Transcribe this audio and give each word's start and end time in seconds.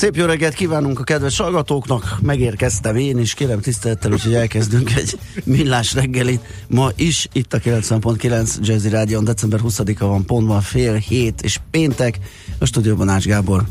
Szép 0.00 0.16
jó 0.16 0.24
reggelt 0.24 0.54
kívánunk 0.54 1.00
a 1.00 1.04
kedves 1.04 1.38
hallgatóknak, 1.38 2.18
megérkeztem 2.22 2.96
én 2.96 3.18
is, 3.18 3.34
kérem 3.34 3.60
tisztelettel, 3.60 4.12
úgyhogy 4.12 4.34
elkezdünk 4.34 4.94
egy 4.94 5.18
millás 5.44 5.94
reggelit. 5.94 6.40
Ma 6.68 6.90
is 6.96 7.28
itt 7.32 7.52
a 7.54 7.58
90.9 7.58 8.58
Jazzy 8.60 8.88
Rádion, 8.88 9.24
december 9.24 9.60
20-a 9.62 10.06
van 10.06 10.24
pontban, 10.24 10.60
fél 10.60 10.94
hét 10.94 11.42
és 11.42 11.58
péntek, 11.70 12.18
a 12.58 12.64
stúdióban 12.64 13.08
Ács 13.08 13.24
Gábor. 13.24 13.64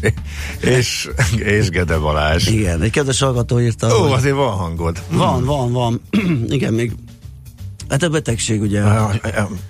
és, 0.78 1.08
és 1.36 1.68
Gede 1.68 1.98
Balázs. 1.98 2.46
Igen, 2.46 2.82
egy 2.82 2.90
kedves 2.90 3.20
hallgató 3.20 3.60
írta. 3.60 3.96
Ó, 3.98 4.02
hogy- 4.02 4.12
azért 4.12 4.34
van 4.34 4.52
hangod. 4.52 5.02
Van, 5.10 5.44
van, 5.44 5.72
van. 5.72 6.00
Igen, 6.48 6.72
még 6.72 6.92
Hát 7.90 8.02
a 8.02 8.08
betegség 8.08 8.60
ugye 8.60 8.80
Ah, 8.82 9.14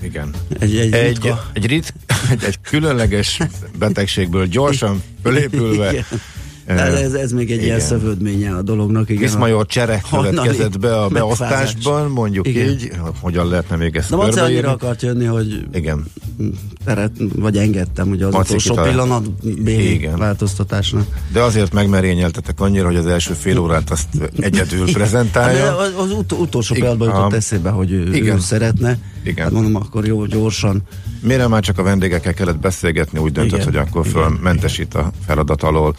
Igen. 0.03 0.31
egy, 0.59 0.77
egy, 0.79 0.93
Egy, 0.93 1.07
ritka- 1.07 1.51
egy, 1.53 1.67
rit, 1.67 1.95
egy, 2.31 2.45
egy 2.45 2.61
különleges 2.61 3.41
betegségből 3.79 4.47
gyorsan 4.47 5.03
fölépülve. 5.23 5.91
Igen. 5.91 6.05
Ez, 6.65 6.93
ez, 6.95 7.13
ez 7.13 7.33
még 7.33 7.51
egy 7.51 7.63
ilyen 7.63 7.81
szövődménye 7.81 8.55
a 8.55 8.63
dolognak. 8.63 9.09
Igen. 9.09 9.23
Viszmajor 9.23 9.67
csere 9.67 10.01
Hajnali 10.05 10.35
következett 10.35 10.79
be 10.79 10.97
a 11.01 11.09
beosztásban, 11.09 12.11
mondjuk 12.11 12.47
Igen. 12.49 12.69
így, 12.69 12.91
hogyan 13.21 13.49
lehetne 13.49 13.77
még 13.77 13.97
ezt 13.97 14.11
De 14.11 14.17
Maci 14.17 14.39
annyira 14.39 14.71
akart 14.71 15.03
jönni, 15.03 15.25
hogy 15.25 15.67
Igen. 15.73 16.05
teret, 16.85 17.13
vagy 17.35 17.57
engedtem 17.57 18.09
ugye 18.11 18.27
az 18.27 18.33
Maci 18.33 18.49
utolsó 18.49 18.71
kitalál- 18.71 18.91
pillanat 18.91 19.27
Igen. 19.67 20.19
változtatásnak. 20.19 21.07
De 21.33 21.41
azért 21.43 21.73
megmerényeltetek 21.73 22.61
annyira, 22.61 22.87
hogy 22.87 22.97
az 22.97 23.07
első 23.07 23.33
fél 23.33 23.59
órát 23.59 23.91
azt 23.91 24.09
egyedül 24.41 24.79
Hát, 24.79 24.87
de 24.87 24.93
prezentálja. 24.93 25.77
az, 25.77 25.93
az 25.97 26.11
ut- 26.13 26.33
utolsó 26.33 26.75
pillanatban 26.75 27.09
jutott 27.09 27.33
eszébe, 27.33 27.71
hogy 27.71 27.93
ő, 27.93 28.15
Igen. 28.15 28.37
ő 28.37 28.41
szeretne. 28.41 28.99
Igen. 29.25 29.45
Hát 29.45 29.53
mondom, 29.53 29.75
akkor 29.77 30.07
jó, 30.07 30.25
gyorsan. 30.27 30.83
Mire 31.23 31.47
már 31.49 31.63
csak 31.63 31.79
a 31.79 31.83
vendégekkel 31.83 32.35
kellett 32.35 32.59
beszélgetni, 32.59 33.19
úgy 33.19 33.33
döntött, 33.33 33.61
Igen. 33.61 33.73
hogy 33.73 33.77
akkor 33.89 34.07
fölmentesít 34.07 34.95
a 34.95 35.11
feladat 35.27 35.63
alól. 35.63 35.95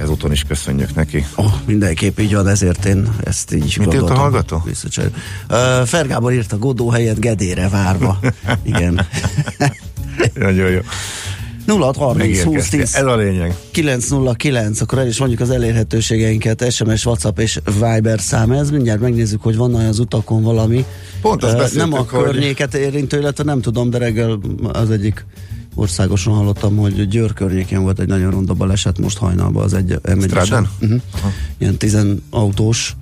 Ezúton 0.00 0.32
is 0.32 0.42
köszönjük 0.42 0.94
neki. 0.94 1.26
Oh, 1.36 1.52
mindenképp 1.66 2.18
így 2.18 2.34
van, 2.34 2.48
ezért 2.48 2.84
én 2.84 3.08
ezt 3.24 3.54
így 3.54 3.60
Mit 3.62 3.70
írt 3.76 3.80
a 3.86 3.90
gondoltam. 3.90 4.16
hallgató? 4.16 4.62
Visszacserélni. 4.66 5.16
Uh, 5.50 5.86
Fergábor 5.86 6.32
írt 6.32 6.52
a 6.52 6.58
Godó 6.58 6.88
helyett 6.90 7.18
Gedére 7.18 7.68
várva. 7.68 8.18
Igen. 8.62 9.06
Nagyon 10.34 10.70
jó. 10.70 10.78
0630 11.66 12.36
20 12.36 12.44
Megérkeztél. 12.44 12.80
10 12.80 12.94
Ez 12.94 13.04
a 13.04 13.16
lényeg. 13.16 13.54
909, 13.70 14.80
akkor 14.80 14.98
el 14.98 15.06
is 15.06 15.18
mondjuk 15.18 15.40
az 15.40 15.50
elérhetőségeinket, 15.50 16.70
SMS, 16.72 17.06
WhatsApp 17.06 17.38
és 17.38 17.60
Viber 17.80 18.20
szám 18.20 18.50
ez. 18.50 18.70
Mindjárt 18.70 19.00
megnézzük, 19.00 19.42
hogy 19.42 19.56
van 19.56 19.74
az 19.74 19.98
utakon 19.98 20.42
valami. 20.42 20.84
Pont 21.20 21.42
azt 21.44 21.56
beszéltük, 21.56 21.78
Nem 21.78 21.92
a 21.92 21.96
hogy- 21.96 22.06
környéket 22.24 22.74
érintő, 22.74 23.18
illetve 23.18 23.44
nem 23.44 23.60
tudom, 23.60 23.90
de 23.90 23.98
reggel 23.98 24.38
az 24.72 24.90
egyik 24.90 25.24
országosan 25.80 26.34
hallottam, 26.34 26.76
hogy 26.76 27.08
Győr 27.08 27.32
környékén 27.32 27.82
volt 27.82 28.00
egy 28.00 28.06
nagyon 28.06 28.30
ronda 28.30 28.54
baleset 28.54 28.98
most 28.98 29.18
hajnalban 29.18 29.62
az 29.64 29.74
egy 29.74 29.98
m 30.16 30.20
Strádán? 30.20 30.68
uh-huh. 30.80 31.00
Ilyen 31.58 31.76
10 31.76 31.98
autós 32.30 32.96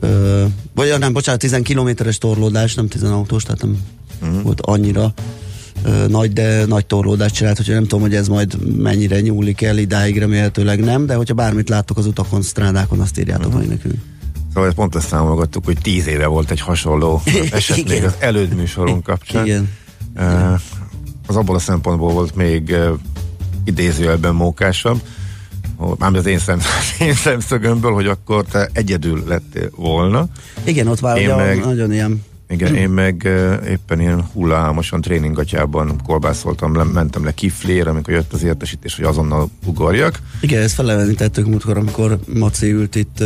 ö, 0.00 0.44
vagy 0.74 0.94
nem, 0.98 1.12
bocsánat, 1.12 1.40
10 1.40 1.58
kilométeres 1.62 2.18
torlódás, 2.18 2.74
nem 2.74 2.88
10 2.88 3.02
autós, 3.02 3.42
tehát 3.42 3.62
nem 3.62 3.78
uh-huh. 4.22 4.42
volt 4.42 4.60
annyira 4.60 5.12
ö, 5.84 6.06
nagy, 6.08 6.32
de 6.32 6.66
nagy 6.66 6.86
torlódást 6.86 7.34
csinált, 7.34 7.56
hogy 7.56 7.66
nem 7.66 7.82
tudom, 7.82 8.00
hogy 8.00 8.14
ez 8.14 8.28
majd 8.28 8.76
mennyire 8.76 9.20
nyúlik 9.20 9.62
el 9.62 9.78
idáig, 9.78 10.18
remélhetőleg 10.18 10.80
nem, 10.80 11.06
de 11.06 11.14
hogyha 11.14 11.34
bármit 11.34 11.68
láttok 11.68 11.98
az 11.98 12.06
utakon, 12.06 12.42
strádákon, 12.42 13.00
azt 13.00 13.18
írjátok 13.18 13.46
uh-huh. 13.46 13.60
meg 13.60 13.68
nekünk. 13.68 13.94
Szóval 14.54 14.72
pont 14.72 14.94
ezt 14.94 15.08
számolgattuk, 15.08 15.64
hogy 15.64 15.78
tíz 15.82 16.06
éve 16.06 16.26
volt 16.26 16.50
egy 16.50 16.60
hasonló 16.60 17.22
eset 17.50 17.88
még 17.88 18.04
az 18.04 18.14
előd 18.18 18.54
műsorunk 18.54 19.02
kapcsán. 19.02 19.46
Igen. 19.46 19.68
Eh, 20.14 20.54
Az 21.28 21.36
abból 21.36 21.54
a 21.56 21.58
szempontból 21.58 22.12
volt 22.12 22.34
még 22.34 22.74
idézőjelben 23.64 24.34
mókásabb, 24.34 25.00
mármint 25.98 26.24
az 26.24 26.30
én, 26.30 26.38
szem, 26.38 26.60
én 27.08 27.14
szemszögömből, 27.14 27.92
hogy 27.92 28.06
akkor 28.06 28.44
te 28.44 28.68
egyedül 28.72 29.22
lettél 29.26 29.70
volna. 29.76 30.26
Igen, 30.64 30.86
ott 30.86 31.00
már 31.00 31.36
meg- 31.36 31.64
nagyon 31.64 31.92
ilyen 31.92 32.24
Igen, 32.48 32.74
én 32.74 32.88
meg 32.88 33.28
éppen 33.68 34.00
ilyen 34.00 34.24
hullámosan 34.32 35.00
tréningatjában 35.00 36.00
kolbászoltam, 36.06 36.76
le, 36.76 36.82
mentem 36.82 37.24
le 37.24 37.32
kiflér, 37.32 37.88
amikor 37.88 38.14
jött 38.14 38.32
az 38.32 38.42
értesítés, 38.42 38.96
hogy 38.96 39.04
azonnal 39.04 39.50
ugorjak. 39.66 40.18
Igen, 40.40 40.62
ezt 40.62 40.74
felevenítettük 40.74 41.46
múltkor, 41.46 41.76
amikor 41.76 42.18
Maci 42.34 42.70
ült 42.70 42.94
itt. 42.94 43.22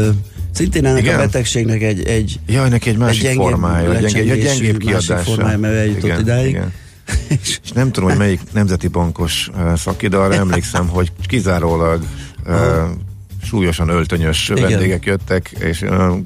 Szintén 0.52 0.86
ennek 0.86 1.02
Igen? 1.02 1.14
a 1.14 1.18
betegségnek 1.18 1.82
egy, 1.82 2.02
egy 2.04 2.40
Jaj, 2.46 2.68
neki 2.68 2.90
egy 2.90 2.96
másik 2.96 3.22
gyengébb 3.22 3.42
formája, 3.42 3.96
egy 3.96 4.04
egy 4.04 4.12
gyengébb 4.12 4.44
másik 4.44 4.76
kiadása. 4.78 5.16
formája, 5.18 5.58
mert 5.58 5.74
eljutott 5.74 6.18
idáig. 6.20 6.48
Igen. 6.48 6.72
És 7.28 7.70
nem 7.74 7.92
tudom, 7.92 8.08
hogy 8.08 8.18
melyik 8.18 8.40
nemzeti 8.52 8.88
bankos 8.88 9.50
szaki, 9.76 10.08
de 10.08 10.16
arra 10.16 10.34
emlékszem, 10.34 10.88
hogy 10.88 11.12
kizárólag 11.26 12.02
uh, 12.46 12.54
súlyosan 13.44 13.88
öltönyös 13.88 14.48
Igen. 14.48 14.68
vendégek 14.68 15.04
jöttek, 15.04 15.50
és 15.58 15.82
uh, 15.82 16.16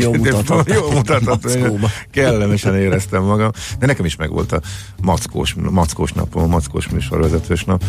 Jó 0.00 0.12
mutatott. 0.16 0.72
jó 0.72 0.90
Mackóba. 1.24 1.90
kellemesen 2.10 2.76
éreztem 2.76 3.22
magam, 3.22 3.50
de 3.78 3.86
nekem 3.86 4.04
is 4.04 4.16
megvolt 4.16 4.52
a 4.52 4.60
mackós, 5.02 5.54
mackós 5.70 6.12
napom, 6.12 6.42
a 6.42 6.46
mackós 6.46 6.88
műsorvezetős 6.88 7.64
nap. 7.64 7.84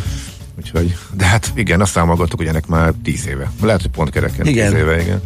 Úgyhogy, 0.57 0.95
de 1.17 1.25
hát 1.25 1.51
igen, 1.55 1.81
azt 1.81 1.91
számolgattuk, 1.91 2.39
hogy 2.39 2.47
ennek 2.47 2.67
már 2.67 2.93
tíz 3.03 3.27
éve. 3.27 3.51
Lehet, 3.61 3.81
hogy 3.81 3.91
pont 3.91 4.09
kereken 4.09 4.45
Igen. 4.45 4.71
tíz 4.71 4.79
éve, 4.79 5.01
igen. 5.01 5.21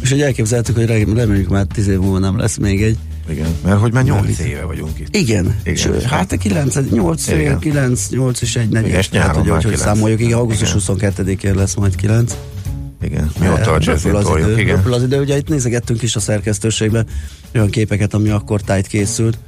És 0.00 0.10
hogy 0.10 0.22
elképzeltük, 0.22 0.76
hogy 0.76 0.86
rem- 0.86 1.16
reméljük 1.16 1.48
már 1.48 1.66
tíz 1.74 1.88
év 1.88 1.98
múlva 1.98 2.18
nem 2.18 2.38
lesz 2.38 2.56
még 2.56 2.82
egy. 2.82 2.98
Igen, 3.30 3.56
mert 3.64 3.80
hogy 3.80 3.92
már 3.92 4.04
nyolc 4.04 4.38
éve 4.38 4.64
vagyunk 4.64 4.98
itt. 4.98 5.16
Igen, 5.16 5.56
Igen, 5.62 5.76
Ső, 5.76 5.94
és 5.94 6.04
hát 6.04 6.32
a 6.32 6.36
9, 6.36 6.74
8, 6.90 7.28
Igen. 7.28 7.58
9, 7.58 8.08
8 8.10 8.40
és 8.40 8.56
1 8.56 8.68
4. 8.68 8.86
Igen, 8.86 8.98
és 8.98 9.08
hát, 9.08 9.12
nyáron 9.12 9.34
hogy, 9.34 9.50
hogy, 9.50 9.62
hogy 9.64 9.72
9. 9.72 9.80
számoljuk, 9.80 10.20
igen, 10.20 10.38
augusztus 10.38 10.68
Igen. 10.68 11.10
22-én 11.10 11.54
lesz 11.54 11.74
majd 11.74 11.94
9. 11.96 12.36
Igen, 13.02 13.30
mióta 13.40 13.72
a 13.72 13.78
Röpül 13.78 14.16
az 14.16 14.24
toljuk, 14.24 14.48
idő, 14.48 14.60
igen. 14.60 14.78
az 14.78 15.02
idő, 15.02 15.20
ugye 15.20 15.36
itt 15.36 15.48
nézegettünk 15.48 16.02
is 16.02 16.16
a 16.16 16.20
szerkesztőségben 16.20 17.06
olyan 17.54 17.70
képeket, 17.70 18.14
ami 18.14 18.28
akkor 18.28 18.60
tájt 18.60 18.86
készült. 18.86 19.38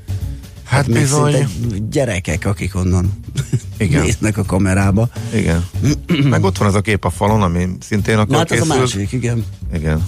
Hát 0.64 0.86
még 0.86 0.98
bizony. 0.98 1.46
gyerekek, 1.90 2.46
akik 2.46 2.76
onnan 2.76 3.12
Igen. 3.76 4.02
néznek 4.04 4.36
a 4.38 4.44
kamerába. 4.44 5.08
Igen. 5.34 5.64
Meg 6.24 6.44
ott 6.44 6.58
van 6.58 6.68
az 6.68 6.74
a 6.74 6.80
kép 6.80 7.04
a 7.04 7.10
falon, 7.10 7.42
ami 7.42 7.68
szintén 7.80 8.16
akkor 8.16 8.28
Na 8.30 8.36
hát 8.36 8.50
ez 8.50 8.58
a 8.58 8.62
készült. 8.62 8.78
másik, 8.80 9.12
igen. 9.12 9.44
Igen. 9.74 10.06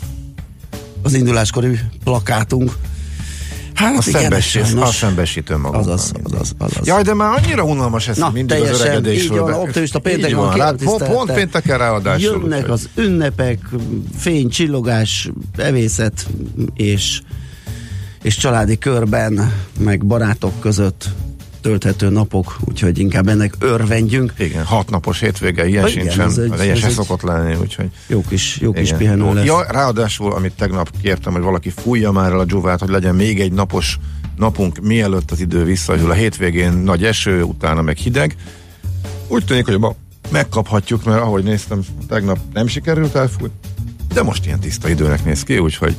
Az 1.03 1.15
induláskori 1.15 1.79
plakátunk. 2.05 2.77
Hát 3.75 3.97
A 3.97 4.03
igen, 4.09 4.21
szembesít, 4.21 4.65
sajnos. 4.65 4.89
a 4.89 4.93
szembesítő 4.93 5.57
maga. 5.57 5.79
Azaz, 5.79 6.13
azaz, 6.25 6.55
azaz. 6.59 6.87
Jaj, 6.87 7.03
de 7.03 7.15
már 7.15 7.43
annyira 7.43 7.65
unalmas 7.65 8.09
ez 8.09 8.17
Na, 8.17 8.31
mindig 8.31 8.57
az 8.57 8.63
teljesen, 8.63 8.87
így 8.87 8.93
öregedésről. 8.93 9.41
van, 9.43 9.51
be- 9.51 9.57
optimista 9.59 9.99
péntek 9.99 10.29
Így 10.31 10.35
van, 10.37 10.57
van, 10.57 10.77
pont, 10.77 11.03
pont 11.05 11.33
pénteken 11.33 11.79
ráadásul. 11.79 12.41
Jönnek 12.41 12.69
az 12.71 12.89
ünnepek, 12.95 13.59
fény, 14.19 14.49
csillogás, 14.49 15.31
evészet 15.57 16.27
és, 16.75 17.21
és 18.23 18.37
családi 18.37 18.79
körben, 18.79 19.53
meg 19.79 20.07
barátok 20.07 20.61
között 20.61 21.09
tölthető 21.69 22.09
napok, 22.09 22.57
úgyhogy 22.65 22.99
inkább 22.99 23.29
ennek 23.29 23.55
örvendjünk. 23.59 24.33
Igen, 24.39 24.65
hat 24.65 24.91
napos 24.91 25.21
hétvége, 25.21 25.67
ilyen 25.67 25.87
Igen, 25.89 26.03
sincsen, 26.05 26.27
ez 26.27 26.39
egy- 26.39 26.63
ilyen 26.63 26.77
se 26.77 26.87
egy- 26.87 26.93
szokott 26.93 27.23
lenni, 27.23 27.55
úgyhogy 27.55 27.87
Jó 28.07 28.23
kis, 28.29 28.59
jó 28.61 28.73
kis 28.73 28.87
igen. 28.87 28.99
pihenő 28.99 29.35
lesz. 29.35 29.45
Ja, 29.45 29.65
ráadásul, 29.71 30.33
amit 30.33 30.53
tegnap 30.57 30.91
kértem, 31.03 31.33
hogy 31.33 31.43
valaki 31.43 31.71
fújja 31.71 32.11
már 32.11 32.33
el 32.33 32.39
a 32.39 32.45
dzsuvát, 32.45 32.81
hogy 32.81 32.89
legyen 32.89 33.15
még 33.15 33.41
egy 33.41 33.53
napos 33.53 33.99
napunk, 34.37 34.79
mielőtt 34.81 35.31
az 35.31 35.41
idő 35.41 35.65
visszajön. 35.65 36.11
A 36.11 36.13
hétvégén 36.13 36.73
nagy 36.73 37.05
eső, 37.05 37.43
utána 37.43 37.83
meg 37.83 37.97
hideg. 37.97 38.37
Úgy 39.29 39.45
tűnik, 39.45 39.65
hogy 39.67 39.79
ma 39.79 39.95
megkaphatjuk, 40.31 41.05
mert 41.05 41.21
ahogy 41.21 41.45
néztem, 41.45 41.81
tegnap 42.09 42.39
nem 42.53 42.67
sikerült 42.67 43.15
elfújni, 43.15 43.53
de 44.15 44.23
most 44.23 44.47
ilyen 44.47 44.61
tiszta 44.61 44.89
időnek 44.89 45.25
néz 45.25 45.43
ki, 45.43 45.59
úgyhogy 45.59 45.97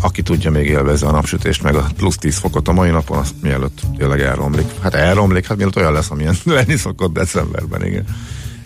aki 0.00 0.22
tudja 0.22 0.50
még 0.50 0.66
élvezze 0.66 1.06
a 1.06 1.10
napsütést, 1.10 1.62
meg 1.62 1.74
a 1.74 1.86
plusz 1.96 2.16
10 2.16 2.36
fokot 2.36 2.68
a 2.68 2.72
mai 2.72 2.90
napon, 2.90 3.18
azt 3.18 3.34
mielőtt 3.42 3.80
tényleg 3.98 4.20
elromlik. 4.20 4.66
Hát 4.80 4.94
elromlik, 4.94 5.46
hát 5.46 5.56
mielőtt 5.56 5.76
olyan 5.76 5.92
lesz, 5.92 6.10
amilyen 6.10 6.34
lenni 6.44 6.76
szokott 6.76 7.12
decemberben, 7.12 7.84
igen. 7.84 8.04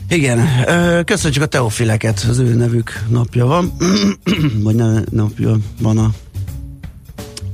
Igen, 0.08 0.48
köszönjük 1.04 1.42
a 1.42 1.46
teofileket, 1.46 2.26
az 2.28 2.38
ő 2.38 2.54
nevük 2.54 3.04
napja 3.08 3.46
van, 3.46 3.72
vagy 4.64 4.74
ne, 4.74 5.00
napja 5.10 5.56
van 5.80 5.98
a 5.98 6.10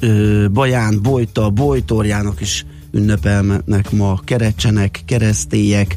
ö, 0.00 0.46
Baján, 0.52 1.02
Bojta, 1.02 1.50
Bojtorjának 1.50 2.40
is 2.40 2.64
ünnepelnek 2.92 3.90
ma, 3.90 4.20
kerecsenek, 4.24 5.00
keresztélyek, 5.06 5.96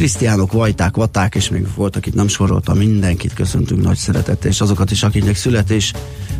krisztiánok, 0.00 0.52
vajták, 0.52 0.96
vaták, 0.96 1.34
és 1.34 1.48
még 1.48 1.66
voltak 1.74 2.06
itt 2.06 2.14
nem 2.14 2.28
soroltam, 2.28 2.76
mindenkit 2.76 3.34
köszöntünk 3.34 3.82
nagy 3.82 3.96
szeretettel, 3.96 4.50
és 4.50 4.60
azokat 4.60 4.90
is, 4.90 5.02
akiknek 5.02 5.36
születés 5.36 5.92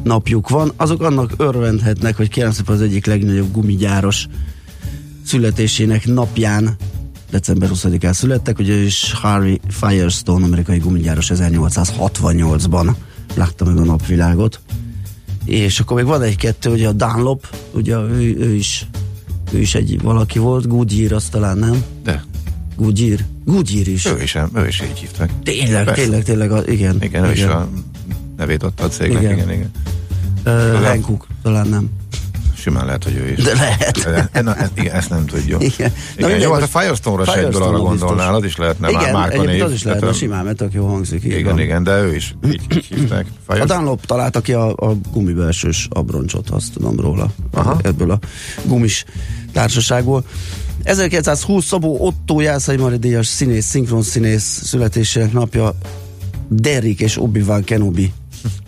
napjuk 0.02 0.48
van, 0.48 0.72
azok 0.76 1.02
annak 1.02 1.32
örvendhetnek, 1.36 2.16
hogy 2.16 2.28
kérem 2.28 2.50
szépen 2.50 2.74
az 2.74 2.80
egyik 2.80 3.06
legnagyobb 3.06 3.52
gumigyáros 3.52 4.26
születésének 5.24 6.06
napján 6.06 6.76
december 7.30 7.70
20-án 7.72 8.12
születtek, 8.12 8.58
ugye 8.58 8.74
is 8.74 9.12
Harvey 9.12 9.60
Firestone, 9.68 10.44
amerikai 10.44 10.78
gumigyáros 10.78 11.30
1868-ban 11.34 12.94
látta 13.34 13.64
meg 13.64 13.76
a 13.76 13.84
napvilágot. 13.84 14.60
És 15.44 15.80
akkor 15.80 15.96
még 15.96 16.06
van 16.06 16.22
egy-kettő, 16.22 16.70
ugye 16.70 16.88
a 16.88 16.92
Dunlop, 16.92 17.56
ugye 17.72 17.96
ő, 17.96 18.36
ő 18.38 18.54
is 18.54 18.86
ő 19.52 19.58
is 19.58 19.74
egy 19.74 20.00
valaki 20.02 20.38
volt, 20.38 20.68
Goodyear 20.68 21.12
azt 21.12 21.30
talán 21.30 21.58
nem? 21.58 21.84
De 22.02 22.24
Goodyear? 22.80 23.18
Goodyear 23.44 23.86
is. 23.86 24.04
ő 24.06 24.22
is, 24.22 24.34
ő 24.54 24.66
is 24.66 24.80
így 24.82 24.98
hívták. 24.98 25.30
Tényleg, 25.42 25.84
Persze. 25.84 26.02
tényleg, 26.02 26.22
tényleg, 26.22 26.52
a, 26.52 26.62
igen. 26.66 26.96
Igen, 27.02 27.24
ő 27.24 27.32
is 27.32 27.42
a 27.42 27.68
nevét 28.36 28.62
adta 28.62 28.84
a 28.84 28.88
cégnek, 28.88 29.22
Igen. 29.22 29.32
igen, 29.32 29.50
igen. 29.52 29.70
Uh, 30.46 30.84
Hankook, 30.86 31.26
talán 31.42 31.66
nem. 31.68 31.90
Simán 32.54 32.84
lehet, 32.86 33.04
hogy 33.04 33.14
ő 33.16 33.28
is. 33.28 33.44
De 33.44 33.54
lehet. 33.54 34.28
De, 34.32 34.40
na, 34.42 34.56
igen, 34.74 34.94
ezt 34.94 35.10
nem 35.10 35.26
tudjuk. 35.26 35.62
Igen. 35.62 35.72
Igen. 35.78 35.92
Na 36.18 36.28
igen. 36.28 36.40
Jó, 36.40 36.52
hát 36.52 36.62
a 36.62 36.78
Firestone-ra 36.78 37.24
se 37.24 37.30
arra 37.32 37.46
biztos. 37.48 37.80
gondolnál, 37.82 38.34
az 38.34 38.44
is 38.44 38.56
lehetne 38.56 38.90
már 38.90 39.02
igen, 39.02 39.14
márka 39.14 39.32
egyébként 39.34 39.56
név. 39.58 39.64
az 39.64 39.72
is 39.72 39.82
lehetne 39.82 40.06
Tehát, 40.06 40.20
simán, 40.20 40.44
mert 40.44 40.56
tök 40.56 40.72
jó 40.72 40.86
hangzik. 40.86 41.24
Igen, 41.24 41.44
van. 41.44 41.58
igen, 41.58 41.82
de 41.82 42.00
ő 42.02 42.14
is 42.14 42.34
így, 42.46 42.60
így 42.74 42.84
hívták. 42.94 43.26
A. 43.46 43.64
Dunlop 43.64 44.06
találta 44.06 44.40
ki 44.40 44.52
a, 44.52 44.68
a 44.76 44.96
gumibelsős 45.12 45.88
abroncsot, 45.90 46.50
azt 46.50 46.72
tudom 46.72 47.00
róla. 47.00 47.30
Aha. 47.50 47.78
Ebből 47.82 48.10
a 48.10 48.18
gumis 48.64 49.04
társaságból. 49.52 50.24
1920 50.82 51.64
Szabó 51.64 52.06
Otto 52.06 52.40
Jászai 52.40 52.76
Mari 52.76 52.96
díjas 52.96 53.26
színész, 53.26 53.66
szinkron 53.66 54.02
színész 54.02 54.60
születésének 54.64 55.32
napja 55.32 55.74
Derrick 56.48 57.00
és 57.00 57.22
Obi-Wan 57.22 57.64
Kenobi 57.64 58.12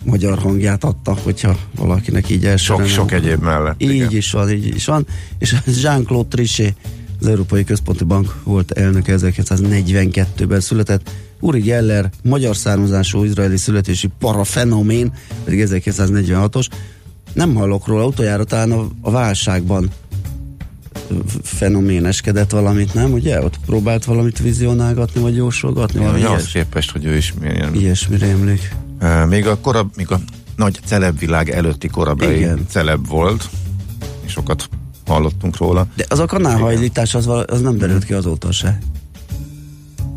magyar 0.03 0.39
hangját 0.39 0.83
adta, 0.83 1.17
hogyha 1.23 1.57
valakinek 1.75 2.29
így 2.29 2.45
első 2.45 2.63
Sok, 2.63 2.85
sok 2.85 3.11
egyéb 3.11 3.41
mellett. 3.41 3.81
Így 3.81 3.89
igen. 3.89 4.11
is 4.11 4.31
van, 4.31 4.49
így 4.49 4.75
is 4.75 4.85
van. 4.85 5.07
És 5.37 5.55
Jean-Claude 5.81 6.27
Trichet, 6.27 6.75
az 7.19 7.27
Európai 7.27 7.63
Központi 7.63 8.03
Bank 8.03 8.35
volt 8.43 8.71
elnöke 8.71 9.15
1942-ben 9.17 10.59
született. 10.59 11.09
Uri 11.39 11.59
Geller, 11.59 12.09
magyar 12.23 12.55
származású 12.55 13.23
izraeli 13.23 13.57
születési 13.57 14.09
parafenomén, 14.19 15.13
pedig 15.43 15.67
1946-os. 15.69 16.67
Nem 17.33 17.55
hallok 17.55 17.87
róla, 17.87 18.05
utoljára 18.05 18.43
talán 18.43 18.71
a, 18.71 18.87
a 19.01 19.11
válságban 19.11 19.89
fenoméneskedett 21.43 22.51
valamit, 22.51 22.93
nem? 22.93 23.11
Ugye? 23.11 23.43
Ott 23.43 23.59
próbált 23.65 24.05
valamit 24.05 24.39
vizionálgatni, 24.39 25.21
vagy 25.21 25.35
jósolgatni, 25.35 25.99
Igen, 25.99 26.11
valami 26.11 26.29
ilyes, 26.29 26.51
képest, 26.51 26.91
hogy 26.91 27.05
ő 27.05 27.15
is 27.15 27.33
milyen, 27.39 27.75
ilyesmire 27.75 28.27
emlék. 28.27 28.75
Uh, 29.01 29.27
még 29.27 29.47
a 29.47 29.57
korab, 29.57 29.91
még 29.95 30.11
a 30.11 30.19
nagy 30.55 30.79
celebvilág 30.85 31.49
előtti 31.49 31.87
korabeli 31.87 32.35
Igen. 32.35 32.65
celeb 32.69 33.07
volt, 33.07 33.49
és 34.25 34.31
sokat 34.31 34.69
hallottunk 35.05 35.57
róla. 35.57 35.87
De 35.95 36.05
az 36.09 36.19
a 36.19 36.25
kanálhajlítás 36.25 37.15
az, 37.15 37.25
vala- 37.25 37.51
az 37.51 37.61
nem 37.61 37.77
derült 37.77 38.05
ki 38.05 38.13
azóta 38.13 38.51
se. 38.51 38.79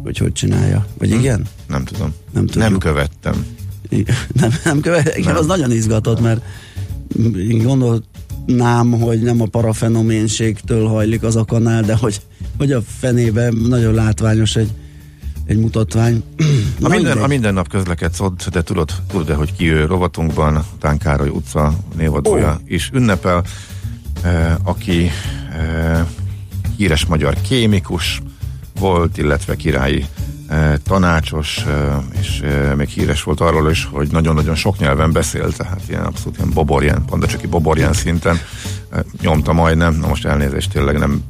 Hogy 0.02 0.18
hogy 0.18 0.32
csinálja. 0.32 0.86
Vagy 0.98 1.10
igen? 1.10 1.46
Nem 1.68 1.84
tudom. 1.84 2.14
Nem 2.32 2.46
tudjuk. 2.46 2.64
nem 2.68 2.78
követtem. 2.78 3.46
Nem, 4.40 4.50
nem 4.64 4.80
követ, 4.80 5.06
engem 5.08 5.32
Nem. 5.32 5.40
az 5.40 5.46
nagyon 5.46 5.72
izgatott, 5.72 6.20
mert 6.20 6.40
én 7.36 7.62
gondolnám, 8.46 9.00
hogy 9.00 9.22
nem 9.22 9.40
a 9.40 9.46
parafenoménségtől 9.46 10.86
hajlik 10.86 11.22
az 11.22 11.36
a 11.36 11.44
kanál, 11.44 11.82
de 11.82 11.94
hogy, 11.96 12.20
hogy 12.58 12.72
a 12.72 12.82
fenében 12.98 13.54
nagyon 13.54 13.94
látványos 13.94 14.56
egy, 14.56 14.70
egy 15.46 15.58
mutatvány. 15.58 16.22
A 16.82 16.88
minden, 16.88 17.18
a 17.18 17.26
minden 17.26 17.54
nap 17.54 17.68
közlekedsz 17.68 18.20
ott, 18.20 18.48
de 18.52 18.62
tudod, 18.62 18.92
tudod 19.08 19.36
hogy 19.36 19.56
ki 19.56 19.70
ő 19.70 19.84
rovatunkban, 19.84 20.64
Tán 20.80 20.98
Károly 20.98 21.28
utca 21.28 21.74
névadója 21.96 22.58
Ó. 22.60 22.64
is 22.66 22.90
ünnepel, 22.92 23.44
eh, 24.22 24.54
aki 24.62 25.10
eh, 25.52 26.06
híres 26.76 27.06
magyar 27.06 27.40
kémikus 27.40 28.20
volt, 28.80 29.18
illetve 29.18 29.56
királyi 29.56 30.06
tanácsos, 30.82 31.64
és 32.20 32.42
még 32.76 32.88
híres 32.88 33.22
volt 33.22 33.40
arról 33.40 33.70
is, 33.70 33.88
hogy 33.92 34.08
nagyon-nagyon 34.10 34.54
sok 34.54 34.78
nyelven 34.78 35.12
beszélt, 35.12 35.56
tehát 35.56 35.80
ilyen 35.88 36.04
abszolút 36.04 36.36
ilyen 36.36 36.50
boborján, 36.50 37.04
pandacsaki 37.04 37.46
boborján 37.46 37.92
szinten 37.92 38.38
nyomta 39.20 39.52
majdnem, 39.52 39.94
na 39.94 40.08
most 40.08 40.26
elnézést 40.26 40.70
tényleg 40.70 40.98
nem 40.98 41.22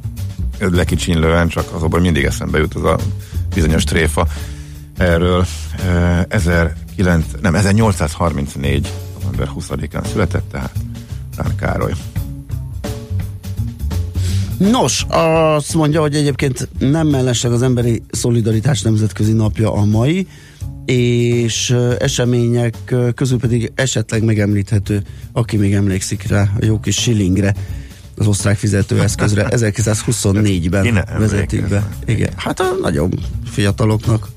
lekicsinlően, 0.59 1.49
csak 1.49 1.75
azonban 1.75 2.01
mindig 2.01 2.25
eszembe 2.25 2.59
jut 2.59 2.75
az 2.75 2.85
a 2.85 2.99
bizonyos 3.55 3.85
tréfa 3.85 4.27
erről. 4.97 5.47
eh, 6.47 6.71
19, 6.97 7.25
nem, 7.41 7.55
1834. 7.55 8.93
november 9.23 9.49
20-án 9.57 10.07
született, 10.07 10.51
tehát 10.51 10.73
Tán 11.37 11.57
Károly. 11.57 11.93
Nos, 14.59 15.07
azt 15.09 15.75
mondja, 15.75 16.01
hogy 16.01 16.15
egyébként 16.15 16.69
nem 16.79 17.07
mellesleg 17.07 17.53
az 17.53 17.63
emberi 17.63 18.03
szolidaritás 18.11 18.83
nemzetközi 18.83 19.33
napja 19.33 19.73
a 19.73 19.85
mai, 19.85 20.27
és 20.85 21.77
események 21.99 22.95
közül 23.15 23.39
pedig 23.39 23.73
esetleg 23.75 24.25
megemlíthető, 24.25 25.03
aki 25.33 25.57
még 25.57 25.75
emlékszik 25.75 26.29
rá, 26.29 26.43
a 26.61 26.65
jó 26.65 26.81
kis 26.81 26.97
shillingre, 26.97 27.55
az 28.17 28.27
osztrák 28.27 28.57
fizetőeszközre 28.57 29.47
1924-ben 29.51 30.83
Ki 30.83 30.91
ne 30.91 31.05
vezetik 31.19 31.69
be. 31.69 31.89
Igen. 32.07 32.33
Hát 32.37 32.61
a 32.61 32.77
nagyon 32.81 33.11
fiataloknak 33.45 34.29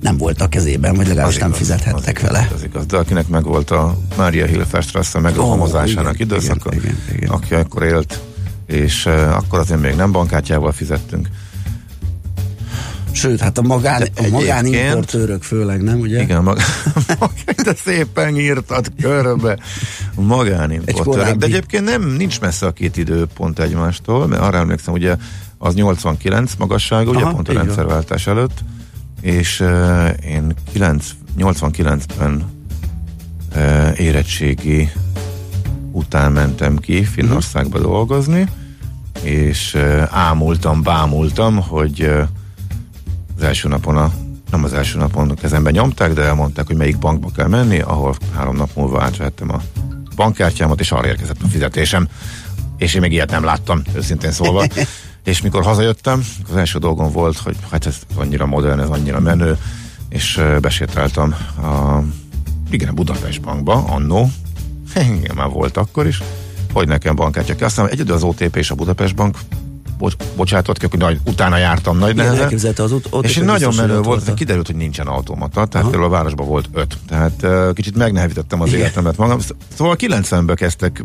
nem 0.00 0.16
volt 0.16 0.40
a 0.40 0.48
kezében, 0.48 0.94
vagy 0.94 1.06
legalábbis 1.06 1.34
Az 1.34 1.40
nem 1.40 1.48
igaz, 1.48 1.60
fizethettek 1.60 2.16
az 2.16 2.22
vele. 2.22 2.50
Az 2.54 2.62
igaz, 2.62 2.86
de 2.86 2.96
akinek 2.96 3.28
meg 3.28 3.44
volt 3.44 3.70
a 3.70 3.98
Mária 4.16 4.46
Hilferstrasse 4.46 5.18
megrohamozásának 5.18 6.14
igen, 6.14 6.26
időszaka, 6.26 6.70
igen, 6.74 6.84
igen, 6.84 7.16
igen. 7.16 7.30
aki 7.30 7.54
akkor 7.54 7.82
élt, 7.82 8.20
és 8.68 9.06
akkor 9.30 9.58
azért 9.58 9.80
még 9.80 9.94
nem 9.94 10.12
bankkártyával 10.12 10.72
fizettünk. 10.72 11.28
Sőt, 13.12 13.40
hát 13.40 13.58
a, 13.58 13.62
magán, 13.62 14.02
a 14.16 14.28
magánimportőrök 14.30 15.42
főleg, 15.42 15.82
nem 15.82 16.00
ugye? 16.00 16.22
Igen, 16.22 16.42
mag- 16.42 16.60
de 17.64 17.74
szépen 17.84 18.36
írtad 18.36 18.92
körbe. 19.00 19.50
Egy 19.52 19.58
Magánimportőrök. 20.24 21.04
korábbi- 21.04 21.38
De 21.38 21.46
egyébként 21.46 21.84
nem, 21.84 22.02
nincs 22.16 22.40
messze 22.40 22.66
a 22.66 22.72
két 22.72 22.96
időpont 22.96 23.58
egymástól, 23.58 24.26
mert 24.26 24.42
arra 24.42 24.58
emlékszem, 24.58 24.94
ugye 24.94 25.16
az 25.58 25.74
89 25.74 26.54
magasság, 26.58 27.08
ugye 27.08 27.18
Aha, 27.20 27.30
pont 27.32 27.48
a 27.48 27.50
így 27.50 27.56
van. 27.56 27.66
rendszerváltás 27.66 28.26
előtt, 28.26 28.58
és 29.20 29.60
uh, 29.60 30.08
én 30.26 30.54
9, 30.72 31.06
89-ben 31.38 32.44
uh, 33.56 34.00
érettségi 34.00 34.90
után 35.92 36.32
mentem 36.32 36.76
ki 36.78 37.04
Finnországba 37.04 37.78
Mhm. 37.78 37.86
dolgozni, 37.86 38.48
és 39.22 39.74
ámultam, 40.10 40.82
bámultam, 40.82 41.56
hogy 41.56 42.10
az 43.36 43.42
első 43.42 43.68
napon 43.68 43.96
a 43.96 44.12
nem 44.50 44.64
az 44.64 44.72
első 44.72 44.98
napon 44.98 45.34
kezembe 45.34 45.70
nyomták, 45.70 46.12
de 46.12 46.22
elmondták, 46.22 46.66
hogy 46.66 46.76
melyik 46.76 46.98
bankba 46.98 47.30
kell 47.36 47.46
menni, 47.46 47.80
ahol 47.80 48.16
három 48.34 48.56
nap 48.56 48.70
múlva 48.74 49.02
átvettem 49.02 49.50
a 49.50 49.60
bankkártyámat, 50.16 50.80
és 50.80 50.92
arra 50.92 51.06
érkezett 51.06 51.42
a 51.42 51.48
fizetésem. 51.48 52.08
És 52.76 52.94
én 52.94 53.00
még 53.00 53.12
ilyet 53.12 53.30
nem 53.30 53.44
láttam, 53.44 53.82
őszintén 53.94 54.32
szólva. 54.32 54.66
és 55.24 55.42
mikor 55.42 55.62
hazajöttem, 55.62 56.24
az 56.50 56.56
első 56.56 56.78
dolgom 56.78 57.12
volt, 57.12 57.38
hogy 57.38 57.56
hát 57.70 57.86
ez 57.86 57.96
annyira 58.14 58.46
modern, 58.46 58.80
ez 58.80 58.88
annyira 58.88 59.20
menő, 59.20 59.58
és 60.08 60.40
besétáltam 60.60 61.34
a 61.62 62.02
igen, 62.70 62.88
a 62.88 62.92
Budapest 62.92 63.40
bankba, 63.40 63.84
annó, 63.84 64.30
igen, 65.18 65.34
már 65.34 65.48
volt 65.48 65.76
akkor 65.76 66.06
is, 66.06 66.22
hogy 66.72 66.88
nekem 66.88 67.14
bankkártya 67.14 67.54
kell. 67.56 67.66
Aztán 67.66 67.88
egyedül 67.88 68.14
az 68.14 68.22
OTP 68.22 68.56
és 68.56 68.70
a 68.70 68.74
Budapest 68.74 69.14
Bank 69.14 69.36
bocs, 69.98 70.14
bocsátott 70.36 70.78
ki, 70.78 70.86
hogy 70.90 70.98
nagy, 70.98 71.20
utána 71.24 71.56
jártam 71.56 71.98
nagy 71.98 72.14
nehezen. 72.14 72.74
az 72.76 72.92
út. 72.92 73.06
ott 73.10 73.24
És 73.24 73.36
egy 73.36 73.44
nagyon 73.44 73.74
menő 73.74 74.00
volt, 74.00 74.24
de 74.24 74.34
kiderült, 74.34 74.66
hogy 74.66 74.76
nincsen 74.76 75.06
automata, 75.06 75.66
tehát 75.66 75.74
Aha. 75.74 75.90
például 75.90 76.12
a 76.12 76.16
városban 76.16 76.46
volt 76.46 76.68
öt. 76.72 76.98
Tehát 77.08 77.42
uh, 77.42 77.72
kicsit 77.72 77.96
megnehezítettem 77.96 78.60
az 78.60 78.68
Igen. 78.68 78.80
életemet 78.80 79.16
magam. 79.16 79.38
Szóval 79.76 79.96
90-ben 79.98 80.56
kezdtek 80.56 81.04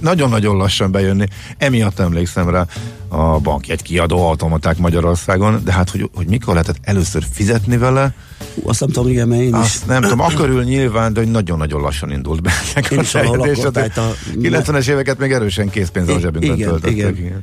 nagyon-nagyon 0.00 0.56
lassan 0.56 0.90
bejönni. 0.90 1.26
Emiatt 1.58 1.98
emlékszem 1.98 2.48
rá 2.48 2.66
a 3.08 3.38
bankjegy 3.38 3.82
kiadó 3.82 4.26
automaták 4.28 4.78
Magyarországon, 4.78 5.60
de 5.64 5.72
hát 5.72 5.90
hogy, 5.90 6.10
hogy 6.14 6.26
mikor 6.26 6.52
lehetett 6.52 6.78
először 6.82 7.24
fizetni 7.32 7.76
vele, 7.76 8.14
Hú, 8.54 8.68
azt 8.68 8.80
nem 8.80 8.88
tudom, 8.88 9.10
igen, 9.10 9.28
mert 9.28 9.40
én 9.40 9.48
is. 9.48 9.54
azt 9.54 9.86
nem 9.86 10.02
tudom, 10.02 10.20
akkörül 10.20 10.62
nyilván, 10.62 11.12
de 11.12 11.24
nagyon-nagyon 11.24 11.80
lassan 11.80 12.10
indult 12.10 12.42
be 12.42 12.50
Én 12.90 13.00
is 13.00 13.08
sejtések. 13.08 13.58
akkor 13.58 13.70
tájt 13.72 13.96
a- 13.96 14.14
90-es 14.42 14.86
éveket 14.88 15.18
még 15.18 15.32
erősen 15.32 15.68
készpénzzel 15.70 16.14
a 16.14 16.20
zsebünkben 16.20 16.56
igen, 16.56 16.68
töltöttek. 16.68 17.18
igen. 17.18 17.42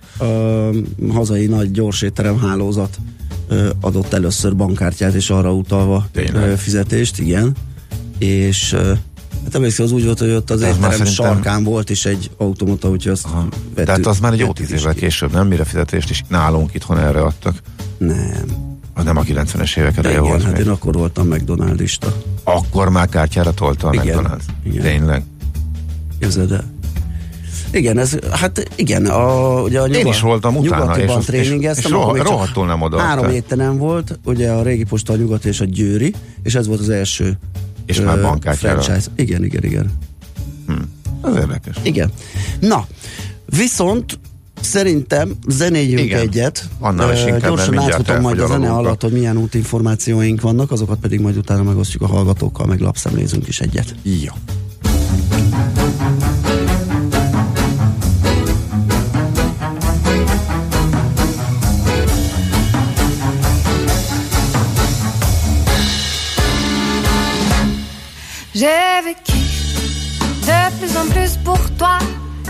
A 1.10 1.14
hazai 1.14 1.46
nagy 1.46 1.72
gyorsétterem 1.72 2.40
hálózat 2.40 2.98
adott 3.82 4.14
először 4.14 4.56
bankkártyát, 4.56 5.14
és 5.14 5.30
arra 5.30 5.54
utalva 5.54 6.08
Tényleg? 6.12 6.58
fizetést, 6.58 7.20
igen. 7.20 7.56
És 8.18 8.76
hát 9.48 9.56
emlékszem, 9.56 9.86
az 9.86 9.92
úgy 9.92 10.04
volt, 10.06 10.20
hogy 10.20 10.30
ott 10.32 10.50
az 10.50 10.60
De 10.60 10.66
már 10.66 10.76
étterem 10.76 10.92
szerintem- 10.98 11.26
sarkán 11.26 11.64
volt 11.64 11.90
is 11.90 12.06
egy 12.06 12.30
automata, 12.38 12.90
úgyhogy 12.90 13.12
azt 13.12 13.26
Aha. 13.26 13.42
vettük- 13.50 13.86
Tehát 13.86 14.06
az 14.06 14.20
már 14.20 14.34
egy 14.34 14.40
jó 14.40 14.52
tíz 14.54 14.72
évvel 14.72 14.94
később, 14.94 15.32
nem? 15.32 15.48
Mire 15.48 15.64
fizetést 15.64 16.10
is 16.10 16.24
nálunk 16.28 16.74
itthon 16.74 16.98
erre 17.00 17.22
adtak. 17.22 17.56
Nem. 17.98 18.46
Az 18.94 19.04
nem 19.04 19.18
a 19.18 19.22
90-es 19.22 19.78
évek 19.78 19.94
De 19.96 20.02
eleje 20.02 20.20
volt 20.20 20.42
hát 20.44 20.52
még. 20.58 20.66
én 20.66 20.72
akkor 20.72 20.94
voltam 20.94 21.28
McDonaldista. 21.28 22.16
Akkor 22.44 22.90
már 22.90 23.10
kártyára 23.10 23.52
tolta 23.54 23.88
a 23.88 23.94
Igen, 23.94 24.18
McDonald's. 24.20 24.44
igen. 24.72 24.82
Tényleg. 24.82 25.24
Képzeld 26.20 26.52
el. 26.52 26.64
Igen, 27.72 27.98
ez, 27.98 28.18
hát 28.32 28.70
igen, 28.76 29.06
a, 29.06 29.62
ugye 29.62 29.80
a 29.82 29.86
Én 29.86 30.06
is 30.08 30.20
voltam 30.20 30.56
utána, 30.58 31.00
és 31.00 31.10
az- 31.12 31.30
és- 31.32 31.50
és 31.76 31.84
roha- 31.90 32.18
rohadtul 32.24 32.66
nem 32.66 32.82
odaadták. 32.82 33.10
Három 33.10 33.30
étterem 33.30 33.78
volt, 33.78 34.20
ugye 34.26 34.52
a 34.52 34.62
régi 34.64 34.84
posta, 34.84 35.14
a 35.14 35.16
nyugati 35.16 35.48
és 35.48 35.62
a 35.62 35.66
győri, 35.66 36.14
és 36.44 36.56
ez 36.56 36.68
volt 36.68 36.80
az 36.80 36.90
első 36.90 37.38
És 37.88 38.02
már 38.02 38.22
bankkártyára. 38.22 38.82
franchise. 38.82 39.12
Igen, 39.16 39.44
igen, 39.44 39.64
igen. 39.64 39.92
Ez 41.24 41.36
érdekes. 41.36 41.76
Igen. 41.84 42.12
Na, 42.60 42.88
viszont 43.46 44.20
szerintem 44.62 45.32
zenéljünk 45.48 46.06
Igen. 46.06 46.20
egyet. 46.20 46.68
Annál 46.80 47.14
is 47.14 47.20
inkább, 47.24 47.42
Gyorsan 47.42 47.78
átfutom 47.78 48.22
majd 48.22 48.40
a 48.40 48.48
zene 48.48 48.70
alatt, 48.70 49.02
hogy 49.02 49.12
milyen 49.12 49.38
útinformációink 49.38 50.42
vannak, 50.42 50.72
azokat 50.72 51.00
pedig 51.00 51.20
majd 51.20 51.38
utána 51.38 51.64
megosztjuk 51.64 52.02
a 52.02 52.08
hallgatókkal, 52.08 52.66
meg 52.66 52.80
lapszemlézünk 52.80 53.48
is 53.48 53.60
egyet. 53.60 53.96
Jó. 54.04 54.34
J'ai 68.60 69.02
vécu 69.04 69.38
de 70.48 70.78
plus 70.80 70.98
en 70.98 71.06
plus 71.14 71.38
pour 71.46 71.60
toi. 71.78 72.00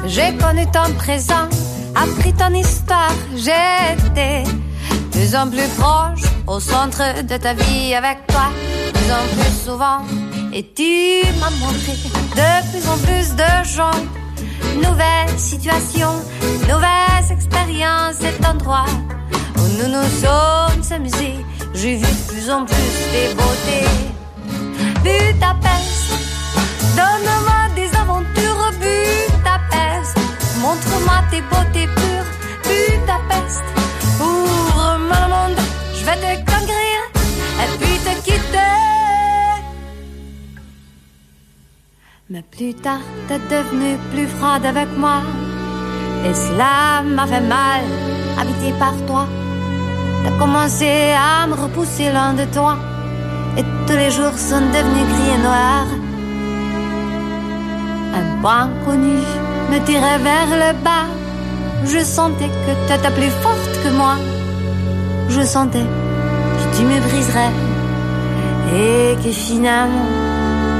J'ai 0.05 0.33
connu 0.37 0.65
ton 0.71 0.93
présent, 0.93 1.49
appris 1.95 2.31
ton 2.31 2.53
histoire. 2.53 3.11
J'étais 3.35 4.43
de 4.45 5.11
plus 5.11 5.35
en 5.35 5.49
plus 5.49 5.67
proche 5.77 6.21
au 6.47 6.61
centre 6.61 7.23
de 7.23 7.35
ta 7.35 7.53
vie 7.55 7.93
avec 7.93 8.25
toi. 8.27 8.45
Plus 8.93 9.11
en 9.11 9.25
plus 9.35 9.65
souvent. 9.65 9.99
Et 10.53 10.63
tu 10.73 11.27
m'as 11.41 11.49
montré 11.59 11.91
de 12.39 12.51
plus 12.71 12.87
en 12.87 12.97
plus 12.99 13.35
de 13.35 13.51
gens. 13.75 13.99
Nouvelles 14.75 15.37
situations, 15.37 16.21
nouvelles 16.69 17.31
expériences, 17.31 18.15
cet 18.21 18.45
endroit 18.45 18.85
où 19.57 19.61
nous 19.77 19.89
nous 19.89 20.09
sommes 20.21 20.95
amusés. 20.95 21.35
J'ai 21.73 21.97
vu 21.97 22.05
de 22.05 22.31
plus 22.31 22.49
en 22.49 22.63
plus 22.63 22.93
tes 23.11 23.33
beautés. 23.33 24.16
Budapest, 25.07 26.11
donne-moi 26.97 27.61
des 27.75 27.89
aventures, 27.95 28.71
Budapest. 28.83 30.17
Montre-moi 30.61 31.19
tes 31.31 31.41
beautés 31.49 31.87
pures, 31.97 32.31
Budapest. 32.67 33.63
Ouvre-moi 34.19 35.19
le 35.23 35.29
monde, 35.35 35.59
je 35.97 36.03
vais 36.07 36.17
te 36.23 36.51
conquérir 36.51 36.99
et 37.63 37.69
puis 37.79 37.97
te 38.05 38.13
quitter. 38.25 38.75
Mais 42.29 42.43
plus 42.55 42.73
tard, 42.73 43.05
t'es 43.29 43.39
devenue 43.39 43.97
plus 44.11 44.27
froide 44.27 44.65
avec 44.65 44.89
moi. 44.97 45.21
Et 46.25 46.33
cela 46.33 47.01
m'a 47.15 47.25
fait 47.27 47.47
mal, 47.55 47.83
habité 48.37 48.73
par 48.77 48.95
toi. 49.07 49.25
T'as 50.25 50.37
commencé 50.37 51.13
à 51.15 51.47
me 51.47 51.53
repousser 51.53 52.11
loin 52.11 52.33
de 52.33 52.43
toi. 52.53 52.75
Et 53.57 53.63
tous 53.87 53.97
les 53.97 54.11
jours 54.11 54.37
sont 54.37 54.61
devenus 54.75 55.07
gris 55.11 55.31
et 55.35 55.41
noirs. 55.41 55.91
Un 58.19 58.41
point 58.41 58.69
connu 58.85 59.17
me 59.71 59.79
tirait 59.83 60.19
vers 60.19 60.51
le 60.63 60.73
bas. 60.83 61.07
Je 61.85 61.99
sentais 61.99 62.49
que 62.49 62.73
t'étais 62.87 63.11
plus 63.11 63.31
forte 63.41 63.73
que 63.83 63.89
moi. 63.89 64.15
Je 65.29 65.41
sentais 65.41 65.87
que 66.57 66.77
tu 66.77 66.83
me 66.83 66.99
briserais 66.99 67.53
et 68.75 69.15
que 69.23 69.31
finalement 69.31 70.11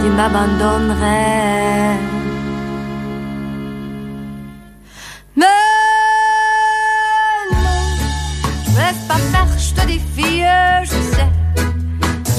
tu 0.01 0.09
m'abandonnerais. 0.11 1.97
Mais 5.35 5.45
non, 7.51 7.57
je 8.65 8.77
laisse 8.77 9.03
pas 9.07 9.21
faire, 9.31 9.47
je 9.57 9.73
te 9.73 9.87
défie, 9.87 10.43
je 10.83 11.15
sais. 11.15 11.36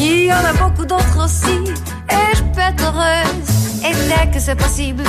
Il 0.01 0.27
y 0.27 0.33
en 0.33 0.45
a 0.45 0.53
beaucoup 0.53 0.87
d'autres 0.87 1.25
aussi, 1.25 1.73
et 2.09 2.37
je 2.37 2.43
peux 2.55 2.61
être 2.61 2.85
heureuse. 2.85 3.85
Et 3.85 3.93
dès 4.09 4.31
que 4.31 4.39
c'est 4.39 4.55
possible, 4.55 5.03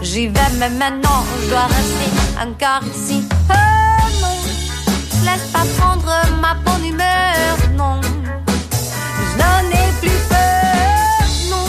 j'y 0.00 0.28
vais, 0.28 0.50
mais 0.58 0.70
maintenant 0.70 1.24
je 1.42 1.50
dois 1.50 1.66
rester 1.66 2.10
encore 2.40 2.84
ici. 2.94 3.26
Oh 3.50 4.06
non, 4.22 4.36
laisse 5.24 5.48
pas 5.52 5.66
prendre 5.78 6.12
ma 6.40 6.54
bonne 6.54 6.86
humeur, 6.86 7.56
non. 7.76 8.00
Je 8.00 9.38
n'en 9.38 9.60
ai 9.70 9.90
plus 10.00 10.18
peur, 10.28 11.26
non. 11.50 11.66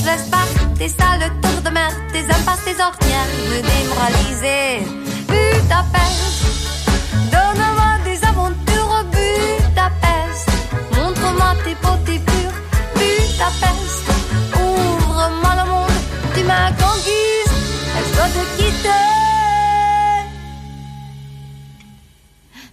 Je 0.00 0.06
laisse 0.06 0.28
pas 0.30 0.46
tes 0.76 0.88
sales 0.88 1.30
tours 1.42 1.62
de 1.64 1.70
mer, 1.70 1.90
tes 2.12 2.24
impasses, 2.24 2.64
tes 2.64 2.78
ornières 2.82 3.30
me 3.50 3.58
démoraliser. 3.62 4.84
Budapest, 5.28 6.33
Tes 11.62 11.76
beautés 11.82 12.20
pures, 12.26 12.58
Budapest. 12.94 14.06
Ouvre-moi 14.54 15.52
le 15.60 15.70
monde, 15.70 15.98
tu 16.34 16.42
m'as 16.44 16.70
conquise, 16.72 17.52
et 17.96 18.02
je 18.06 18.14
dois 18.16 18.30
te 18.36 18.42
quitter. 18.56 19.04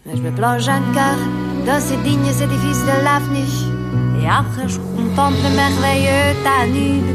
Mais 0.05 0.15
je 0.17 0.21
me 0.21 0.31
plonge 0.31 0.67
encore 0.67 1.21
dans 1.65 1.79
ces 1.79 1.97
dignes 1.97 2.25
édifices 2.25 2.85
de 2.91 3.03
l'avenue. 3.03 4.21
Et 4.21 4.27
après, 4.27 4.67
je 4.67 4.79
contemple 4.79 5.37
le 5.43 5.55
merveilleux 5.55 6.35
Danube, 6.43 7.11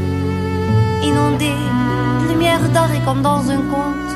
inondé 1.02 1.52
de 2.22 2.28
lumière 2.32 2.60
dorée 2.74 3.00
comme 3.04 3.22
dans 3.22 3.50
un 3.50 3.62
conte 3.72 4.12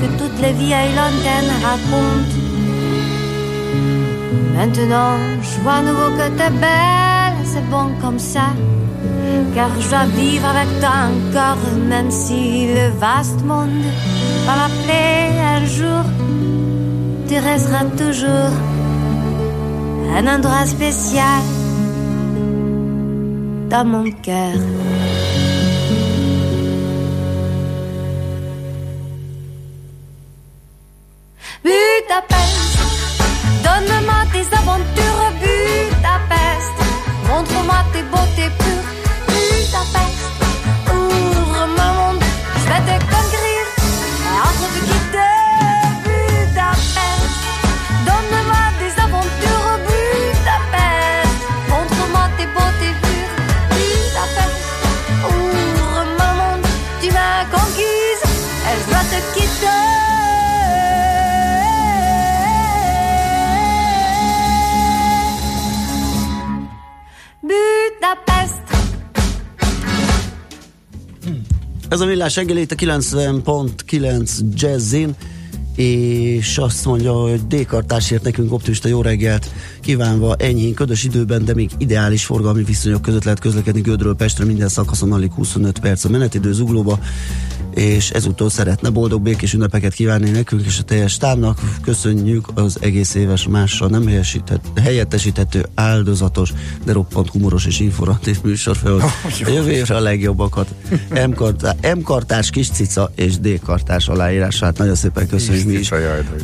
que 0.00 0.06
toutes 0.18 0.40
les 0.40 0.52
vieilles 0.52 0.94
lanternes 0.94 1.54
racontent. 1.62 2.49
Maintenant, 4.56 5.16
je 5.42 5.60
vois 5.62 5.74
à 5.74 5.82
nouveau 5.82 6.10
que 6.18 6.28
t'es 6.38 6.50
belle, 6.50 7.38
c'est 7.44 7.68
bon 7.70 7.88
comme 8.00 8.18
ça. 8.18 8.48
Car 9.54 9.70
je 9.80 9.88
dois 9.88 10.04
vivre 10.16 10.46
avec 10.46 10.68
toi 10.80 10.96
encore, 11.10 11.64
même 11.88 12.10
si 12.10 12.66
le 12.74 12.90
vaste 12.98 13.42
monde 13.44 13.84
va 14.46 14.54
m'appeler 14.56 15.38
un 15.56 15.64
jour. 15.64 16.04
Tu 17.28 17.34
resteras 17.38 17.84
toujours 17.96 18.52
un 20.16 20.26
endroit 20.26 20.66
spécial 20.66 21.42
dans 23.70 23.84
mon 23.84 24.10
cœur. 24.10 24.58
Villás 72.20 72.36
reggeli 72.36 72.66
a 72.68 72.74
90.9 72.74 74.40
Jazzin, 74.54 75.14
és 75.76 76.58
azt 76.58 76.84
mondja, 76.84 77.12
hogy 77.12 77.46
D-kartás 77.46 78.14
nekünk 78.22 78.52
optimista 78.52 78.88
jó 78.88 79.02
reggelt, 79.02 79.50
kívánva 79.80 80.34
enyhén 80.34 80.74
ködös 80.74 81.04
időben, 81.04 81.44
de 81.44 81.54
még 81.54 81.70
ideális 81.78 82.24
forgalmi 82.24 82.62
viszonyok 82.62 83.02
között 83.02 83.24
lehet 83.24 83.40
közlekedni 83.40 83.80
Gödről 83.80 84.16
Pestre 84.16 84.44
minden 84.44 84.68
szakaszon 84.68 85.12
alig 85.12 85.32
25 85.32 85.78
perc 85.78 86.04
a 86.04 86.08
menetidő 86.08 86.52
zuglóba, 86.52 86.98
és 87.80 88.10
ezúttal 88.10 88.50
szeretne 88.50 88.88
boldog 88.90 89.22
békés 89.22 89.52
ünnepeket 89.52 89.92
kívánni 89.92 90.30
nekünk 90.30 90.66
és 90.66 90.78
a 90.78 90.82
teljes 90.82 91.16
tábnak. 91.16 91.60
Köszönjük 91.82 92.48
az 92.54 92.76
egész 92.80 93.14
éves 93.14 93.46
mással 93.48 93.88
nem 93.88 94.08
helyettesíthető 94.82 95.66
áldozatos, 95.74 96.52
de 96.84 96.92
roppant 96.92 97.28
humoros 97.28 97.66
és 97.66 97.80
informatív 97.80 98.38
műsor 98.42 98.76
fel. 98.76 98.92
Oh, 99.00 99.04
a 99.46 99.50
jövő 99.50 99.70
évre 99.70 99.96
a 99.96 100.00
legjobbakat. 100.00 100.74
M-kartás, 101.96 102.50
kis 102.50 102.68
cica 102.68 103.12
és 103.14 103.38
D-kartás 103.38 104.08
aláírását. 104.08 104.78
Nagyon 104.78 104.94
szépen 104.94 105.28
köszönjük 105.28 105.66
mi 105.66 105.72
is. 105.72 105.90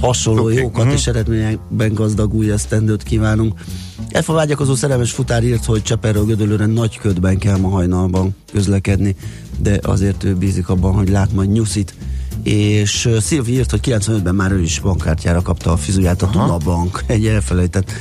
Hasonló 0.01 0.49
jókat 0.49 0.85
Mhm. 0.85 0.95
és 0.95 1.07
eredményekben 1.07 1.93
gazdag 1.95 2.35
új 2.35 2.51
esztendőt 2.53 3.03
kívánunk. 3.03 3.61
Elfa 4.09 4.33
vágyakozó 4.33 4.75
szerelmes 4.75 5.13
futár 5.13 5.45
írt, 5.45 5.65
hogy 5.65 5.83
Cseperről 5.83 6.25
Gödöllőre 6.25 6.67
nagy 6.67 6.99
ködben 6.99 7.39
kell 7.39 7.57
ma 7.57 7.69
hajnalban 7.69 8.35
közlekedni, 8.53 9.17
de 9.59 9.79
azért 9.83 10.25
ő 10.25 10.35
bízik 10.35 10.69
abban, 10.69 10.95
hogy 10.95 11.09
lát 11.09 11.33
majd 11.33 11.53
nyuszit. 11.53 11.95
És 12.43 13.09
Szilvi 13.21 13.53
írt, 13.53 13.71
hogy 13.71 13.81
95-ben 13.83 14.35
már 14.35 14.53
ő 14.53 14.61
is 14.61 14.81
bankkártyára 14.81 15.43
kapta 15.43 15.73
a 15.73 15.77
fizuját, 15.77 16.23
a 16.23 16.27
Duna 16.33 16.57
Bank, 16.57 17.03
egy 17.07 17.27
elfelejtett 17.27 17.93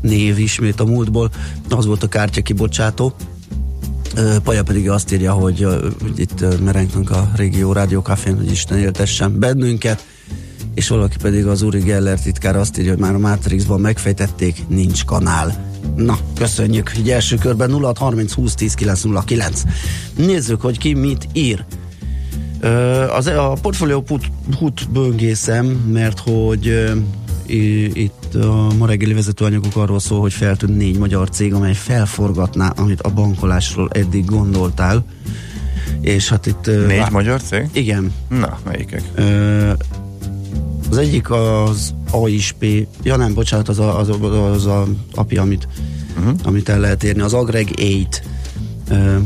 név 0.00 0.38
ismét 0.38 0.80
a 0.80 0.84
múltból. 0.84 1.30
Az 1.68 1.86
volt 1.86 2.02
a 2.02 2.08
kártya 2.08 2.42
kibocsátó. 2.42 3.14
Paja 4.42 4.62
pedig 4.62 4.90
azt 4.90 5.12
írja, 5.12 5.32
hogy, 5.32 5.66
hogy 6.02 6.18
itt 6.18 6.60
merengtünk 6.64 7.10
a 7.10 7.30
régió 7.36 7.72
rádiókafén, 7.72 8.36
hogy 8.36 8.50
Isten 8.50 8.78
éltessen 8.78 9.38
bennünket, 9.38 10.04
és 10.74 10.88
valaki 10.88 11.16
pedig 11.22 11.46
az 11.46 11.62
Uri 11.62 11.78
Geller 11.80 12.20
titkár 12.20 12.56
azt 12.56 12.78
írja, 12.78 12.90
hogy 12.90 13.00
már 13.00 13.14
a 13.14 13.18
Matrixban 13.18 13.80
megfejtették, 13.80 14.62
nincs 14.68 15.04
kanál. 15.04 15.72
Na, 15.96 16.18
köszönjük. 16.38 16.92
Így 16.98 17.10
első 17.10 17.36
körben 17.36 17.72
06 17.72 17.98
30 17.98 18.32
20 18.32 18.54
10 18.54 18.74
909. 18.74 19.62
Nézzük, 20.16 20.60
hogy 20.60 20.78
ki 20.78 20.94
mit 20.94 21.28
ír. 21.32 21.64
Ö, 22.60 22.68
Az, 23.10 23.26
a 23.26 23.56
portfólió 23.62 24.00
put, 24.02 24.24
hut 24.58 24.90
böngészem, 24.90 25.66
mert 25.66 26.18
hogy 26.18 26.68
ö, 26.68 26.92
itt 27.92 28.34
a 28.34 28.72
ma 28.78 28.86
reggeli 28.86 29.12
vezetőanyagok 29.12 29.76
arról 29.76 29.98
szól, 30.00 30.20
hogy 30.20 30.32
feltűnt 30.32 30.76
négy 30.76 30.98
magyar 30.98 31.28
cég, 31.28 31.54
amely 31.54 31.74
felforgatná, 31.74 32.68
amit 32.68 33.00
a 33.00 33.10
bankolásról 33.10 33.88
eddig 33.92 34.24
gondoltál. 34.24 35.04
És 36.00 36.28
hát 36.28 36.46
itt... 36.46 36.66
Négy 36.86 36.98
vá- 36.98 37.10
magyar 37.10 37.42
cég? 37.42 37.68
Igen. 37.72 38.12
Na, 38.28 38.58
melyikek? 38.64 39.02
Ö, 39.14 39.72
az 40.90 40.96
egyik 40.96 41.30
az 41.30 41.94
AISP, 42.10 42.64
ja 43.02 43.16
nem, 43.16 43.34
bocsánat, 43.34 43.68
az 43.68 43.78
a, 43.78 43.98
az, 43.98 44.08
a, 44.08 44.50
az 44.52 44.66
a 44.66 44.86
API, 45.14 45.36
amit, 45.36 45.68
uh-huh. 46.18 46.34
amit 46.42 46.68
el 46.68 46.80
lehet 46.80 47.04
érni, 47.04 47.20
az 47.20 47.32
Agreg 47.32 47.70
8 47.76 48.20
ö, 48.88 49.16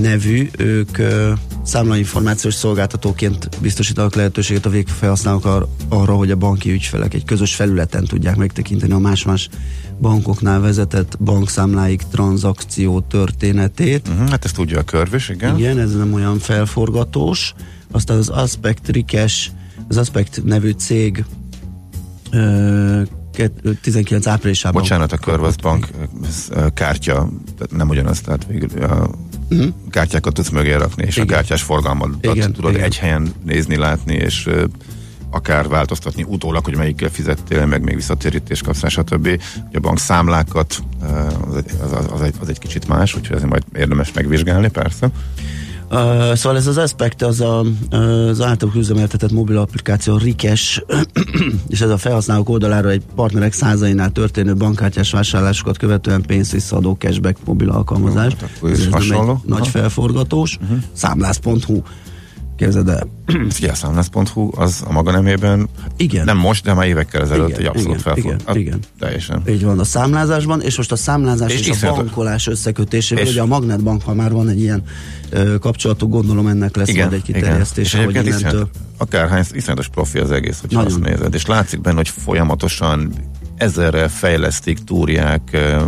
nevű, 0.00 0.50
ők 0.58 0.98
ö, 0.98 1.32
számlainformációs 1.62 2.54
szolgáltatóként 2.54 3.48
biztosítanak 3.60 4.14
lehetőséget 4.14 4.66
a 4.66 4.70
végfelhasználók 4.70 5.44
ar- 5.44 5.68
arra, 5.88 6.14
hogy 6.14 6.30
a 6.30 6.36
banki 6.36 6.70
ügyfelek 6.70 7.14
egy 7.14 7.24
közös 7.24 7.54
felületen 7.54 8.04
tudják 8.04 8.36
megtekinteni 8.36 8.92
a 8.92 8.98
más-más 8.98 9.48
bankoknál 10.00 10.60
vezetett 10.60 11.16
bankszámláik 11.20 12.02
tranzakció 12.10 13.00
történetét. 13.00 14.08
Uh-huh, 14.08 14.28
hát 14.28 14.44
ezt 14.44 14.54
tudja 14.54 14.78
a 14.78 14.82
körvös, 14.82 15.28
igen. 15.28 15.58
Igen, 15.58 15.78
ez 15.78 15.94
nem 15.94 16.12
olyan 16.12 16.38
felforgatós. 16.38 17.54
Aztán 17.90 18.16
az 18.16 18.28
Aspect 18.28 18.88
Rikes, 18.88 19.50
az 19.88 19.96
Aspect 19.96 20.44
nevű 20.44 20.70
cég 20.70 21.24
ö, 22.30 23.02
ket- 23.32 23.78
19 23.82 24.26
áprilisában. 24.26 24.82
Bocsánat, 24.82 25.12
a 25.12 25.16
Körvasz 25.16 25.56
Bank 25.56 25.88
kártya, 26.74 27.28
nem 27.70 27.88
ugyanaz, 27.88 28.20
tehát 28.20 28.46
végül 28.46 28.82
a 28.82 29.10
kártyákat 29.90 30.34
tudsz 30.34 30.48
mögé 30.48 30.72
rakni, 30.72 31.04
és. 31.04 31.16
Igen. 31.16 31.28
a 31.28 31.30
kártyás 31.32 31.62
forgalmat 31.62 32.08
Igen, 32.20 32.52
tudod 32.52 32.72
igen. 32.72 32.84
egy 32.84 32.98
helyen 32.98 33.32
nézni, 33.44 33.76
látni, 33.76 34.14
és 34.14 34.48
akár 35.30 35.68
változtatni 35.68 36.22
utólag, 36.22 36.64
hogy 36.64 36.76
melyikkel 36.76 37.08
fizettél, 37.08 37.66
meg 37.66 37.82
még 37.82 37.94
visszatérítést 37.94 38.62
kapsz, 38.62 38.88
stb. 38.88 39.40
A 39.72 39.78
bank 39.78 39.98
számlákat 39.98 40.82
ö, 41.02 41.06
az 41.48 41.56
egy, 41.56 41.70
az, 41.82 41.92
az, 41.92 42.06
az, 42.12 42.20
egy, 42.20 42.34
az 42.40 42.48
egy 42.48 42.58
kicsit 42.58 42.88
más, 42.88 43.14
úgyhogy 43.14 43.36
ezért 43.36 43.50
majd 43.50 43.62
érdemes 43.74 44.12
megvizsgálni, 44.12 44.68
persze. 44.68 45.10
Uh, 45.92 46.34
szóval 46.34 46.58
ez 46.58 46.66
az 46.66 46.76
Aspect, 46.76 47.22
az 47.22 47.40
a, 47.40 47.64
az 47.90 48.40
általuk 48.40 48.74
üzemeltetett 48.74 49.32
mobil 49.32 49.58
applikáció 49.58 50.16
Rikes, 50.16 50.82
és 51.68 51.80
ez 51.80 51.90
a 51.90 51.96
felhasználók 51.96 52.48
oldalára 52.48 52.90
egy 52.90 53.02
partnerek 53.14 53.52
százainál 53.52 54.10
történő 54.10 54.54
bankkártyás 54.54 55.10
vásárlásokat 55.10 55.78
követően 55.78 56.22
pénzt 56.22 56.52
visszaadó 56.52 56.96
cashback 56.98 57.36
mobil 57.44 57.70
alkalmazás. 57.70 58.32
Jó, 58.40 58.68
hát 58.68 58.78
ez 58.78 58.86
hasonló. 58.90 59.42
nagy 59.46 59.68
felforgatós. 59.68 60.58
Uh-huh. 60.62 60.78
Számlász.hu 60.92 61.82
Képzeld 62.60 62.88
el. 62.88 63.06
Ugye 63.58 63.70
a 63.70 63.74
számlász.hu 63.74 64.50
az 64.56 64.82
a 64.86 64.92
maga 64.92 65.10
nemében, 65.10 65.68
hát 65.82 65.92
Igen. 65.96 66.24
nem 66.24 66.36
most, 66.36 66.64
de 66.64 66.74
már 66.74 66.86
évekkel 66.86 67.22
ezelőtt 67.22 67.48
Igen, 67.48 67.60
egy 67.60 67.66
abszolút 67.66 68.00
igen, 68.14 68.36
igen, 68.44 68.56
igen. 68.56 68.78
Teljesen. 68.98 69.42
Így 69.48 69.64
van 69.64 69.78
a 69.78 69.84
számlázásban, 69.84 70.60
és 70.60 70.76
most 70.76 70.92
a 70.92 70.96
számlázás 70.96 71.52
És 71.52 71.66
és, 71.68 71.82
a 71.82 71.94
bankolás 71.94 72.46
összekötésével, 72.46 73.24
és- 73.24 73.30
ugye 73.30 73.40
a 73.40 73.46
Magnetbankkal 73.46 74.14
már 74.14 74.32
van 74.32 74.48
egy 74.48 74.60
ilyen 74.60 74.82
ö, 75.30 75.58
kapcsolatuk, 75.58 76.10
gondolom 76.10 76.46
ennek 76.46 76.76
lesz 76.76 76.88
igen, 76.88 77.08
majd 77.08 77.20
egy 77.26 77.32
kiterjesztés, 77.32 77.84
És 77.94 78.04
hogy 78.04 78.14
innentől. 78.14 78.34
iszonyat, 78.38 78.70
akárhány 78.96 79.44
iszonyatos 79.52 79.88
profi 79.88 80.18
az 80.18 80.30
egész, 80.30 80.60
hogy 80.60 80.74
azt 80.74 81.00
nézed. 81.00 81.34
És 81.34 81.46
látszik 81.46 81.80
benne, 81.80 81.96
hogy 81.96 82.08
folyamatosan 82.08 83.12
ezerrel 83.56 84.08
fejlesztik, 84.08 84.78
túrják, 84.84 85.48
ö, 85.52 85.82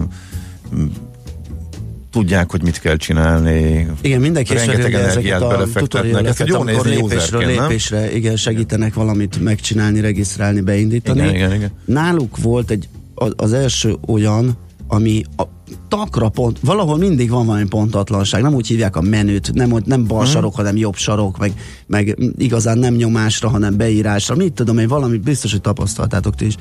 tudják, 2.13 2.51
hogy 2.51 2.63
mit 2.63 2.79
kell 2.79 2.97
csinálni. 2.97 3.87
Igen, 4.01 4.21
mindenki 4.21 4.55
Rengeteg 4.55 4.95
energiát 4.95 5.43
a 5.43 5.49
belefektetnek. 5.49 6.27
Ez 6.27 6.37
tutorialokat, 6.37 6.49
jó 6.49 6.63
nézni 6.63 6.91
lépésről 6.91 7.45
nem? 7.45 7.51
lépésre 7.51 8.15
igen, 8.15 8.37
segítenek 8.37 8.95
valamit 8.95 9.41
megcsinálni, 9.41 10.01
regisztrálni, 10.01 10.61
beindítani. 10.61 11.21
Igen, 11.21 11.35
igen, 11.35 11.55
igen. 11.55 11.71
Náluk 11.85 12.37
volt 12.37 12.71
egy, 12.71 12.89
az 13.37 13.53
első 13.53 13.97
olyan, 14.07 14.57
ami 14.89 15.23
a 15.37 15.43
takra 15.89 16.29
pont, 16.29 16.59
valahol 16.63 16.99
mindig 16.99 17.31
van 17.31 17.47
valami 17.47 17.65
pontatlanság, 17.65 18.43
nem 18.43 18.55
úgy 18.55 18.67
hívják 18.67 18.97
a 18.97 19.01
menüt, 19.01 19.53
nem, 19.55 19.75
nem 19.85 20.07
bal 20.07 20.27
sarok, 20.27 20.55
hanem 20.55 20.77
jobb 20.77 20.97
sarok, 20.97 21.39
meg, 21.39 21.53
meg 21.87 22.19
igazán 22.39 22.79
nem 22.79 22.95
nyomásra, 22.95 23.49
hanem 23.49 23.77
beírásra, 23.77 24.35
mit 24.35 24.53
tudom 24.53 24.79
én, 24.79 24.89
valami 24.89 25.17
biztos, 25.17 25.51
hogy 25.51 25.61
tapasztaltátok 25.61 26.35
ti 26.35 26.47
is. 26.47 26.57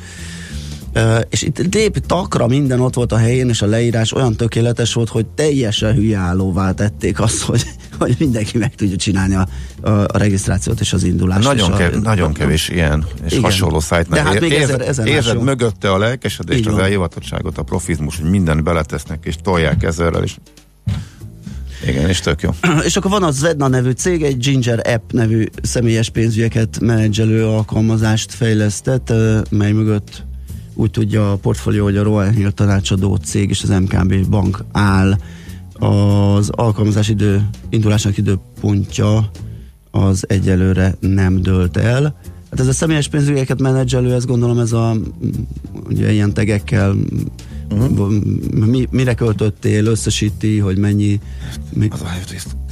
És 1.30 1.42
itt 1.42 1.74
lép 1.74 2.06
takra 2.06 2.48
minden 2.48 2.80
ott 2.80 2.94
volt 2.94 3.12
a 3.12 3.18
helyén, 3.18 3.50
és 3.50 3.62
a 3.62 3.66
leírás 3.66 4.14
olyan 4.14 4.36
tökéletes 4.36 4.94
volt, 4.94 5.10
hogy 5.10 5.26
teljesen 5.26 5.94
hülyállóvá 5.94 6.72
tették 6.72 7.20
azt, 7.20 7.42
hogy, 7.50 7.66
hogy 8.00 8.16
mindenki 8.20 8.58
meg 8.58 8.76
tudja 8.76 8.96
csinálni 8.96 9.36
a, 9.36 9.48
a, 9.82 9.90
a 9.90 10.18
regisztrációt 10.18 10.80
és 10.80 10.94
az 10.94 11.04
indulást. 11.04 11.48
Nagyon, 11.48 11.70
és 11.70 11.76
a, 11.76 11.78
kev, 11.78 12.02
nagyon 12.02 12.34
kevés 12.34 12.70
ilyen 12.70 13.06
és 13.26 13.32
Igen. 13.32 13.44
hasonló 13.44 13.80
szájtnál. 13.80 14.24
De 14.24 14.30
hát 14.30 14.40
még 14.40 14.52
érzed, 14.52 14.82
ezer- 14.82 15.08
más 15.08 15.16
érzed 15.16 15.36
jó. 15.36 15.42
mögötte 15.42 15.92
a 15.92 15.98
lelkesedést, 15.98 16.60
Így 16.60 16.68
az 16.68 16.74
van. 16.74 16.84
elhivatottságot, 16.84 17.58
a 17.58 17.64
profizmus, 17.64 18.18
hogy 18.20 18.30
mindent 18.30 18.64
beletesznek, 18.64 19.20
és 19.24 19.36
tolják 19.44 19.84
ezerrel, 19.84 20.24
és 20.24 20.36
igen, 21.88 22.10
és 22.10 22.20
tök 22.20 22.42
jó. 22.42 22.50
És 22.86 22.96
akkor 22.96 23.12
van 23.12 23.24
a 23.24 23.32
Zedna 23.32 23.68
nevű 23.68 23.92
cég, 23.92 24.24
egy 24.24 24.38
Ginger 24.38 24.82
App 24.88 25.12
nevű 25.12 25.46
személyes 25.62 26.10
pénzügyeket 26.10 26.80
menedzselő 26.80 27.46
alkalmazást 27.46 28.34
fejlesztett, 28.34 29.14
mely 29.50 29.72
mögött 29.72 30.26
úgy 30.82 30.92
tudja 30.92 31.32
a 31.32 31.36
portfólió, 31.36 31.84
hogy 31.84 31.98
a 31.98 32.04
Royal 32.04 32.32
Hill 32.32 32.52
tanácsadó 32.52 33.16
cég 33.16 33.50
és 33.50 33.64
az 33.64 33.70
MKB 33.70 34.30
bank 34.30 34.64
áll. 34.72 35.18
Az 35.74 36.50
alkalmazás 36.50 37.10
idő, 37.10 37.50
indulásának 37.70 38.18
időpontja 38.18 39.32
az 39.92 40.26
egyelőre 40.28 40.96
nem 41.00 41.42
dőlt 41.42 41.78
el. 41.78 42.16
Hát 42.50 42.60
ez 42.60 42.68
a 42.68 42.74
személyes 42.74 43.08
pénzügyeket 43.08 43.62
menedzselő, 43.62 44.14
ez 44.14 44.26
gondolom 44.26 44.60
ez 44.60 44.72
a 44.72 44.96
ugye 45.90 46.12
ilyen 46.12 46.34
tegekkel 46.34 46.96
uh-huh. 47.72 48.14
mi, 48.66 48.88
mire 48.92 49.14
költöttél, 49.14 49.86
összesíti, 49.86 50.58
hogy 50.58 50.78
mennyi 50.78 51.20
mi, 51.74 51.88
Az 51.92 52.02
a 52.02 52.06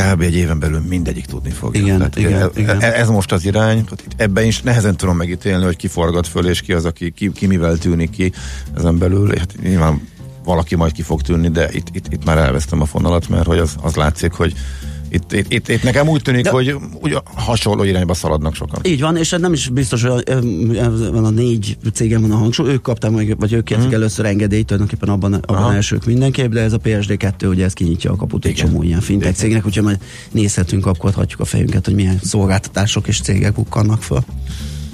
kb. 0.04 0.22
egy 0.22 0.36
éven 0.36 0.60
belül 0.60 0.80
mindegyik 0.80 1.26
tudni 1.26 1.50
fogja. 1.50 1.82
Igen, 1.82 1.98
Tehát 1.98 2.18
igen, 2.18 2.42
e- 2.42 2.50
igen. 2.56 2.82
e- 2.82 2.94
Ez 2.94 3.10
most 3.10 3.32
az 3.32 3.46
irány, 3.46 3.78
itt 3.78 4.14
ebben 4.16 4.46
is 4.46 4.62
nehezen 4.62 4.98
tudom 4.98 5.18
megítélni, 5.18 5.64
hogy 5.64 5.76
ki 5.76 5.88
forgat 5.88 6.28
föl, 6.28 6.48
és 6.48 6.62
ki 6.62 6.74
az, 6.74 6.86
aki 6.86 7.12
ki, 7.12 7.32
ki 7.32 7.48
mivel 7.48 7.78
tűnik 7.78 8.10
ki 8.10 8.32
ezen 8.78 8.98
belül. 8.98 9.38
Hát 9.38 9.56
nyilván 9.62 10.02
valaki 10.44 10.76
majd 10.76 10.92
ki 10.92 11.02
fog 11.02 11.22
tűnni, 11.22 11.50
de 11.50 11.70
itt, 11.72 11.88
itt, 11.92 12.06
itt 12.10 12.26
már 12.26 12.38
elvesztem 12.38 12.82
a 12.82 12.86
fonalat, 12.86 13.30
mert 13.30 13.46
hogy 13.46 13.58
az, 13.58 13.76
az 13.82 13.96
látszik, 13.96 14.32
hogy 14.32 14.54
Itt, 15.10 15.34
itt, 15.34 15.54
itt, 15.54 15.68
itt 15.68 15.84
nekem 15.84 16.08
úgy 16.08 16.22
tűnik, 16.22 16.44
De- 16.44 16.50
hogy 16.50 16.76
úgy 17.02 17.18
hasonló 17.24 17.84
irányba 17.84 18.14
szaladnak 18.14 18.56
sokan. 18.56 18.80
Így 18.84 19.02
van, 19.02 19.18
és 19.18 19.36
nem 19.40 19.54
is 19.54 19.70
biztos, 19.70 20.04
hogy 20.04 20.24
ö, 20.26 20.40
van 21.12 21.26
a 21.26 21.30
négy 21.30 21.78
cégem 21.94 22.22
van 22.22 22.32
a 22.32 22.36
hangsúly, 22.36 22.70
ők 22.70 22.82
kapták 22.82 23.12
meg, 23.12 23.36
vagy 23.40 23.54
ők 23.54 23.64
kértek 23.64 23.92
először 23.92 24.26
engedélyt, 24.26 24.66
tulajdonképpen 24.66 25.10
abban, 25.10 25.34
abban. 25.34 25.58
Aha. 25.58 25.74
elsők 25.74 26.06
mindenképp, 26.06 26.52
de 26.52 26.62
ez 26.62 26.74
a 26.74 26.78
PSD2, 26.78 27.50
ugye 27.50 27.66
ez 27.66 27.74
kinyitja 27.74 28.12
a 28.12 28.16
kaput 28.16 28.46
egy 28.46 28.54
csomó 28.54 28.84
ilyen 28.84 29.02
fintech 29.02 29.36
cégnek, 29.36 29.66
úgyhogy 29.66 29.84
majd 29.84 30.00
nézhetünk, 30.32 30.82
kapkodhatjuk 30.82 31.40
a 31.40 31.46
fejünket, 31.46 31.86
hogy 31.86 31.96
milyen 31.96 32.20
szolgáltatások 32.24 33.08
és 33.08 33.22
cégek 33.22 33.54
bukkannak 33.54 34.02
föl. 34.02 34.20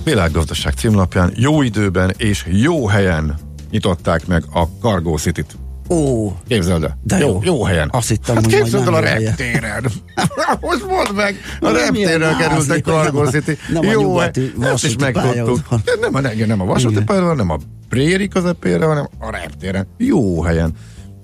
Világgazdaság 0.04 0.74
címlapján 0.74 1.34
jó 1.36 1.62
időben 1.62 2.14
és 2.18 2.46
jó 2.52 2.88
helyen 2.88 3.36
nyitották 3.72 4.28
meg 4.28 4.44
a 4.54 4.64
Cargo 4.82 5.18
City-t. 5.18 5.58
Ó, 5.90 6.32
Képzeld 6.48 6.84
el. 6.84 6.98
De 7.04 7.18
jó, 7.18 7.28
jó. 7.28 7.40
jó 7.44 7.64
helyen. 7.64 7.90
Azt 7.92 8.10
hittem, 8.10 8.36
hát 8.36 8.46
képzeld 8.46 8.88
el 8.88 8.94
a 8.94 9.00
nem 9.00 9.04
reptéren. 9.24 9.86
Most 10.62 10.86
mondd 10.88 11.14
meg, 11.16 11.36
a 11.60 11.66
Nem 11.66 11.74
reptéren 11.74 12.20
ilyen 12.22 12.38
került 12.38 12.52
házi, 12.52 12.72
egy 12.72 12.84
Cargo 12.84 13.18
nem 13.18 13.28
a- 13.28 13.30
City. 13.32 13.58
nem 13.72 13.88
a 13.88 13.92
jó, 13.92 14.02
nyugati 14.02 14.54
ezt 14.62 14.86
is 14.86 14.96
megtudtuk. 14.96 15.60
Nem 16.02 16.16
a, 16.16 16.32
igen, 16.32 16.48
nem 16.48 16.62
a 16.62 16.66
vasúti 16.66 17.04
pályaudvar, 17.04 17.36
nem 17.36 17.50
a 17.50 17.58
préri 17.90 18.28
közepére, 18.28 18.86
hanem 18.86 19.08
a 19.20 19.32
reptéren. 19.32 19.88
Jó 19.98 20.42
helyen. 20.42 20.72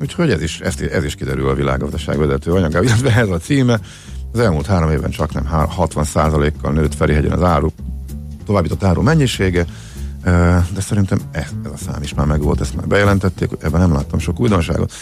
Úgyhogy 0.01 0.31
ez 0.31 0.41
is, 0.41 0.59
ez, 0.59 0.75
ez 0.91 1.03
is 1.03 1.15
kiderül 1.15 1.49
a 1.49 1.53
világgazdaság 1.53 2.17
vezető 2.17 2.51
anyagában, 2.51 2.83
illetve 2.87 3.15
ez 3.15 3.29
a 3.29 3.37
címe. 3.37 3.79
Az 4.33 4.39
elmúlt 4.39 4.65
három 4.65 4.91
évben 4.91 5.09
csak 5.11 5.33
nem 5.33 5.49
60%-kal 5.77 6.71
nőtt 6.71 6.95
Ferihegyen 6.95 7.31
az 7.31 7.43
áru, 7.43 7.67
továbbított 8.45 8.83
áru 8.83 9.01
mennyisége, 9.01 9.65
de 10.73 10.81
szerintem 10.81 11.19
ez, 11.31 11.47
ez 11.65 11.71
a 11.71 11.77
szám 11.77 12.01
is 12.01 12.13
már 12.13 12.25
megvolt, 12.25 12.61
ezt 12.61 12.75
már 12.75 12.87
bejelentették, 12.87 13.49
ebben 13.61 13.79
nem 13.79 13.93
láttam 13.93 14.19
sok 14.19 14.39
újdonságot. 14.39 14.93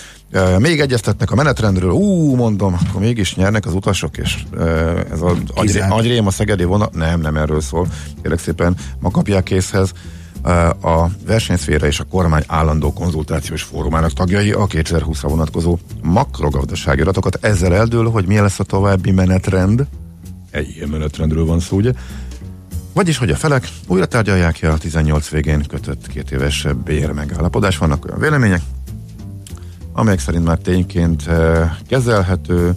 Még 0.60 0.79
egyeztetnek 0.79 1.32
a 1.32 1.36
menetrendről, 1.36 1.91
ú, 1.91 2.36
mondom, 2.36 2.77
akkor 2.88 3.01
mégis 3.01 3.36
nyernek 3.36 3.65
az 3.65 3.73
utasok, 3.73 4.17
és 4.17 4.43
ez 5.12 5.21
az 5.21 5.38
agyré, 5.53 5.79
agyrém 5.79 6.27
a 6.27 6.32
szegedi 6.32 6.63
vonat, 6.63 6.93
nem, 6.93 7.21
nem 7.21 7.38
erről 7.38 7.62
szól, 7.62 7.88
kérlek 8.21 8.39
szépen, 8.39 8.75
ma 8.99 9.12
kapják 9.12 9.43
készhez 9.43 9.91
a 10.82 11.08
versenyszféra 11.25 11.88
és 11.88 11.99
a 11.99 12.03
kormány 12.03 12.43
állandó 12.47 12.93
konzultációs 12.93 13.63
fórumának 13.63 14.12
tagjai 14.12 14.51
a 14.51 14.67
2020-ra 14.67 15.27
vonatkozó 15.27 15.77
makrogazdasági 16.01 17.01
adatokat. 17.01 17.38
Ezzel 17.41 17.75
eldől, 17.75 18.10
hogy 18.10 18.25
milyen 18.25 18.43
lesz 18.43 18.60
a 18.60 18.63
további 18.63 19.12
menetrend. 19.12 19.86
Egy 20.51 20.69
ilyen 20.75 20.89
menetrendről 20.89 21.45
van 21.45 21.60
szó, 21.60 21.77
ugye? 21.77 21.91
Vagyis, 22.99 23.17
hogy 23.17 23.29
a 23.29 23.35
felek 23.35 23.69
újra 23.88 24.05
tárgyalják 24.05 24.53
ki 24.53 24.65
a 24.65 24.77
18 24.77 25.29
végén 25.29 25.63
kötött 25.67 26.07
két 26.07 26.31
éves 26.31 26.67
bér 26.85 27.12
megállapodás. 27.12 27.77
Vannak 27.77 28.05
olyan 28.05 28.19
vélemények, 28.19 28.62
amelyek 29.93 30.19
szerint 30.19 30.45
már 30.45 30.57
tényként 30.57 31.27
eh, 31.27 31.71
kezelhető, 31.88 32.73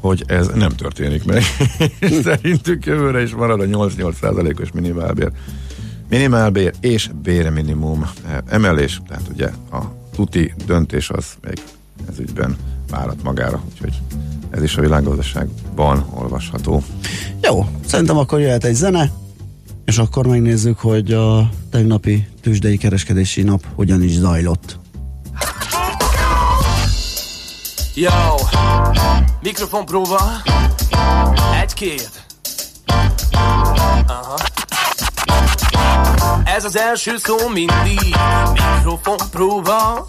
hogy 0.00 0.24
ez 0.26 0.46
nem 0.54 0.70
történik 0.70 1.24
meg. 1.24 1.42
Szerintük 2.24 2.86
jövőre 2.86 3.22
is 3.22 3.34
marad 3.34 3.60
a 3.60 3.64
8-8 3.64 4.60
os 4.60 4.72
minimálbér. 4.72 5.30
Minimálbér 6.08 6.72
és 6.80 7.10
bérminimum 7.22 8.10
eh, 8.26 8.36
emelés, 8.48 9.00
tehát 9.08 9.28
ugye 9.32 9.46
a 9.72 9.78
tuti 10.14 10.54
döntés 10.66 11.10
az 11.10 11.26
még 11.42 11.62
ez 12.10 12.18
ügyben 12.18 12.56
várat 12.90 13.22
magára, 13.22 13.62
úgyhogy 13.72 14.00
ez 14.50 14.62
is 14.62 14.76
a 14.76 14.80
világgazdaságban 14.80 16.06
olvasható. 16.14 16.82
Jó, 17.42 17.66
szerintem 17.86 18.16
akkor 18.16 18.40
jöhet 18.40 18.64
egy 18.64 18.74
zene, 18.74 19.10
és 19.86 19.98
akkor 19.98 20.26
megnézzük, 20.26 20.78
hogy 20.78 21.12
a 21.12 21.50
tegnapi 21.70 22.28
tőzsdei 22.40 22.76
kereskedési 22.76 23.42
nap 23.42 23.64
hogyan 23.74 24.02
is 24.02 24.12
zajlott. 24.12 24.78
Yo, 27.94 28.10
mikrofon 29.42 29.84
próba. 29.84 30.20
Egy-két. 31.62 32.24
Aha. 34.06 34.55
Ez 36.56 36.64
az 36.64 36.76
első 36.76 37.16
szó 37.16 37.48
mindig. 37.48 38.16
Mikrofon 38.52 39.16
próba. 39.30 40.04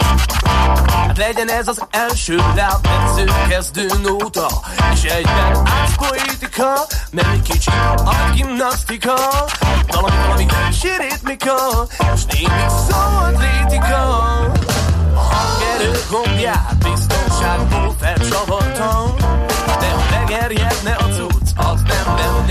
Hát 0.88 1.18
legyen 1.18 1.50
ez 1.50 1.68
az 1.68 1.86
első 1.92 2.36
lábmetsző 2.56 3.32
kezdő 3.50 3.88
nóta. 4.02 4.48
És 4.94 5.04
egyben 5.04 5.68
átpoétika, 5.68 6.86
mert 7.12 7.28
egy 7.34 7.42
kicsit 7.42 7.74
gimnasztika. 8.34 9.14
Valami, 9.88 10.16
valami 10.26 10.46
sérétmika, 10.82 11.56
és 12.14 12.26
némi 12.26 12.66
szóatlétika. 12.90 14.18
A 15.16 15.20
hangerő 15.20 16.00
gombját 16.10 16.78
biztonságból 16.78 17.96
felcsavartam 18.00 19.16
De 19.80 19.90
ha 19.90 20.20
megerjedne 20.20 20.92
a 20.92 21.04
cucc, 21.04 21.50
az 21.56 21.82
nem, 21.88 22.16
nem, 22.16 22.47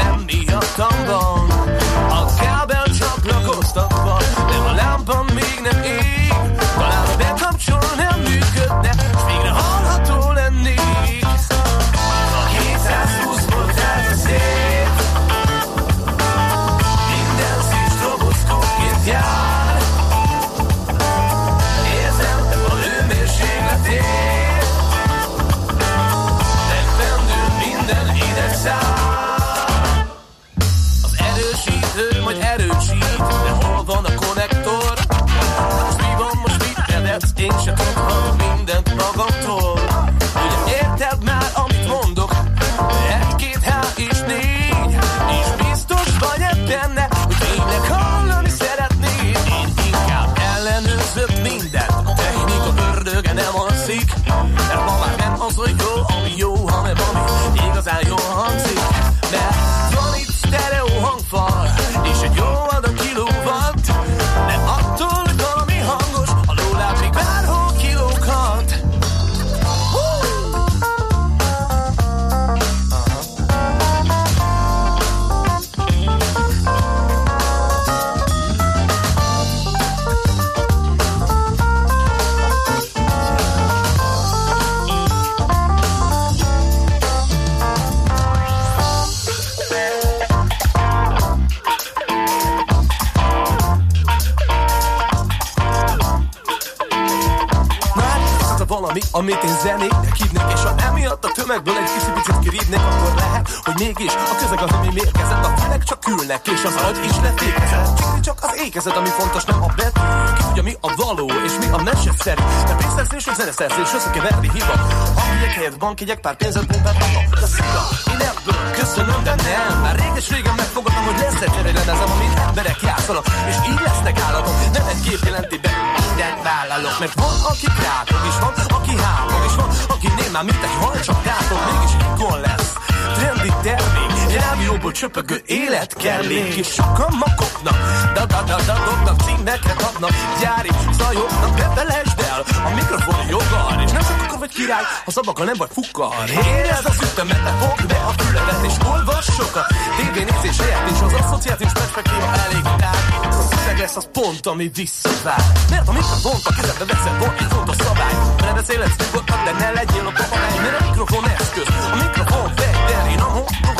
pénzszerzés, 113.56 113.84
és 113.84 113.90
zeneszerzés, 113.90 113.94
összekeverni 113.94 114.50
hiba. 114.52 114.74
Hangják 115.20 115.52
helyett 115.52 115.78
bankjegyek, 115.78 116.20
pár 116.20 116.36
pénzet 116.36 116.66
pumpát 116.66 116.96
haza 117.02 117.20
De 117.40 117.46
szia, 117.46 117.82
én 118.12 118.20
ebből 118.30 118.58
köszönöm, 118.80 119.20
de 119.24 119.34
nem. 119.34 119.80
Már 119.80 119.96
réges 120.02 120.28
régen 120.28 120.54
megfogadtam, 120.56 121.04
hogy 121.04 121.18
lesz 121.18 121.40
egy 121.40 121.52
cserélemezem 121.56 122.10
Amit 122.14 122.38
emberek 122.46 122.80
játszanak, 122.82 123.24
és 123.50 123.56
így 123.70 123.80
lesznek 123.84 124.20
állatok. 124.26 124.54
Nem 124.72 124.86
egy 124.86 125.00
kép 125.06 125.20
jelenti 125.24 125.58
be, 125.58 125.70
mindent 125.96 126.42
vállalok 126.48 126.98
Mert 126.98 127.14
van, 127.14 127.36
aki 127.52 127.68
krátog, 127.78 128.22
és 128.30 128.36
van, 128.44 128.52
aki 128.78 128.94
hámog 129.04 129.42
És 129.48 129.54
van, 129.60 129.70
aki 129.94 130.08
némán, 130.20 130.44
mint 130.44 130.62
egy 130.68 130.76
hal, 130.80 131.00
csak 131.06 131.18
tátog 131.22 131.58
Mégis 131.66 131.94
ikon 132.06 132.40
lesz, 132.40 132.72
trendi 133.16 133.52
termék 133.62 134.16
Rádió 134.36 134.76
autóból 134.76 134.92
csöpögő 134.92 135.42
élet 135.46 135.94
kellék 135.94 136.54
És 136.54 136.66
sokan 136.66 137.12
makoknak, 137.24 137.76
da-da-da-da-dobnak 138.14 139.20
Címeket 139.20 139.82
adnak, 139.82 140.10
gyári 140.40 140.70
zajoknak 140.92 141.56
De 141.74 141.80
el, 141.80 142.44
a 142.66 142.74
mikrofon 142.74 143.26
jogar 143.28 143.82
És 143.84 143.90
nem 143.90 144.02
csak 144.02 144.22
akkor 144.24 144.38
vagy 144.38 144.52
király, 144.58 144.84
ha 145.04 145.10
szabaka 145.10 145.44
nem 145.44 145.54
vagy 145.56 145.70
fukkar 145.72 146.24
Érezd 146.28 146.86
az 146.86 146.98
ütemet, 147.02 147.42
ne 147.42 147.52
fogd 147.62 147.86
be 147.86 147.98
a 148.10 148.12
füledet 148.18 148.64
És 148.68 148.76
olvass 148.92 149.28
sokat, 149.38 149.66
tévénézés 149.96 150.58
helyett 150.60 150.90
És 150.90 151.00
az 151.06 151.12
asszociációs 151.20 151.72
perspektíva 151.72 152.28
elég 152.44 152.62
tág 152.62 153.02
Az 153.28 153.36
a 153.36 153.46
szöveg 153.56 153.78
lesz 153.78 153.96
az 153.96 154.08
pont, 154.12 154.46
ami 154.46 154.70
visszavár 154.74 155.44
Mert 155.70 155.88
a 155.88 155.92
mikrofont 155.92 156.44
a 156.50 156.52
kezedbe 156.54 156.84
veszed, 156.84 157.18
van 157.18 157.34
egy 157.38 157.52
fontos 157.54 157.76
szabály. 157.76 158.14
Ne 158.40 158.52
beszélhetsz 158.52 158.96
nyugodtan, 159.02 159.44
de 159.44 159.52
ne 159.52 159.70
legyél 159.70 160.06
a 160.10 160.12
papagány 160.18 160.60
Mert 160.64 160.80
a 160.80 160.84
mikrofon 160.88 161.24
eszköz, 161.28 161.68
a 161.94 161.96
mikrofon 162.04 162.46
fegyver 162.56 163.10
Én 163.12 163.20
a 163.20 163.28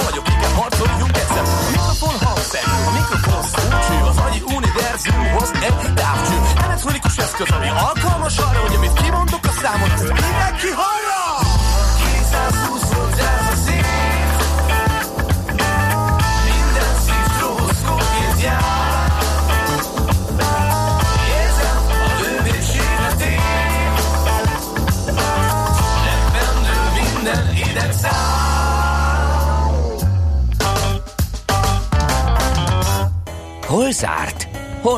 vagyok, 0.07 0.27
igen, 0.29 0.53
harcoljunk 0.55 1.15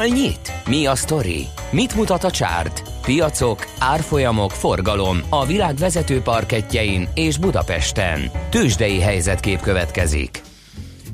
nyit? 0.09 0.53
Mi 0.69 0.87
a 0.87 0.95
sztori? 0.95 1.47
Mit 1.71 1.95
mutat 1.95 2.25
a 2.25 2.31
csárt? 2.31 2.83
Piacok, 3.03 3.67
árfolyamok, 3.79 4.51
forgalom 4.51 5.21
a 5.29 5.47
világ 5.47 5.77
vezető 5.77 6.21
parketjein 6.21 7.09
és 7.15 7.39
Budapesten. 7.39 8.31
Tősdei 8.51 9.01
helyzetkép 9.01 9.61
következik. 9.61 10.43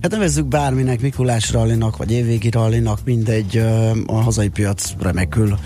Hát 0.03 0.11
nevezzük 0.11 0.47
bárminek, 0.47 1.01
Mikulás 1.01 1.53
rallinak, 1.53 1.97
vagy 1.97 2.13
évvégi 2.13 2.51
rallinak, 2.51 2.99
mindegy, 3.05 3.57
a 4.07 4.15
hazai 4.15 4.49
piac 4.49 4.93
remekül 5.01 5.59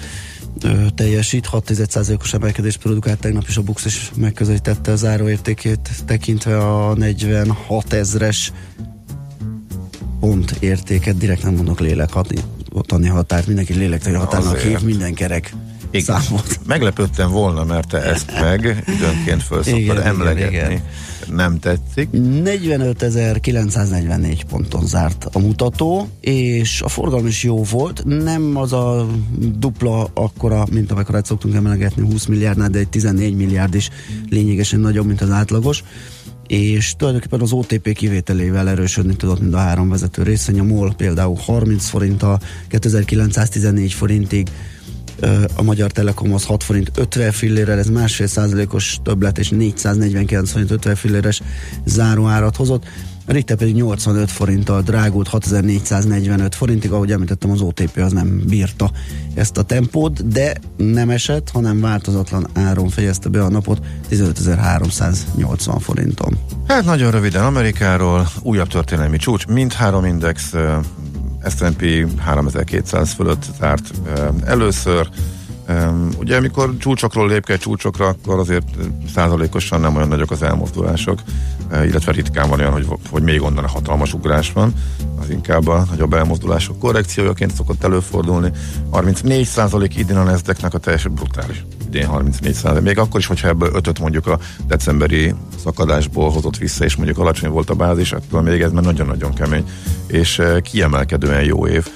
teljesít, 0.94 1.48
6,1%-os 1.52 2.32
emelkedést 2.34 2.78
produkált 2.78 3.20
tegnap 3.20 3.44
is 3.48 3.56
a 3.56 3.62
Bux 3.62 3.84
is 3.84 4.10
megközelítette 4.16 4.92
a 4.92 4.96
záróértékét, 4.96 5.90
tekintve 6.06 6.58
a 6.58 6.94
46 6.94 7.92
ezres 7.92 8.52
pont 10.20 10.50
értéket, 10.60 11.16
direkt 11.16 11.42
nem 11.42 11.54
mondok 11.54 11.80
lélektani 12.78 13.08
határt, 13.08 13.46
mindenki 13.46 13.74
lélektani 13.74 14.16
határnak 14.16 14.54
Azért. 14.54 14.68
hív 14.68 14.80
minden 14.80 15.14
kerek 15.14 15.54
Igen. 15.90 16.20
számot. 16.20 16.60
Meglepődtem 16.66 17.30
volna, 17.30 17.64
mert 17.64 17.88
te 17.88 18.02
ezt 18.02 18.40
meg 18.40 18.84
időnként 18.96 19.42
föl 19.42 19.60
Igen, 19.60 19.74
szoktad 19.74 19.96
igen, 19.96 20.06
emlegetni. 20.06 20.56
igen. 20.56 20.82
Nem 21.36 21.58
tetszik. 21.58 22.08
45.944 22.12 24.40
ponton 24.48 24.86
zárt 24.86 25.28
a 25.32 25.38
mutató, 25.38 26.08
és 26.20 26.82
a 26.82 26.88
forgalom 26.88 27.26
is 27.26 27.42
jó 27.42 27.62
volt, 27.62 28.02
nem 28.04 28.56
az 28.56 28.72
a 28.72 29.06
dupla 29.38 30.10
akkora, 30.14 30.66
mint 30.70 30.90
amekkorát 30.90 31.26
szoktunk 31.26 31.54
emelegetni 31.54 32.02
20 32.02 32.26
milliárdnál, 32.26 32.68
de 32.68 32.78
egy 32.78 32.88
14 32.88 33.36
milliárd 33.36 33.74
is 33.74 33.88
lényegesen 34.30 34.80
nagyobb, 34.80 35.06
mint 35.06 35.20
az 35.20 35.30
átlagos 35.30 35.82
és 36.48 36.94
tulajdonképpen 36.96 37.40
az 37.40 37.52
OTP 37.52 37.92
kivételével 37.92 38.68
erősödni 38.68 39.16
tudott 39.16 39.40
mind 39.40 39.54
a 39.54 39.58
három 39.58 39.88
vezető 39.88 40.22
részvény. 40.22 40.61
A 40.61 40.62
MOL 40.62 40.94
például 40.94 41.37
30 41.37 41.88
forint 41.88 42.22
a 42.22 42.38
2914 42.68 43.92
forintig, 43.92 44.48
a 45.54 45.62
Magyar 45.62 45.90
Telekom 45.90 46.34
az 46.34 46.44
6 46.44 46.62
forint 46.62 46.90
50 46.94 47.32
fillérrel, 47.32 47.78
ez 47.78 47.87
másfél 47.87 48.26
százalékos 48.26 48.98
többlet, 49.02 49.38
és 49.38 49.48
449 49.48 50.50
forint 50.50 50.70
50 50.70 50.94
filléres 50.94 51.42
záróárat 51.84 52.56
hozott. 52.56 52.84
Richter 53.28 53.56
pedig 53.56 53.74
85 53.74 54.30
forinttal 54.30 54.82
drágult 54.82 55.28
6445 55.28 56.54
forintig, 56.54 56.92
ahogy 56.92 57.12
említettem, 57.12 57.50
az 57.50 57.60
OTP 57.60 57.96
az 57.96 58.12
nem 58.12 58.42
bírta 58.46 58.90
ezt 59.34 59.56
a 59.56 59.62
tempót, 59.62 60.28
de 60.28 60.54
nem 60.76 61.10
esett, 61.10 61.50
hanem 61.50 61.80
változatlan 61.80 62.46
áron 62.54 62.88
fejezte 62.88 63.28
be 63.28 63.42
a 63.44 63.48
napot 63.48 63.80
15380 64.08 65.78
forinton. 65.78 66.38
Hát 66.66 66.84
nagyon 66.84 67.10
röviden 67.10 67.44
Amerikáról, 67.44 68.28
újabb 68.42 68.68
történelmi 68.68 69.16
csúcs, 69.16 69.46
mindhárom 69.46 70.04
index, 70.04 70.54
S&P 71.48 72.06
3200 72.18 73.12
fölött 73.12 73.46
zárt 73.58 73.90
először. 74.44 75.08
Ugye 76.18 76.37
amikor 76.37 76.76
csúcsokról 76.78 77.28
lép 77.28 77.44
kell 77.44 77.57
csúcsokra, 77.57 78.07
akkor 78.07 78.38
azért 78.38 78.68
százalékosan 79.14 79.81
nem 79.81 79.96
olyan 79.96 80.09
nagyok 80.09 80.31
az 80.31 80.42
elmozdulások, 80.42 81.22
illetve 81.72 82.12
ritkán 82.12 82.48
van 82.48 82.61
olyan, 82.61 82.72
hogy, 82.72 82.87
hogy 83.11 83.22
még 83.22 83.42
onnan 83.42 83.64
a 83.64 83.68
hatalmas 83.68 84.14
ugrás 84.14 84.52
van, 84.52 84.72
az 85.20 85.31
inkább 85.31 85.66
a 85.66 85.87
nagyobb 85.90 86.12
elmozdulások 86.12 86.78
korrekciójaként 86.78 87.54
szokott 87.54 87.85
előfordulni. 87.85 88.50
34 88.90 89.44
százalék 89.44 89.96
idén 89.96 90.16
a 90.16 90.22
nasdaq 90.22 90.74
a 90.74 90.78
teljes 90.78 91.09
brutális 91.09 91.64
idén 91.88 92.07
34 92.07 92.54
százalék. 92.54 92.83
Még 92.83 92.98
akkor 92.98 93.20
is, 93.20 93.26
hogyha 93.26 93.48
ebből 93.48 93.70
ötöt 93.74 93.98
mondjuk 93.98 94.26
a 94.26 94.38
decemberi 94.66 95.35
szakadásból 95.62 96.31
hozott 96.31 96.57
vissza, 96.57 96.85
és 96.85 96.96
mondjuk 96.96 97.18
alacsony 97.18 97.50
volt 97.50 97.70
a 97.70 97.74
bázis, 97.74 98.12
attól 98.12 98.42
még 98.42 98.61
ez 98.61 98.72
már 98.72 98.83
nagyon-nagyon 98.83 99.35
kemény, 99.35 99.64
és 100.07 100.42
kiemelkedően 100.62 101.44
jó 101.44 101.66
év. 101.66 101.88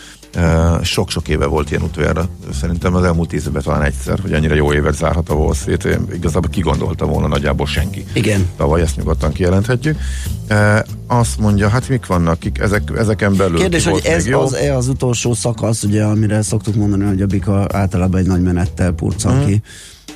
Sok-sok 0.82 1.28
éve 1.28 1.46
volt 1.46 1.70
ilyen 1.70 1.82
utoljára, 1.82 2.28
szerintem 2.60 2.94
az 2.94 3.04
elmúlt 3.04 3.28
tíz 3.28 3.46
évben 3.46 3.62
talán 3.62 3.82
egyszer, 3.82 4.18
hogy 4.20 4.32
ennyire 4.32 4.54
jó 4.54 4.72
évet 4.72 4.94
zárhat 4.96 5.28
a 5.28 5.34
Wall 5.34 5.54
Street, 5.54 5.84
Én 5.84 6.06
igazából 6.14 6.50
kigondolta 6.50 7.06
volna 7.06 7.26
nagyjából 7.26 7.66
senki. 7.66 8.04
Igen. 8.12 8.48
Tavaly 8.56 8.80
ezt 8.80 8.96
nyugodtan 8.96 9.32
kijelenthetjük. 9.32 9.98
E, 10.46 10.84
azt 11.06 11.38
mondja, 11.38 11.68
hát 11.68 11.88
mik 11.88 12.06
vannak, 12.06 12.38
kik, 12.38 12.58
ezek, 12.58 12.82
ezeken 12.96 13.36
belül 13.36 13.56
Kérdés, 13.58 13.84
hogy 13.84 14.04
ez 14.04 14.26
jó? 14.26 14.40
az-e 14.40 14.76
az 14.76 14.88
utolsó 14.88 15.34
szakasz, 15.34 15.82
ugye, 15.82 16.04
amire 16.04 16.42
szoktuk 16.42 16.74
mondani, 16.74 17.04
hogy 17.04 17.22
a 17.22 17.26
bika 17.26 17.66
általában 17.72 18.20
egy 18.20 18.26
nagy 18.26 18.42
menettel 18.42 18.92
purcan 18.92 19.34
Mhm. 19.36 19.46
ki. 19.46 19.62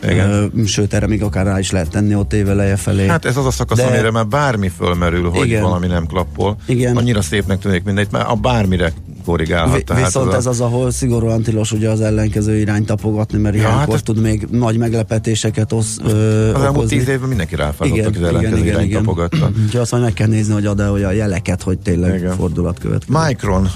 Igen. 0.03 0.53
Sőt, 0.67 0.95
erre 0.95 1.07
még 1.07 1.23
akár 1.23 1.45
rá 1.47 1.59
is 1.59 1.71
lehet 1.71 1.91
tenni 1.91 2.15
ott 2.15 2.33
éveleje 2.33 2.77
felé. 2.77 3.07
Hát 3.07 3.25
ez 3.25 3.37
az 3.37 3.47
a 3.47 3.51
szakasz, 3.51 3.79
De- 3.79 3.87
amire 3.87 4.11
már 4.11 4.27
bármi 4.27 4.69
fölmerül, 4.69 5.31
hogy 5.31 5.47
Igen. 5.47 5.63
valami 5.63 5.87
nem 5.87 6.07
klappol. 6.07 6.57
Igen. 6.67 6.97
Annyira 6.97 7.23
szépnek 7.23 7.59
tűnik 7.59 7.85
mindegy, 7.85 8.09
mert 8.11 8.29
a 8.29 8.35
bármire 8.35 8.93
korrigálhat. 9.27 9.93
Vi- 9.95 10.05
viszont 10.05 10.33
a- 10.33 10.37
ez 10.37 10.47
az, 10.47 10.61
ahol 10.61 10.91
szigorúan 10.91 11.43
tilos 11.43 11.73
ugye 11.73 11.91
az 11.91 12.01
ellenkező 12.01 12.57
irányt 12.59 12.87
tapogatni, 12.87 13.39
mert 13.39 13.55
Ja, 13.55 13.61
ilyenkor 13.61 13.95
hát 13.95 14.05
tud 14.05 14.21
még 14.21 14.47
nagy 14.51 14.79
meglepetéseket 14.79 15.73
osz, 15.73 15.97
ö, 16.05 16.55
Az 16.55 16.63
elmúlt 16.63 16.89
tíz 16.89 17.09
évben 17.09 17.29
mindenki 17.29 17.55
ráfázott, 17.55 17.99
aki 17.99 18.01
az 18.19 18.23
ellenkező 18.23 18.57
igen, 18.57 18.67
irányt 18.67 18.87
igen. 18.87 18.99
tapogatta. 19.03 19.51
Úgyhogy 19.65 19.81
azt 19.81 19.91
majd 19.91 20.03
meg 20.03 20.13
kell 20.13 20.27
nézni, 20.29 20.53
hogy 20.53 20.67
ad-e 20.67 20.91
olyan 20.91 21.15
jeleket, 21.15 21.63
hogy 21.63 21.79
tényleg 21.79 22.15
Igen. 22.19 22.37
fordulat 22.37 22.79
következik. 22.79 23.17
Micron, 23.27 23.69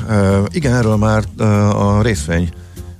igen, 0.52 0.74
erről 0.74 0.96
már 0.96 1.24
a 1.74 2.02
részvény 2.02 2.48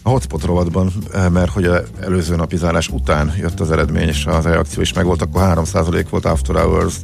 a 0.02 0.08
hotspot 0.08 0.44
rovatban, 0.44 0.92
mert 1.32 1.50
hogy 1.50 1.64
a 1.64 1.82
előző 2.00 2.36
napi 2.36 2.56
zárás 2.56 2.88
után 2.88 3.32
jött 3.40 3.60
az 3.60 3.70
eredmény, 3.70 4.08
és 4.08 4.26
az 4.26 4.44
reakció 4.44 4.82
is 4.82 4.92
megvolt, 4.92 5.22
akkor 5.22 5.42
3% 5.42 6.04
volt 6.10 6.24
after 6.24 6.56
hours 6.56 6.94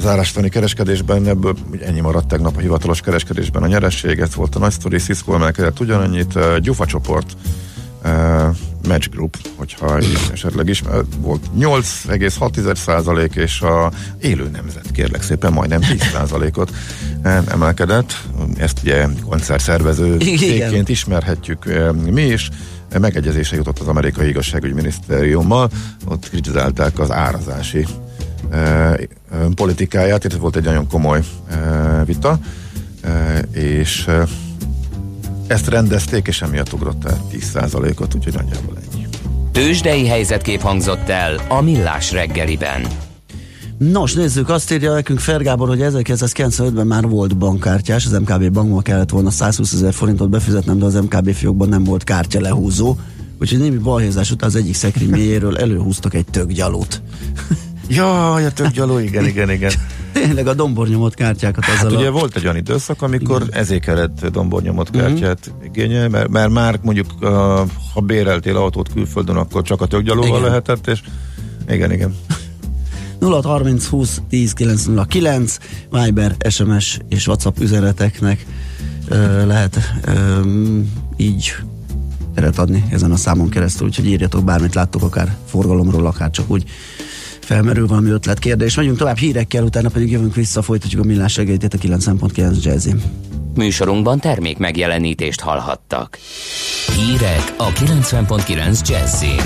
zárástani 0.00 0.48
kereskedésben, 0.48 1.26
ebből 1.26 1.56
ennyi 1.86 2.00
maradt 2.00 2.28
tegnap 2.28 2.56
a 2.56 2.60
hivatalos 2.60 3.00
kereskedésben 3.00 3.62
a 3.62 3.66
nyereség, 3.66 4.18
ez 4.18 4.34
volt 4.34 4.54
a 4.54 4.58
nagy 4.58 4.70
sztori, 4.70 4.98
Cisco 4.98 5.34
emelkedett 5.34 5.80
ugyanannyit, 5.80 6.34
uh, 6.34 6.56
Gyufa 6.56 6.86
csoport, 6.86 7.36
uh, 8.04 8.56
Match 8.88 9.10
Group, 9.10 9.36
hogyha 9.56 9.98
esetleg 10.32 10.68
is, 10.68 10.82
volt 11.18 11.46
8,6 11.58 12.74
százalék, 12.74 13.34
és 13.34 13.60
a 13.60 13.92
élő 14.20 14.48
nemzet, 14.52 14.90
kérlek 14.92 15.22
szépen, 15.22 15.52
majdnem 15.52 15.80
10 15.80 16.00
százalékot 16.12 16.72
emelkedett. 17.48 18.22
Ezt 18.56 18.78
ugye 18.82 19.06
koncertszervező 19.28 20.18
cégként 20.38 20.88
ismerhetjük 20.88 21.64
mi 22.10 22.22
is. 22.22 22.50
Megegyezésre 23.00 23.56
jutott 23.56 23.78
az 23.78 23.86
amerikai 23.86 24.28
igazságügyi 24.28 24.74
minisztériummal, 24.74 25.70
ott 26.08 26.28
kritizálták 26.28 26.98
az 26.98 27.10
árazási 27.10 27.86
politikáját, 29.54 30.24
itt 30.24 30.32
volt 30.32 30.56
egy 30.56 30.64
nagyon 30.64 30.88
komoly 30.88 31.22
vita, 32.04 32.38
és 33.52 34.08
ezt 35.46 35.68
rendezték, 35.68 36.26
és 36.26 36.42
emiatt 36.42 36.72
ugrott 36.72 37.04
el 37.04 37.20
10%-ot, 37.32 38.14
úgyhogy 38.14 38.34
nagyjából 38.34 38.76
ennyi. 38.76 39.06
Tősdei 39.52 40.06
helyzetkép 40.06 40.60
hangzott 40.60 41.08
el 41.08 41.40
a 41.48 41.60
Millás 41.60 42.12
reggeliben. 42.12 42.86
Nos, 43.78 44.14
nézzük, 44.14 44.48
azt 44.48 44.72
írja 44.72 44.92
nekünk 44.92 45.18
Fergábor, 45.18 45.68
hogy 45.68 45.80
1995-ben 45.82 46.86
már 46.86 47.08
volt 47.08 47.36
bankkártyás, 47.36 48.06
az 48.06 48.12
MKB 48.12 48.52
bankban 48.52 48.82
kellett 48.82 49.10
volna 49.10 49.30
120 49.30 49.72
ezer 49.72 49.92
forintot 49.92 50.28
befizetnem, 50.28 50.78
de 50.78 50.84
az 50.84 50.94
MKB 50.94 51.32
fiókban 51.32 51.68
nem 51.68 51.84
volt 51.84 52.04
kártya 52.04 52.40
lehúzó, 52.40 52.96
úgyhogy 53.40 53.58
némi 53.58 53.76
balhézás 53.76 54.30
után 54.30 54.48
az 54.48 54.56
egyik 54.56 54.74
szekrény 54.74 55.08
mélyéről 55.08 55.58
előhúztak 55.58 56.14
egy 56.14 56.24
tökgyalót. 56.24 57.02
Jaj, 57.90 58.44
a 58.44 58.52
tök 58.52 58.70
gyaló, 58.70 58.98
igen, 58.98 59.26
igen, 59.26 59.50
igen. 59.50 59.72
Tényleg 60.12 60.46
a 60.46 60.54
dombornyomott 60.54 61.14
kártyákat 61.14 61.64
Hát 61.64 61.76
azzal 61.76 61.98
ugye 61.98 62.08
a... 62.08 62.10
volt 62.10 62.36
egy 62.36 62.44
olyan 62.44 62.56
időszak, 62.56 63.02
amikor 63.02 63.42
ezért 63.50 63.82
kellett 63.82 64.26
dombornyomott 64.26 64.90
kártyát 64.90 65.52
igényelni, 65.64 66.08
mert, 66.08 66.28
mert 66.28 66.50
már 66.50 66.78
mondjuk 66.82 67.06
uh, 67.20 67.30
ha 67.94 68.00
béreltél 68.00 68.56
autót 68.56 68.92
külföldön, 68.92 69.36
akkor 69.36 69.62
csak 69.62 69.80
a 69.80 69.86
tökgyalóval 69.86 70.28
Igen. 70.28 70.42
lehetett, 70.42 70.86
és 70.86 71.00
igen, 71.68 71.92
igen. 71.92 72.16
0630 73.20 73.86
20 73.86 74.20
10 74.28 74.52
909 74.52 75.58
Viber, 75.90 76.36
SMS 76.48 76.98
és 77.08 77.26
WhatsApp 77.26 77.58
üzeneteknek 77.58 78.46
ö, 79.08 79.46
lehet 79.46 79.78
ö, 80.04 80.40
így 81.16 81.54
teret 82.34 82.58
adni 82.58 82.84
ezen 82.90 83.10
a 83.10 83.16
számon 83.16 83.48
keresztül, 83.48 83.86
úgyhogy 83.86 84.06
írjatok 84.06 84.44
bármit 84.44 84.74
láttok, 84.74 85.02
akár 85.02 85.36
forgalomról, 85.46 86.06
akár 86.06 86.30
csak 86.30 86.50
úgy 86.50 86.64
felmerül 87.50 87.86
valami 87.86 88.10
ötlet, 88.10 88.38
kérdés. 88.38 88.74
Megyünk 88.74 88.98
tovább 88.98 89.16
hírekkel, 89.16 89.64
utána 89.64 89.88
pedig 89.88 90.10
jövünk 90.10 90.34
vissza, 90.34 90.62
folytatjuk 90.62 91.02
a 91.02 91.06
millás 91.06 91.32
segélyt 91.32 91.64
a 91.64 91.78
9.9 91.78 92.62
Jazzy. 92.62 92.94
Műsorunkban 93.54 94.20
termék 94.20 94.58
megjelenítést 94.58 95.40
hallhattak. 95.40 96.18
Hírek 96.96 97.54
a 97.56 97.68
90.9 97.68 98.88
Jazzin. 98.88 99.42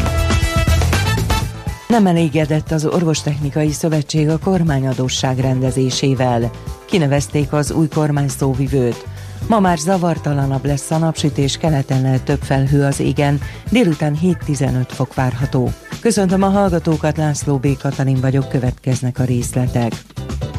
Nem 1.88 2.06
elégedett 2.06 2.70
az 2.70 2.86
Orvostechnikai 2.86 3.70
Szövetség 3.70 4.28
a 4.28 4.38
kormányadósság 4.38 5.38
rendezésével. 5.38 6.50
Kinevezték 6.84 7.52
az 7.52 7.70
új 7.70 7.88
kormány 7.88 8.28
szóvivőt. 8.28 9.13
Ma 9.48 9.60
már 9.60 9.78
zavartalanabb 9.78 10.64
lesz 10.64 10.90
a 10.90 10.98
napsütés, 10.98 11.56
keleten 11.56 12.02
lehet 12.02 12.24
több 12.24 12.40
felhő 12.42 12.82
az 12.82 13.00
égen, 13.00 13.40
délután 13.70 14.18
7-15 14.22 14.84
fok 14.88 15.14
várható. 15.14 15.70
Köszöntöm 16.00 16.42
a 16.42 16.48
hallgatókat, 16.48 17.16
László 17.16 17.56
B. 17.56 17.76
Katalin 17.78 18.20
vagyok, 18.20 18.48
következnek 18.48 19.18
a 19.18 19.24
részletek. 19.24 19.92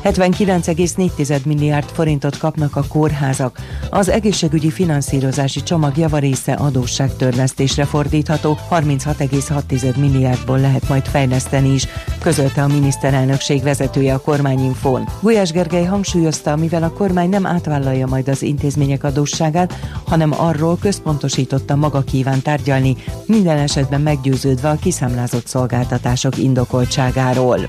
79,4 0.06 1.46
milliárd 1.46 1.90
forintot 1.90 2.38
kapnak 2.38 2.76
a 2.76 2.84
kórházak. 2.88 3.60
Az 3.90 4.10
egészségügyi 4.10 4.72
finanszírozási 4.72 5.64
csomag 5.64 5.98
javarésze 5.98 6.54
adósságtörlesztésre 6.54 7.86
fordítható, 7.86 8.58
36,6 8.70 9.98
milliárdból 9.98 10.60
lehet 10.60 10.90
majd 10.90 11.06
fejleszteni 11.06 11.74
is, 11.74 11.88
közölte 12.22 12.64
a 12.64 12.68
miniszterelnökség 12.68 13.64
vezetője 13.64 14.14
a 14.14 14.22
kormányinfón. 14.22 15.08
Gulyás 15.22 15.52
Gergely 15.52 15.86
hangsúlyozta, 15.86 16.56
mivel 16.56 16.84
a 16.84 16.94
kormány 16.94 17.30
nem 17.30 17.46
átvállalja 17.46 18.08
majd 18.08 18.28
az 18.28 18.42
intézmények 18.42 19.04
adósságát, 19.04 19.74
hanem 20.06 20.34
arról 20.38 20.78
központosította 20.78 21.76
maga 21.76 22.02
kíván 22.02 22.42
tárgyalni, 22.42 22.96
minden 23.26 23.58
esetben 23.58 24.02
meggyőződve 24.02 24.70
a 24.70 24.78
kiszámlázott 24.82 25.48
szolgáltatások 25.48 26.38
indokoltságáról. 26.38 27.60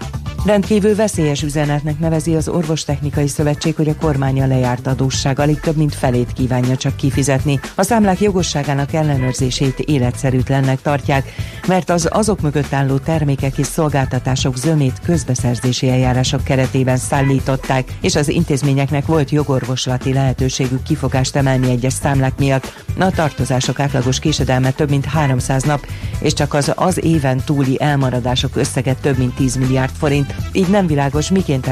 Rendkívül 0.46 0.94
veszélyes 0.94 1.42
üzenetnek 1.42 1.98
nevezi 2.26 2.48
az 2.50 2.54
Orvostechnikai 2.56 3.28
Szövetség, 3.28 3.76
hogy 3.76 3.88
a 3.88 3.96
kormánya 3.96 4.46
lejárt 4.46 4.86
adósság 4.86 5.38
alig 5.38 5.60
több 5.60 5.76
mint 5.76 5.94
felét 5.94 6.32
kívánja 6.32 6.76
csak 6.76 6.96
kifizetni. 6.96 7.60
A 7.74 7.82
számlák 7.82 8.20
jogosságának 8.20 8.92
ellenőrzését 8.92 9.78
életszerűtlennek 9.78 10.80
tartják, 10.82 11.34
mert 11.66 11.90
az 11.90 12.08
azok 12.10 12.40
mögött 12.40 12.72
álló 12.72 12.96
termékek 12.96 13.58
és 13.58 13.66
szolgáltatások 13.66 14.56
zömét 14.56 15.00
közbeszerzési 15.04 15.88
eljárások 15.88 16.44
keretében 16.44 16.96
szállították, 16.96 17.96
és 18.00 18.16
az 18.16 18.28
intézményeknek 18.28 19.06
volt 19.06 19.30
jogorvoslati 19.30 20.12
lehetőségük 20.12 20.82
kifogást 20.82 21.36
emelni 21.36 21.70
egyes 21.70 21.92
számlák 21.92 22.38
miatt. 22.38 22.84
A 22.98 23.10
tartozások 23.10 23.80
átlagos 23.80 24.18
késedelme 24.18 24.70
több 24.70 24.90
mint 24.90 25.04
300 25.04 25.62
nap, 25.62 25.86
és 26.20 26.32
csak 26.32 26.54
az 26.54 26.72
az 26.74 27.04
éven 27.04 27.42
túli 27.44 27.76
elmaradások 27.80 28.56
összege 28.56 28.94
több 28.94 29.18
mint 29.18 29.34
10 29.34 29.56
milliárd 29.56 29.92
forint, 29.98 30.34
így 30.52 30.68
nem 30.68 30.86
világos, 30.86 31.30
miként 31.30 31.66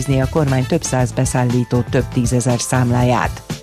ellenőrizni 0.00 0.20
a 0.20 0.28
kormány 0.30 0.66
több 0.66 0.82
száz 0.82 1.12
beszállító 1.12 1.80
több 1.90 2.08
tízezer 2.12 2.60
számláját. 2.60 3.59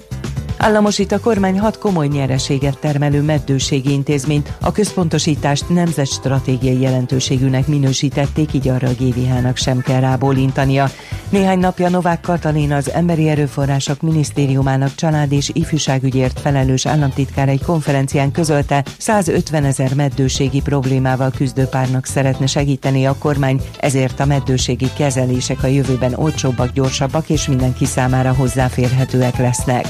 Államosít 0.57 1.11
a 1.11 1.19
kormány 1.19 1.59
hat 1.59 1.77
komoly 1.77 2.07
nyereséget 2.07 2.79
termelő 2.79 3.21
meddőségi 3.21 3.91
intézményt, 3.91 4.53
a 4.61 4.71
központosítást 4.71 5.69
nemzetstratégiai 5.69 6.79
jelentőségűnek 6.79 7.67
minősítették, 7.67 8.53
így 8.53 8.67
arra 8.67 8.87
a 8.87 8.93
GVH-nak 8.99 9.57
sem 9.57 9.81
kell 9.81 9.99
rábólintania. 9.99 10.89
Néhány 11.29 11.59
napja 11.59 11.89
Novák 11.89 12.21
Katalin 12.21 12.71
az 12.71 12.91
Emberi 12.91 13.29
Erőforrások 13.29 14.01
Minisztériumának 14.01 14.95
család 14.95 15.31
és 15.31 15.49
ifjúságügyért 15.53 16.39
felelős 16.39 16.85
államtitkár 16.85 17.49
egy 17.49 17.63
konferencián 17.63 18.31
közölte, 18.31 18.83
150 18.97 19.63
ezer 19.63 19.93
meddőségi 19.93 20.61
problémával 20.61 21.31
küzdő 21.35 21.65
párnak 21.65 22.05
szeretne 22.05 22.45
segíteni 22.45 23.05
a 23.05 23.15
kormány, 23.19 23.61
ezért 23.79 24.19
a 24.19 24.25
meddőségi 24.25 24.89
kezelések 24.97 25.63
a 25.63 25.67
jövőben 25.67 26.13
olcsóbbak, 26.13 26.71
gyorsabbak 26.71 27.29
és 27.29 27.47
mindenki 27.47 27.85
számára 27.85 28.33
hozzáférhetőek 28.33 29.37
lesznek. 29.37 29.85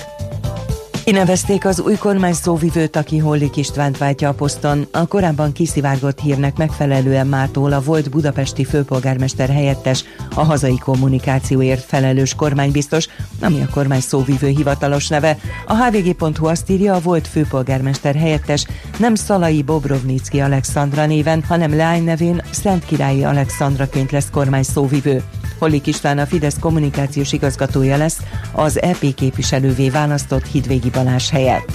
Kinevezték 1.08 1.66
az 1.66 1.80
új 1.80 1.96
kormány 1.96 2.34
szóvivőt, 2.34 2.96
aki 2.96 3.18
Hollik 3.18 3.56
Istvánt 3.56 3.98
váltja 3.98 4.30
a 4.30 4.34
poszton. 4.34 4.88
A 4.92 5.08
korábban 5.08 5.52
kiszivárgott 5.52 6.20
hírnek 6.20 6.58
megfelelően 6.58 7.28
mától 7.28 7.74
a 7.74 7.82
volt 7.82 8.10
budapesti 8.10 8.64
főpolgármester 8.64 9.50
helyettes, 9.50 10.04
a 10.36 10.44
hazai 10.44 10.78
kommunikációért 10.78 11.84
felelős 11.84 12.36
kormánybiztos, 12.36 13.08
ami 13.42 13.62
a 13.62 13.74
kormány 13.74 14.00
szóvivő 14.00 14.48
hivatalos 14.48 15.08
neve. 15.08 15.38
A 15.68 15.76
hvg.hu 15.76 16.46
azt 16.46 16.70
írja, 16.70 16.94
a 16.94 17.00
volt 17.00 17.28
főpolgármester 17.28 18.16
helyettes 18.16 18.66
nem 19.00 19.16
Szalai 19.16 19.64
Bobrovnicki 19.64 20.40
Alexandra 20.40 21.06
néven, 21.06 21.44
hanem 21.44 21.76
leány 21.76 22.04
nevén 22.04 22.42
Szent 22.52 22.86
Királyi 22.86 23.24
Alexandraként 23.24 24.12
lesz 24.12 24.30
kormány 24.32 24.64
szóvivő. 24.64 25.24
Hollik 25.60 25.88
István 25.88 26.18
a 26.18 26.26
Fidesz 26.26 26.60
kommunikációs 26.60 27.34
igazgatója 27.34 27.98
lesz, 27.98 28.18
az 28.52 28.82
EP 28.82 29.14
képviselővé 29.16 29.90
választott 29.90 30.46
Hidvégi 30.46 30.90
Balázs 30.90 31.30
helyett. 31.30 31.72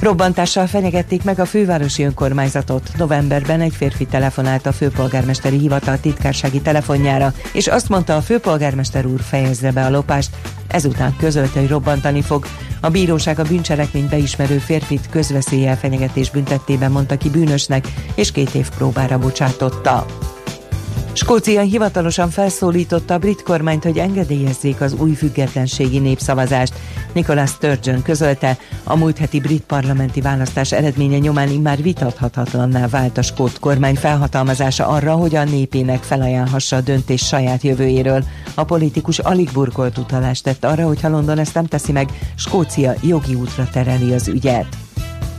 Robbantással 0.00 0.66
fenyegették 0.66 1.24
meg 1.24 1.38
a 1.38 1.44
fővárosi 1.44 2.02
önkormányzatot. 2.02 2.90
Novemberben 2.96 3.60
egy 3.60 3.74
férfi 3.74 4.06
telefonált 4.06 4.66
a 4.66 4.72
főpolgármesteri 4.72 5.58
hivatal 5.58 6.00
titkársági 6.00 6.60
telefonjára, 6.60 7.32
és 7.52 7.66
azt 7.66 7.88
mondta 7.88 8.16
a 8.16 8.20
főpolgármester 8.20 9.06
úr 9.06 9.20
fejezze 9.20 9.72
be 9.72 9.84
a 9.84 9.90
lopást, 9.90 10.36
ezután 10.68 11.16
közölte, 11.16 11.60
hogy 11.60 11.68
robbantani 11.68 12.22
fog. 12.22 12.46
A 12.80 12.88
bíróság 12.88 13.38
a 13.38 13.44
bűncselekményt 13.44 14.08
beismerő 14.08 14.58
férfit 14.58 15.08
közveszéllyel 15.10 15.76
fenyegetés 15.76 16.30
büntettében 16.30 16.90
mondta 16.90 17.16
ki 17.16 17.30
bűnösnek, 17.30 17.88
és 18.14 18.32
két 18.32 18.54
év 18.54 18.68
próbára 18.76 19.18
bocsátotta. 19.18 20.06
Skócia 21.18 21.60
hivatalosan 21.60 22.30
felszólította 22.30 23.14
a 23.14 23.18
brit 23.18 23.42
kormányt, 23.42 23.82
hogy 23.82 23.98
engedélyezzék 23.98 24.80
az 24.80 24.92
új 24.92 25.12
függetlenségi 25.12 25.98
népszavazást. 25.98 26.74
Nicholas 27.12 27.50
Sturgeon 27.50 28.02
közölte, 28.02 28.58
a 28.84 28.96
múlt 28.96 29.18
heti 29.18 29.40
brit 29.40 29.62
parlamenti 29.62 30.20
választás 30.20 30.72
eredménye 30.72 31.18
nyomán 31.18 31.48
immár 31.48 31.82
vitathatatlanná 31.82 32.88
vált 32.88 33.18
a 33.18 33.22
skót 33.22 33.58
kormány 33.58 33.94
felhatalmazása 33.94 34.86
arra, 34.86 35.14
hogy 35.14 35.36
a 35.36 35.44
népének 35.44 36.02
felajánlhassa 36.02 36.76
a 36.76 36.80
döntés 36.80 37.26
saját 37.26 37.62
jövőjéről. 37.62 38.24
A 38.54 38.64
politikus 38.64 39.18
alig 39.18 39.50
burkolt 39.52 39.98
utalást 39.98 40.44
tett 40.44 40.64
arra, 40.64 40.86
hogy 40.86 41.00
ha 41.00 41.08
London 41.08 41.38
ezt 41.38 41.54
nem 41.54 41.66
teszi 41.66 41.92
meg, 41.92 42.08
Skócia 42.34 42.94
jogi 43.02 43.34
útra 43.34 43.68
tereli 43.72 44.12
az 44.12 44.28
ügyet. 44.28 44.87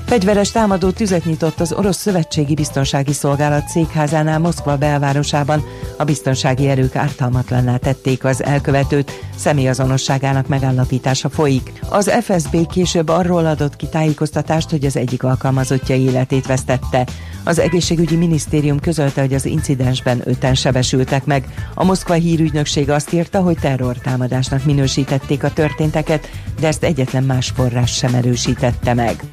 Fegyveres 0.09 0.51
támadó 0.51 0.89
tüzet 0.89 1.25
nyitott 1.25 1.59
az 1.59 1.73
Orosz 1.73 1.97
Szövetségi 1.97 2.53
Biztonsági 2.53 3.13
Szolgálat 3.13 3.67
székházánál 3.67 4.39
Moszkva 4.39 4.77
belvárosában. 4.77 5.63
A 5.97 6.03
biztonsági 6.03 6.67
erők 6.67 6.95
ártalmatlanná 6.95 7.77
tették 7.77 8.23
az 8.23 8.43
elkövetőt, 8.43 9.11
személyazonosságának 9.35 10.47
megállapítása 10.47 11.29
folyik. 11.29 11.73
Az 11.89 12.11
FSB 12.21 12.67
később 12.67 13.09
arról 13.09 13.45
adott 13.45 13.75
ki 13.75 13.87
tájékoztatást, 13.87 14.69
hogy 14.69 14.85
az 14.85 14.95
egyik 14.95 15.23
alkalmazottja 15.23 15.95
életét 15.95 16.47
vesztette. 16.47 17.07
Az 17.43 17.59
egészségügyi 17.59 18.15
minisztérium 18.15 18.79
közölte, 18.79 19.21
hogy 19.21 19.33
az 19.33 19.45
incidensben 19.45 20.21
öten 20.25 20.55
sebesültek 20.55 21.25
meg. 21.25 21.69
A 21.73 21.83
Moszkva 21.83 22.13
hírügynökség 22.13 22.89
azt 22.89 23.13
írta, 23.13 23.41
hogy 23.41 23.57
terrortámadásnak 23.61 24.65
minősítették 24.65 25.43
a 25.43 25.53
történteket, 25.53 26.29
de 26.59 26.67
ezt 26.67 26.83
egyetlen 26.83 27.23
más 27.23 27.49
forrás 27.49 27.93
sem 27.93 28.13
erősítette 28.13 28.93
meg. 28.93 29.23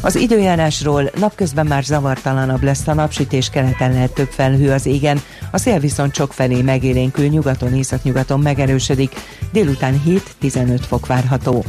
Az 0.00 0.16
időjárásról 0.16 1.10
napközben 1.14 1.66
már 1.66 1.82
zavartalanabb 1.82 2.62
lesz 2.62 2.86
a 2.86 2.94
napsütés, 2.94 3.50
keleten 3.50 3.92
lehet 3.92 4.12
több 4.12 4.30
felhő 4.30 4.72
az 4.72 4.86
égen, 4.86 5.20
a 5.50 5.58
szél 5.58 5.78
viszont 5.78 6.14
sok 6.14 6.32
felé 6.32 6.62
megélénkül, 6.62 7.26
nyugaton, 7.26 7.74
északnyugaton 7.74 8.40
megerősödik, 8.40 9.14
délután 9.52 10.02
7-15 10.42 10.80
fok 10.88 11.06
várható. 11.06 11.64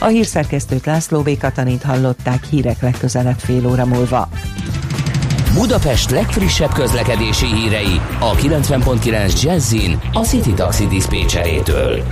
A 0.00 0.06
hírszerkesztőt 0.06 0.86
László 0.86 1.20
B. 1.20 1.38
Katalint 1.38 1.82
hallották 1.82 2.44
hírek 2.44 2.80
legközelebb 2.80 3.38
fél 3.38 3.66
óra 3.66 3.84
múlva. 3.84 4.28
Budapest 5.54 6.10
legfrissebb 6.10 6.72
közlekedési 6.72 7.46
hírei 7.46 8.00
a 8.20 8.34
90.9 8.34 9.42
Jazzin 9.42 10.00
a 10.12 10.20
City 10.20 10.52
Taxi 10.52 10.86
Dispécsejétől. 10.86 12.02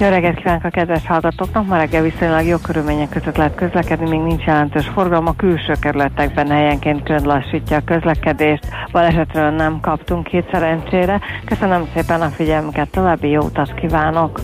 Jó 0.00 0.08
reggelt 0.08 0.36
kívánok 0.36 0.64
a 0.64 0.68
kedves 0.68 1.06
hallgatóknak! 1.06 1.66
Ma 1.66 1.76
reggel 1.76 2.02
viszonylag 2.02 2.46
jó 2.46 2.56
körülmények 2.56 3.08
között 3.08 3.36
lehet 3.36 3.54
közlekedni, 3.54 4.08
még 4.08 4.20
nincs 4.20 4.44
jelentős 4.44 4.86
forgalom. 4.94 5.26
A 5.26 5.36
külső 5.36 5.72
kerületekben 5.80 6.50
helyenként 6.50 7.02
könd 7.02 7.26
lassítja 7.26 7.76
a 7.76 7.84
közlekedést. 7.84 8.66
Balesetről 8.92 9.50
nem 9.50 9.80
kaptunk 9.80 10.26
két 10.26 10.48
szerencsére. 10.52 11.20
Köszönöm 11.44 11.88
szépen 11.94 12.20
a 12.20 12.28
figyelmüket, 12.28 12.90
további 12.90 13.28
jó 13.28 13.42
utat 13.42 13.74
kívánok! 13.74 14.40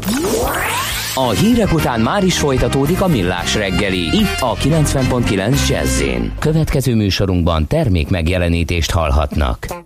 A 1.15 1.31
hírek 1.31 1.73
után 1.73 2.01
már 2.01 2.25
is 2.25 2.39
folytatódik 2.39 3.01
a 3.01 3.07
millás 3.07 3.55
reggeli. 3.55 4.05
Itt 4.17 4.41
a 4.41 4.55
90.9 4.55 5.69
jazz 5.69 6.03
Következő 6.39 6.95
műsorunkban 6.95 7.67
termék 7.67 8.11
megjelenítést 8.11 8.91
hallhatnak. 8.91 9.86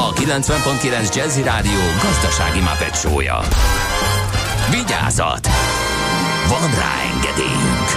a 0.00 0.12
90.9 0.12 1.14
Jazzy 1.14 1.42
Rádió 1.42 1.80
gazdasági 2.02 2.60
mapetsója. 2.60 3.38
Vigyázat! 4.70 5.46
Van 6.48 6.70
rá 6.70 6.94
engedélyünk! 7.14 7.88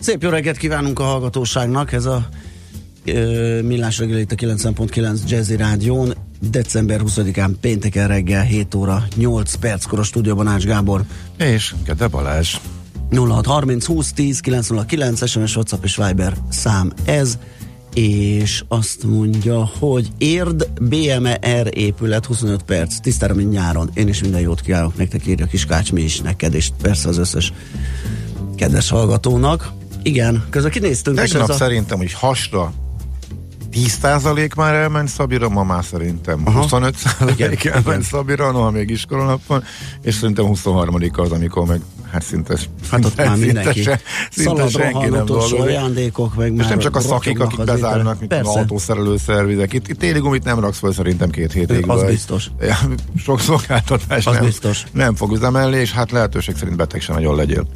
Szép 0.00 0.22
jó 0.22 0.30
reggelt 0.30 0.56
kívánunk 0.56 0.98
a 0.98 1.02
hallgatóságnak, 1.02 1.92
ez 1.92 2.04
a 2.04 2.28
ö, 3.04 3.62
Millás 3.62 3.98
reggeli 3.98 4.20
itt 4.20 4.32
a 4.32 4.34
90.9 4.34 5.28
Jazzy 5.28 5.56
Rádión, 5.56 6.14
december 6.40 7.00
20-án 7.04 7.50
pénteken 7.60 8.08
reggel 8.08 8.44
7 8.44 8.74
óra 8.74 9.04
8 9.16 9.54
perckor 9.54 9.98
a 9.98 10.02
stúdióban 10.02 10.46
Ács 10.46 10.64
Gábor. 10.64 11.02
És 11.36 11.74
Gede 11.84 12.06
Balázs. 12.06 12.56
0630 13.10 13.86
20 13.86 14.12
10 14.12 14.40
909 14.40 15.28
SMS, 15.28 15.56
WhatsApp 15.56 15.84
és 15.84 15.96
Viber 15.96 16.36
szám 16.50 16.92
ez 17.04 17.38
és 17.98 18.64
azt 18.68 19.04
mondja, 19.04 19.70
hogy 19.78 20.08
érd 20.18 20.68
BMR 20.80 21.68
épület 21.70 22.26
25 22.26 22.62
perc, 22.62 23.00
tisztára, 23.00 23.34
mint 23.34 23.50
nyáron. 23.50 23.90
Én 23.94 24.08
is 24.08 24.20
minden 24.20 24.40
jót 24.40 24.60
kívánok 24.60 24.96
nektek, 24.96 25.26
írja 25.26 25.46
Kiskács, 25.46 25.92
mi 25.92 26.02
is 26.02 26.20
neked, 26.20 26.54
és 26.54 26.70
persze 26.82 27.08
az 27.08 27.18
összes 27.18 27.52
kedves 28.56 28.88
hallgatónak. 28.88 29.72
Igen, 30.02 30.46
közben 30.50 30.70
kinéztünk. 30.70 31.20
és 31.20 31.30
Tegnap 31.30 31.48
a... 31.48 31.52
szerintem, 31.52 31.98
hogy 31.98 32.12
hasra 32.12 32.72
10% 33.72 34.56
már 34.56 34.74
elment 34.74 35.08
Szabira, 35.08 35.48
ma 35.48 35.62
már 35.62 35.84
szerintem 35.84 36.42
Aha. 36.44 36.66
25% 36.68 37.32
Igen, 37.36 37.56
elment 37.62 37.86
igen. 37.86 38.02
Szabira, 38.02 38.50
noha 38.50 38.70
még 38.70 38.90
iskolanap 38.90 39.40
van, 39.46 39.64
és 40.02 40.14
szerintem 40.14 40.44
23 40.44 40.96
az, 41.12 41.32
amikor 41.32 41.66
meg 41.66 41.80
hát 42.12 42.22
szinte, 42.22 42.56
Hát 42.90 43.04
ott 43.04 43.16
már 43.16 43.26
szinte 43.36 43.44
mindenki. 43.46 43.82
se- 43.82 44.00
szinte 44.30 44.50
Szaladra 44.50 44.78
senki 44.80 45.08
nem 45.08 45.24
dolgozik. 45.24 45.60
ajándékok, 45.60 46.34
meg 46.36 46.54
És 46.56 46.66
nem 46.66 46.78
csak 46.78 46.96
a 46.96 47.00
szakik, 47.00 47.40
akik 47.40 47.64
bezárnak, 47.64 48.20
mint 48.20 48.32
az 48.32 48.46
autószerelő 48.46 49.16
szervizek. 49.16 49.72
Itt, 49.72 49.88
itt 49.88 49.98
téli 49.98 50.18
gumit 50.18 50.44
nem 50.44 50.60
raksz 50.60 50.78
fel 50.78 50.92
szerintem 50.92 51.30
két 51.30 51.52
hétig. 51.52 51.84
Az 51.88 52.04
biztos. 52.04 52.46
Ja, 52.60 52.76
sok 53.16 53.40
szolgáltatás 53.40 54.26
Az 54.26 54.34
nem, 54.34 54.44
biztos. 54.44 54.84
nem 54.92 55.14
fog 55.14 55.32
üzemelni, 55.32 55.76
és 55.76 55.92
hát 55.92 56.10
lehetőség 56.10 56.56
szerint 56.56 56.76
beteg 56.76 57.00
sem 57.00 57.14
nagyon 57.14 57.36
legyél. 57.36 57.66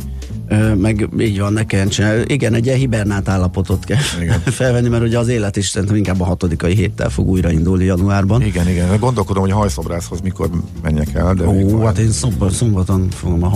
Meg 0.77 1.09
így 1.19 1.39
van, 1.41 1.53
ne 1.53 1.65
kelljen 1.65 1.89
csinálni. 1.89 2.25
Igen, 2.27 2.55
egy 2.55 2.67
ilyen 2.67 2.79
hibernát 2.79 3.29
állapotot 3.29 3.85
kell 3.85 3.99
Igen. 4.21 4.41
felvenni, 4.61 4.89
mert 4.89 5.03
ugye 5.03 5.19
az 5.19 5.29
élet 5.29 5.57
is 5.57 5.69
szerintem 5.69 5.97
inkább 5.97 6.21
a 6.21 6.25
hatodikai 6.25 6.75
héttel 6.75 7.11
fog 7.11 7.29
újraindulni 7.29 7.85
januárban. 7.85 8.43
Igen, 8.43 8.69
igen. 8.69 8.99
Gondolkodom, 8.99 9.43
hogy 9.43 9.51
a 9.53 9.55
hajszobrászhoz 9.57 10.21
mikor 10.21 10.51
menjek 10.83 11.15
el, 11.15 11.35
de 11.35 11.47
Ó, 11.47 11.85
hát 11.85 11.99
én 11.99 12.11
szombat, 12.11 12.53
szombaton 12.53 13.09
fogom 13.11 13.43
a 13.45 13.49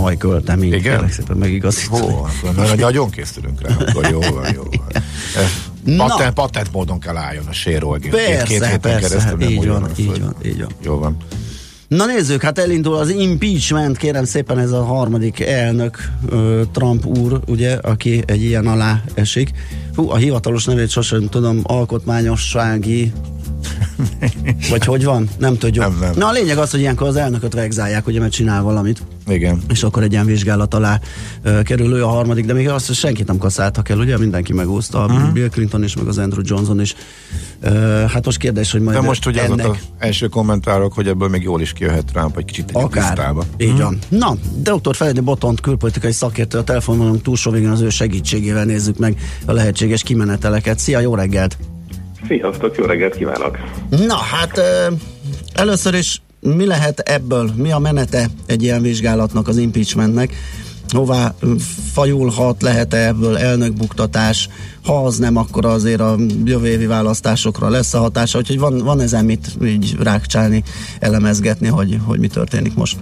hajkölteményt, 0.70 1.02
Igen? 1.02 1.10
szépen 1.10 1.36
megigazítani. 1.36 2.14
Na- 2.56 2.74
nagyon 2.74 3.10
készülünk 3.10 3.60
rá, 3.60 3.74
akkor 3.74 4.08
jó 4.10 4.20
van, 4.20 4.54
jó 4.54 4.62
van. 4.62 5.96
Patent, 5.96 6.32
patent 6.32 6.72
módon 6.72 7.00
kell 7.00 7.16
álljon 7.16 7.46
a 7.46 7.52
sérolgén. 7.52 8.10
Persze, 8.10 8.26
két, 8.26 8.42
két 8.42 8.64
héten 8.64 8.80
persze, 8.80 9.08
keresztül 9.08 9.38
nem 9.38 9.48
így 9.48 9.66
van, 9.66 9.90
így 9.96 10.20
van, 10.20 10.34
így 10.44 10.58
van. 10.58 10.70
Jó 10.82 10.98
van. 10.98 11.16
Na 11.88 12.06
nézzük, 12.06 12.42
hát 12.42 12.58
elindul 12.58 12.94
az 12.94 13.08
impeachment, 13.08 13.96
kérem 13.96 14.24
szépen 14.24 14.58
ez 14.58 14.70
a 14.70 14.84
harmadik 14.84 15.40
elnök, 15.40 16.12
Trump 16.72 17.06
úr, 17.06 17.40
ugye, 17.46 17.74
aki 17.74 18.22
egy 18.26 18.42
ilyen 18.42 18.66
alá 18.66 19.02
esik. 19.14 19.50
Hú, 19.94 20.10
a 20.10 20.16
hivatalos 20.16 20.64
nevét 20.64 20.90
sosem 20.90 21.28
tudom, 21.28 21.60
alkotmányossági 21.62 23.12
vagy 24.70 24.84
hogy 24.84 25.04
van? 25.04 25.28
Nem 25.38 25.58
tudjuk. 25.58 25.84
Nem, 25.84 25.98
nem. 26.00 26.12
Na 26.16 26.26
a 26.26 26.32
lényeg 26.32 26.58
az, 26.58 26.70
hogy 26.70 26.80
ilyenkor 26.80 27.08
az 27.08 27.16
elnököt 27.16 27.54
vegzálják, 27.54 28.06
ugye, 28.06 28.20
mert 28.20 28.32
csinál 28.32 28.62
valamit, 28.62 29.02
Igen. 29.26 29.60
és 29.68 29.82
akkor 29.82 30.02
egy 30.02 30.12
ilyen 30.12 30.26
vizsgálat 30.26 30.74
alá 30.74 31.00
ö, 31.42 31.62
kerül 31.62 31.94
ő 31.94 32.04
a 32.04 32.08
harmadik, 32.08 32.44
de 32.44 32.52
még 32.52 32.68
azt 32.68 32.94
senkit 32.94 33.26
nem 33.26 33.38
kaszáltak 33.38 33.88
el, 33.88 33.98
ugye, 33.98 34.18
mindenki 34.18 34.52
megúszta, 34.52 35.04
uh-huh. 35.04 35.32
Bill 35.32 35.48
Clinton 35.48 35.84
is, 35.84 35.96
meg 35.96 36.06
az 36.06 36.18
Andrew 36.18 36.42
Johnson 36.44 36.80
is. 36.80 36.94
Ö, 37.60 37.70
hát 38.12 38.24
most 38.24 38.38
kérdés, 38.38 38.72
hogy 38.72 38.80
majd 38.80 38.96
De 38.96 39.02
most 39.02 39.26
ugye 39.26 39.42
az 39.42 39.50
ennek... 39.50 39.66
az 39.66 39.76
első 39.98 40.26
kommentárok, 40.26 40.92
hogy 40.92 41.08
ebből 41.08 41.28
még 41.28 41.42
jól 41.42 41.60
is 41.60 41.72
kijöhet 41.72 42.04
Trump, 42.04 42.36
egy 42.36 42.44
kicsit 42.44 42.64
tegyük 42.64 42.88
Akár. 42.88 43.12
tisztába. 43.12 43.44
Így 43.56 43.80
van. 43.80 43.98
Na, 44.08 44.36
dr. 44.62 44.96
Feledi 44.96 45.20
Botont 45.20 45.60
külpolitikai 45.60 46.12
szakértő 46.12 46.58
a 46.58 46.64
telefonvonalunk 46.64 47.22
túlsó 47.22 47.50
végén 47.50 47.70
az 47.70 47.80
ő 47.80 47.88
segítségével 47.88 48.64
nézzük 48.64 48.98
meg 48.98 49.16
a 49.46 49.52
lehetséges 49.52 50.02
kimeneteleket. 50.02 50.78
Szia, 50.78 51.00
jó 51.00 51.14
reggelt! 51.14 51.58
Sziasztok, 52.26 52.76
jó 52.76 52.84
reggelt 52.84 53.16
kívánok! 53.16 53.58
Na, 54.06 54.16
hát 54.16 54.60
először 55.54 55.94
is 55.94 56.20
mi 56.40 56.66
lehet 56.66 56.98
ebből, 56.98 57.50
mi 57.56 57.72
a 57.72 57.78
menete 57.78 58.30
egy 58.46 58.62
ilyen 58.62 58.82
vizsgálatnak, 58.82 59.48
az 59.48 59.56
impeachmentnek? 59.56 60.34
Hová 60.88 61.34
fajulhat, 61.92 62.62
lehet-e 62.62 63.06
ebből 63.06 63.38
elnökbuktatás? 63.38 64.48
Ha 64.84 65.04
az 65.04 65.18
nem, 65.18 65.36
akkor 65.36 65.64
azért 65.64 66.00
a 66.00 66.16
jövő 66.44 66.66
évi 66.66 66.86
választásokra 66.86 67.68
lesz 67.68 67.94
a 67.94 67.98
hatása, 67.98 68.38
úgyhogy 68.38 68.58
van, 68.58 68.78
van 68.78 69.00
ezen 69.00 69.24
mit 69.24 69.56
így 69.64 69.96
rákcsálni, 69.98 70.62
elemezgetni, 71.00 71.68
hogy, 71.68 71.98
hogy 72.04 72.18
mi 72.18 72.28
történik 72.28 72.74
most. 72.74 72.96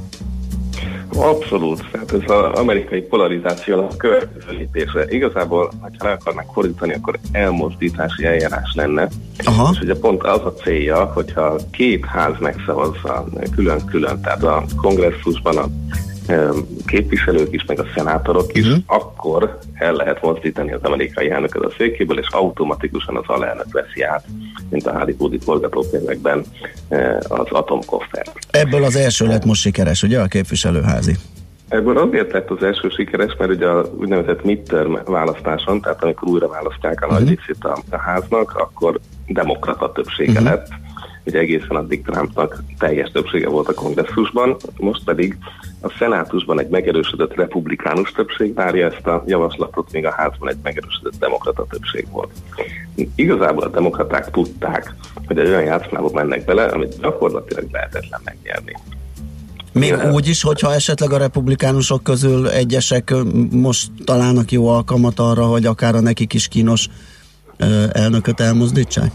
Abszolút, 1.16 1.90
tehát 1.90 2.12
ez 2.12 2.30
az 2.30 2.58
amerikai 2.58 3.00
polarizáció 3.00 3.80
a 3.80 3.96
következő 3.96 4.56
lépésre. 4.56 5.04
Igazából, 5.08 5.70
ha 5.80 5.88
le 5.98 6.10
akarnak 6.10 6.52
fordítani, 6.52 6.92
akkor 6.94 7.18
elmozdítási 7.32 8.24
eljárás 8.24 8.72
lenne. 8.74 9.08
Aha. 9.44 9.70
És 9.72 9.80
ugye 9.80 9.94
pont 9.94 10.22
az 10.22 10.40
a 10.44 10.52
célja, 10.52 11.04
hogyha 11.04 11.56
két 11.70 12.04
ház 12.04 12.34
megszavazza 12.40 13.24
külön-külön, 13.54 14.20
tehát 14.20 14.42
a 14.42 14.64
kongresszusban 14.76 15.56
a 15.56 15.66
képviselők 16.86 17.52
is, 17.52 17.64
meg 17.64 17.80
a 17.80 17.84
szenátorok 17.96 18.56
is, 18.56 18.66
Mhm. 18.66 18.74
akkor 18.86 19.58
el 19.74 19.92
lehet 19.92 20.22
mozdítani 20.22 20.72
az 20.72 20.82
amerikai 20.82 21.30
elnököt 21.30 21.64
a 21.64 21.70
székéből, 21.78 22.18
és 22.18 22.28
automatikusan 22.30 23.16
az 23.16 23.24
alelnök 23.26 23.72
veszi 23.72 24.02
át, 24.02 24.24
mint 24.70 24.86
a 24.86 24.98
Hollywoodi 24.98 25.38
forgatókönyvekben 25.38 26.44
eh, 26.88 27.16
az 27.28 27.46
atomkoffert. 27.50 28.38
Ebből 28.50 28.84
az 28.84 28.96
első 28.96 29.26
lett 29.26 29.44
most 29.44 29.60
sikeres, 29.60 30.02
ugye, 30.02 30.20
a 30.20 30.26
képviselőházi? 30.26 31.16
Ebből 31.68 31.98
azért 31.98 32.32
lett 32.32 32.50
az 32.50 32.62
első 32.62 32.88
sikeres, 32.88 33.34
mert 33.38 33.50
ugye 33.50 33.66
a 33.66 33.84
úgynevezett 33.96 34.44
midterm 34.44 34.94
választáson, 35.04 35.80
tehát 35.80 36.02
amikor 36.02 36.28
újra 36.28 36.48
választják 36.48 37.02
a 37.02 37.12
nagy 37.12 37.28
részét 37.28 37.56
a, 37.64 37.78
a 37.90 37.98
háznak, 37.98 38.52
akkor 38.56 38.98
demokrata 39.26 39.92
többsége 39.92 40.40
lett. 40.40 40.66
Ugye 41.26 41.38
egészen 41.38 41.76
addig 41.76 42.02
Trumpnak 42.02 42.62
teljes 42.78 43.10
többsége 43.10 43.48
volt 43.48 43.68
a 43.68 43.74
kongresszusban, 43.74 44.56
most 44.76 45.04
pedig 45.04 45.38
a 45.80 45.94
szenátusban 45.98 46.60
egy 46.60 46.68
megerősödött 46.68 47.34
republikánus 47.34 48.12
többség 48.12 48.54
várja 48.54 48.90
ezt 48.90 49.06
a 49.06 49.24
javaslatot, 49.26 49.92
míg 49.92 50.06
a 50.06 50.12
házban 50.12 50.48
egy 50.48 50.58
megerősödött 50.62 51.18
demokrata 51.18 51.66
többség 51.70 52.06
volt. 52.10 52.30
Igazából 53.14 53.62
a 53.62 53.68
demokraták 53.68 54.30
tudták, 54.30 54.94
hogy 55.26 55.38
egy 55.38 55.48
olyan 55.48 55.64
játszmába 55.64 56.10
mennek 56.12 56.44
bele, 56.44 56.64
amit 56.64 57.00
gyakorlatilag 57.00 57.66
lehetetlen 57.70 58.20
megnyerni. 58.24 58.72
Még 59.72 59.94
úgy 60.12 60.28
is, 60.28 60.42
hogyha 60.42 60.74
esetleg 60.74 61.12
a 61.12 61.18
republikánusok 61.18 62.02
közül 62.02 62.48
egyesek 62.48 63.14
most 63.50 63.90
találnak 64.04 64.52
jó 64.52 64.68
alkalmat 64.68 65.18
arra, 65.18 65.44
hogy 65.44 65.66
akár 65.66 65.94
a 65.94 66.00
nekik 66.00 66.34
is 66.34 66.48
kínos 66.48 66.88
elnököt 67.92 68.40
elmozdítsák? 68.40 69.10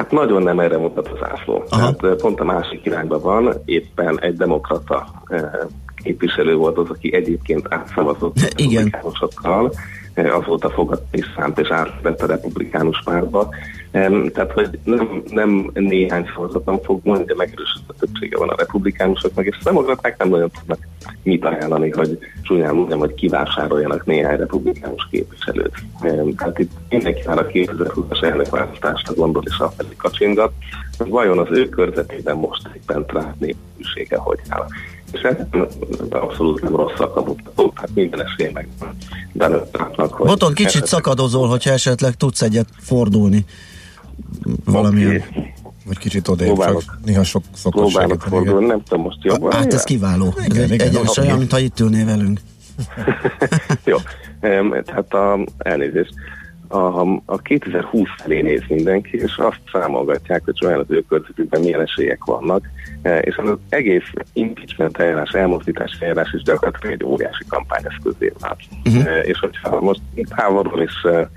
Hát 0.00 0.10
nagyon 0.10 0.42
nem 0.42 0.60
erre 0.60 0.78
mutat 0.78 1.08
az 1.08 1.28
ászló. 1.30 1.64
Aha. 1.68 1.94
Tehát 1.96 2.20
pont 2.20 2.40
a 2.40 2.44
másik 2.44 2.84
irányban 2.84 3.20
van, 3.20 3.54
éppen 3.64 4.20
egy 4.20 4.36
demokrata 4.36 5.06
képviselő 5.94 6.54
volt 6.54 6.78
az, 6.78 6.90
aki 6.90 7.14
egyébként 7.14 7.66
átszavazott 7.68 8.36
a 8.36 8.40
republikánusokkal, 8.42 9.72
azóta 10.14 10.70
fogadta 10.70 11.16
is 11.16 11.24
szánt 11.36 11.58
és 11.58 11.68
átvett 11.70 12.22
a 12.22 12.26
republikánus 12.26 13.02
pártba. 13.04 13.48
Tehát, 13.90 14.52
hogy 14.54 14.78
nem, 14.84 15.22
nem 15.30 15.70
néhány 15.74 16.30
szavazaton 16.34 16.82
fog 16.82 17.00
múlni, 17.04 17.24
de 17.24 17.34
megerősödött 17.36 17.98
többsége 17.98 18.38
van 18.38 18.48
a 18.48 18.54
republikánusoknak, 18.56 19.46
és 19.46 19.56
a 19.60 19.64
demokraták 19.64 20.18
nem 20.18 20.28
nagyon 20.28 20.50
tudnak 20.58 20.88
mit 21.22 21.44
ajánlani, 21.44 21.90
hogy 21.90 22.18
csúnyán 22.42 22.74
mondjam, 22.74 22.98
hogy 22.98 23.14
kivásároljanak 23.14 24.06
néhány 24.06 24.36
republikánus 24.36 25.08
képviselőt. 25.10 25.74
Tehát 26.36 26.58
itt 26.58 26.70
mindenki 26.88 27.22
már 27.26 27.38
a 27.38 27.46
2020-as 27.46 28.22
elnökválasztásra 28.22 29.14
gondol, 29.14 29.42
és 29.46 29.58
afelé 29.58 29.94
kacsingat, 29.96 30.52
hogy 30.98 31.08
vajon 31.08 31.38
az 31.38 31.48
ő 31.50 31.68
körzetében 31.68 32.36
most 32.36 32.62
éppen 32.76 33.06
Trump 33.06 33.34
népűsége 33.38 34.16
hogy 34.16 34.38
áll. 34.48 34.66
És 35.12 35.20
ez 35.20 35.36
abszolút 36.10 36.62
nem 36.62 36.76
rosszak 36.76 37.16
a 37.16 37.22
mutatók, 37.22 37.74
tehát 37.74 37.90
minden 37.94 38.22
esély 38.22 38.50
meg 38.52 38.68
hogy... 40.12 40.26
Boton, 40.26 40.54
kicsit 40.54 40.86
szakadozol, 40.86 41.48
hogyha 41.48 41.70
esetleg 41.70 42.14
tudsz 42.14 42.42
egyet 42.42 42.68
fordulni 42.78 43.44
valamilyen. 44.64 45.14
Oké, 45.14 45.52
Vagy 45.86 45.98
kicsit 45.98 46.28
odébb, 46.28 46.46
Próbálok. 46.46 46.84
csak 46.84 46.98
néha 47.04 47.24
sok 47.24 47.42
szokott 47.54 47.90
Próbálok 47.90 48.20
fordulni, 48.22 48.66
nem 48.66 48.82
tudom 48.82 49.04
most 49.04 49.18
jobban. 49.22 49.52
Hát 49.52 49.72
ez 49.74 49.84
kiváló. 49.84 50.34
Ez 50.36 50.44
Igen, 50.44 50.70
egy, 50.70 50.72
igen, 50.72 51.06
olyan, 51.20 51.38
mintha 51.38 51.58
itt 51.58 51.80
ülnél 51.80 52.04
velünk. 52.04 52.40
Jó, 53.84 53.96
tehát 54.84 55.14
a, 55.14 55.38
elnézést. 55.58 56.14
A, 56.68 57.00
a 57.24 57.38
2020 57.42 58.08
felé 58.16 58.40
néz 58.40 58.62
mindenki, 58.68 59.16
és 59.16 59.36
azt 59.36 59.60
számolgatják, 59.72 60.42
hogy 60.44 60.66
olyan 60.66 60.78
az 60.78 60.86
ő 60.88 61.04
körzetükben 61.08 61.60
milyen 61.60 61.80
esélyek 61.80 62.24
vannak, 62.24 62.68
E, 63.02 63.18
és 63.18 63.36
az 63.36 63.58
egész 63.68 64.12
impeachment 64.32 64.98
eljárás, 64.98 65.30
elmozdítás 65.30 65.96
eljárás 66.00 66.32
is 66.32 66.42
gyakorlatilag 66.42 66.94
egy 66.94 67.04
óriási 67.04 67.44
kampányeszközé 67.48 68.32
vált. 68.40 68.60
Uh-huh. 68.84 69.26
És 69.26 69.38
hogyha 69.38 69.80
most 69.80 70.00
itt 70.14 70.30
háborúban 70.30 70.82
is 70.82 71.02
e, 71.02 71.30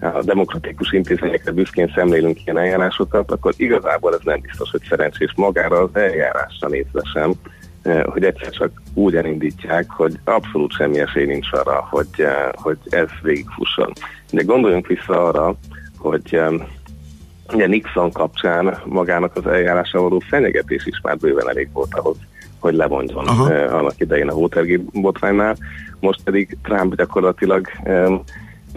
a 0.00 0.22
demokratikus 0.22 0.92
intézményekre 0.92 1.52
büszkén 1.52 1.92
szemlélünk 1.94 2.44
ilyen 2.44 2.58
eljárásokat, 2.58 3.30
akkor 3.30 3.52
igazából 3.56 4.14
ez 4.14 4.20
nem 4.22 4.40
biztos, 4.40 4.70
hogy 4.70 4.82
szerencsés 4.88 5.32
magára 5.36 5.78
az 5.82 5.90
eljárásra 5.92 6.68
nézve 6.68 7.02
sem, 7.12 7.32
eh, 7.82 8.02
hogy 8.02 8.24
egyszer 8.24 8.50
csak 8.50 8.82
úgy 8.94 9.16
elindítják, 9.16 9.90
hogy 9.90 10.18
abszolút 10.24 10.72
semmi 10.72 10.98
esély 10.98 11.24
nincs 11.26 11.52
arra, 11.52 11.86
hogy, 11.90 12.08
eh, 12.16 12.48
hogy 12.52 12.78
ez 12.88 13.08
végigfusson. 13.22 13.92
De 14.30 14.42
gondoljunk 14.42 14.86
vissza 14.86 15.26
arra, 15.26 15.54
hogy 15.98 16.34
eh, 16.34 16.52
ugye 17.52 17.66
Nixon 17.66 18.12
kapcsán 18.12 18.78
magának 18.84 19.36
az 19.36 19.46
eljárásra 19.46 20.00
való 20.00 20.18
fenyegetés 20.18 20.86
is 20.86 21.00
már 21.02 21.16
bőven 21.16 21.48
elég 21.48 21.68
volt 21.72 21.94
ahhoz, 21.94 22.16
hogy 22.58 22.74
levonjon 22.74 23.26
Aha. 23.26 23.52
annak 23.52 24.00
idején 24.00 24.28
a 24.28 24.34
Watergate 24.34 24.82
botránynál. 24.92 25.56
Most 26.00 26.22
pedig 26.22 26.56
Trump 26.62 26.94
gyakorlatilag 26.94 27.68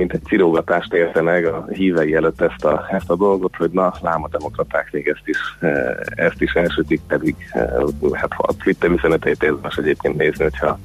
mint 0.01 0.13
egy 0.13 0.23
cirógatást 0.23 0.93
érte 0.93 1.21
meg 1.21 1.45
a 1.45 1.65
hívei 1.69 2.15
előtt 2.15 2.41
ezt 2.41 2.65
a, 2.65 2.87
ezt 2.91 3.09
a 3.09 3.15
dolgot, 3.15 3.55
hogy 3.55 3.69
na, 3.71 3.93
lám 4.01 4.23
a 4.23 4.27
demokraták 4.27 4.89
még 4.91 5.07
ezt 5.07 5.21
is, 5.25 5.37
eh, 5.59 5.95
ezt 6.15 6.41
is 6.41 6.53
elsütik, 6.53 7.01
pedig 7.07 7.35
eh, 7.51 7.71
hát 8.11 8.31
a 8.37 8.53
Twitter 8.63 8.89
üzeneteit 8.89 9.43
érdemes 9.43 9.75
egyébként 9.75 10.17
nézni, 10.17 10.43
hogyha 10.43 10.79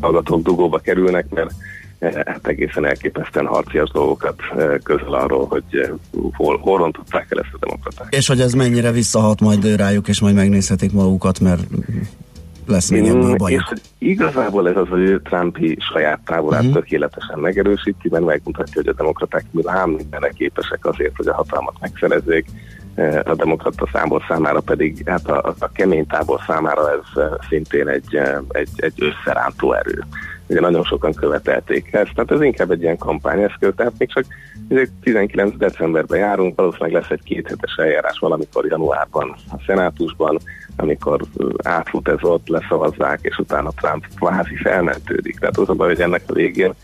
hallgatók 0.00 0.42
dugóba 0.42 0.78
kerülnek, 0.78 1.28
mert 1.28 1.50
eh, 1.98 2.12
hát 2.12 2.46
egészen 2.46 2.84
elképesztően 2.84 3.46
harcias 3.46 3.90
dolgokat 3.90 4.40
közöl 4.82 5.14
arról, 5.14 5.46
hogy 5.46 5.92
hol, 6.32 6.58
hol 6.58 6.78
rontották 6.78 7.26
el 7.28 7.40
ezt 7.40 7.54
a 7.54 7.66
demokraták. 7.66 8.14
És 8.14 8.26
hogy 8.26 8.40
ez 8.40 8.52
mennyire 8.52 8.90
visszahat 8.90 9.40
majd 9.40 9.76
rájuk, 9.76 10.08
és 10.08 10.20
majd 10.20 10.34
megnézhetik 10.34 10.92
magukat, 10.92 11.40
mert 11.40 11.62
lesz 12.68 12.90
még 12.90 13.06
ebből 13.06 13.36
bajuk. 13.36 13.60
És 13.60 13.66
hogy 13.68 13.80
igazából 13.98 14.68
ez 14.68 14.76
az 14.76 14.88
ő 14.90 15.20
Trumpi 15.20 15.76
saját 15.92 16.20
távolát 16.24 16.62
Mhm. 16.62 16.72
tökéletesen 16.72 17.38
megerősíti, 17.38 18.08
mert 18.10 18.24
megmutatja, 18.24 18.72
hogy 18.74 18.88
a 18.88 18.92
demokraták 18.92 19.44
ám 19.64 19.90
mindenre 19.90 20.28
képesek 20.28 20.86
azért, 20.86 21.16
hogy 21.16 21.26
a 21.28 21.34
hatalmat 21.34 21.74
megszerezzék. 21.80 22.46
Eh, 22.94 23.20
A 23.24 23.34
demokrata 23.34 23.88
számból 23.92 24.24
számára 24.28 24.60
pedig, 24.60 25.02
hát 25.06 25.28
a, 25.28 25.54
a 25.58 25.72
kemény 25.72 26.06
tábor 26.06 26.40
számára 26.46 26.90
ez 26.90 27.22
eh, 27.22 27.28
szintén 27.48 27.88
egy, 27.88 28.14
eh, 28.16 28.38
egy, 28.48 28.68
egy 28.76 28.92
összerántó 28.98 29.72
erő. 29.72 30.04
Ugye 30.46 30.60
nagyon 30.60 30.84
sokan 30.84 31.12
követelték 31.14 31.92
ezt, 31.92 32.14
tehát 32.14 32.30
ez 32.30 32.40
inkább 32.42 32.70
egy 32.70 32.82
ilyen 32.82 32.96
kampányeszköz, 32.98 33.72
tehát 33.76 33.92
még 33.98 34.12
csak 34.12 34.24
ugye 34.68 34.86
19 35.02 35.56
decemberben 35.56 36.18
járunk, 36.18 36.56
valószínűleg 36.56 36.92
lesz 36.92 37.10
egy 37.10 37.22
kéthetes 37.22 37.76
eljárás 37.76 38.18
valamikor 38.18 38.66
januárban 38.66 39.34
a 39.50 39.56
szenátusban, 39.66 40.38
amikor 40.80 41.20
átfut 41.62 42.08
ez 42.08 42.22
ott, 42.22 42.48
leszavazzák, 42.48 43.18
és 43.22 43.38
utána 43.38 43.70
Trump 43.76 44.06
kvázi 44.16 44.56
felmentődik. 44.56 45.38
Tehát 45.38 45.58
az 45.58 45.68
a 45.68 45.74
baj, 45.74 45.88
hogy 45.88 46.00
ennek 46.00 46.22
a 46.26 46.32
végén 46.32 46.74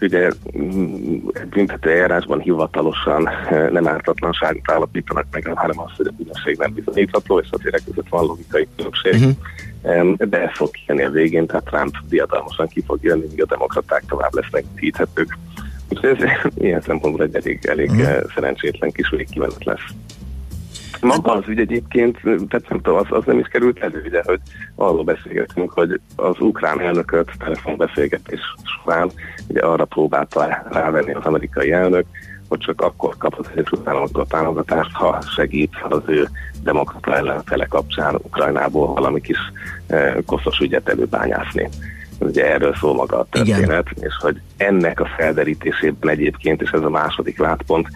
ugye 0.00 0.30
mm, 0.58 1.14
egy 1.32 1.48
büntető 1.48 1.90
eljárásban 1.90 2.40
hivatalosan 2.40 3.28
nem 3.70 3.88
ártatlanságot 3.88 4.70
állapítanak 4.70 5.26
meg, 5.30 5.46
hanem 5.54 5.80
azt, 5.80 5.96
hogy 5.96 6.06
a 6.06 6.12
bűnösség 6.16 6.56
nem 6.58 6.72
bizonyítható, 6.72 7.38
és 7.38 7.48
azért 7.50 7.84
között 7.84 8.08
van 8.08 8.24
logikai 8.24 8.68
különbség. 8.76 9.36
Em, 9.82 10.16
De 10.18 10.42
ez 10.42 10.56
fog 10.56 10.70
kijönni 10.70 11.04
a 11.04 11.10
végén, 11.10 11.46
tehát 11.46 11.64
Trump 11.64 11.94
diadalmasan 12.08 12.68
ki 12.68 12.82
fog 12.86 12.98
jönni, 13.02 13.26
míg 13.28 13.42
a 13.42 13.46
demokraták 13.46 14.02
tovább 14.08 14.34
lesznek 14.34 14.64
híthetők. 14.76 15.38
Úgyhogy 15.88 16.10
ez 16.20 16.30
ilyen 16.54 16.80
szempontból 16.80 17.24
egy 17.24 17.34
elég, 17.34 17.64
elég 17.66 17.90
mm. 17.90 18.02
szerencsétlen 18.34 18.90
kis 18.90 19.08
végkimenet 19.08 19.64
lesz. 19.64 19.94
Maga 21.06 21.32
az 21.32 21.48
ügy 21.48 21.58
egyébként, 21.58 22.18
tehát 22.22 22.68
nem 22.68 22.80
tudom, 22.80 22.96
az, 22.96 23.06
az 23.08 23.24
nem 23.24 23.38
is 23.38 23.46
került 23.46 23.78
elő, 23.78 24.02
ugye, 24.06 24.22
hogy 24.24 24.40
arról 24.74 25.04
beszélgetünk, 25.04 25.70
hogy 25.70 26.00
az 26.16 26.34
ukrán 26.38 26.80
elnököt 26.80 27.30
telefonbeszélgetés 27.38 28.40
során 28.82 29.10
ugye 29.48 29.60
arra 29.60 29.84
próbálta 29.84 30.62
rávenni 30.70 31.12
az 31.12 31.24
amerikai 31.24 31.72
elnök, 31.72 32.06
hogy 32.48 32.58
csak 32.58 32.80
akkor 32.80 33.16
kap 33.18 33.34
az 33.38 33.46
Egyesült 33.54 33.88
Államoktól 33.88 34.26
támogatást, 34.26 34.92
ha 34.92 35.22
segít 35.34 35.72
az 35.88 36.02
ő 36.06 36.28
demokrata 36.62 37.16
ellenfele 37.16 37.66
kapcsán 37.66 38.14
Ukrajnából 38.14 38.94
valami 38.94 39.20
kis 39.20 39.38
eh, 39.86 40.14
koszos 40.26 40.58
ügyet 40.58 40.88
előbányászni. 40.88 41.68
Ugye 42.18 42.52
erről 42.52 42.74
szól 42.74 42.94
maga 42.94 43.18
a 43.18 43.26
történet, 43.30 43.88
Igen. 43.90 44.08
és 44.08 44.14
hogy 44.18 44.40
ennek 44.56 45.00
a 45.00 45.08
felderítésében 45.16 46.10
egyébként, 46.10 46.62
és 46.62 46.70
ez 46.70 46.82
a 46.82 46.90
második 46.90 47.38
látpont, 47.38 47.88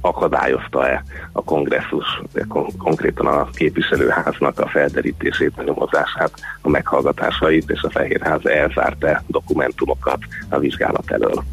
akadályozta-e 0.00 1.04
a 1.32 1.42
kongresszus, 1.42 2.22
kon- 2.48 2.76
konkrétan 2.76 3.26
a 3.26 3.48
képviselőháznak 3.50 4.60
a 4.60 4.68
felderítését, 4.68 5.52
a 5.56 5.62
nyomozását, 5.62 6.32
a 6.62 6.68
meghallgatásait, 6.68 7.70
és 7.70 7.82
a 7.82 7.90
Fehérház 7.90 8.46
elzárta 8.46 9.22
dokumentumokat 9.26 10.18
a 10.48 10.58
vizsgálat 10.58 11.10
elől. 11.10 11.44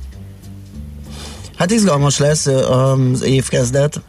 Hát 1.57 1.71
izgalmas 1.71 2.19
lesz 2.19 2.45
az 2.45 3.23
évkezdet, 3.23 4.01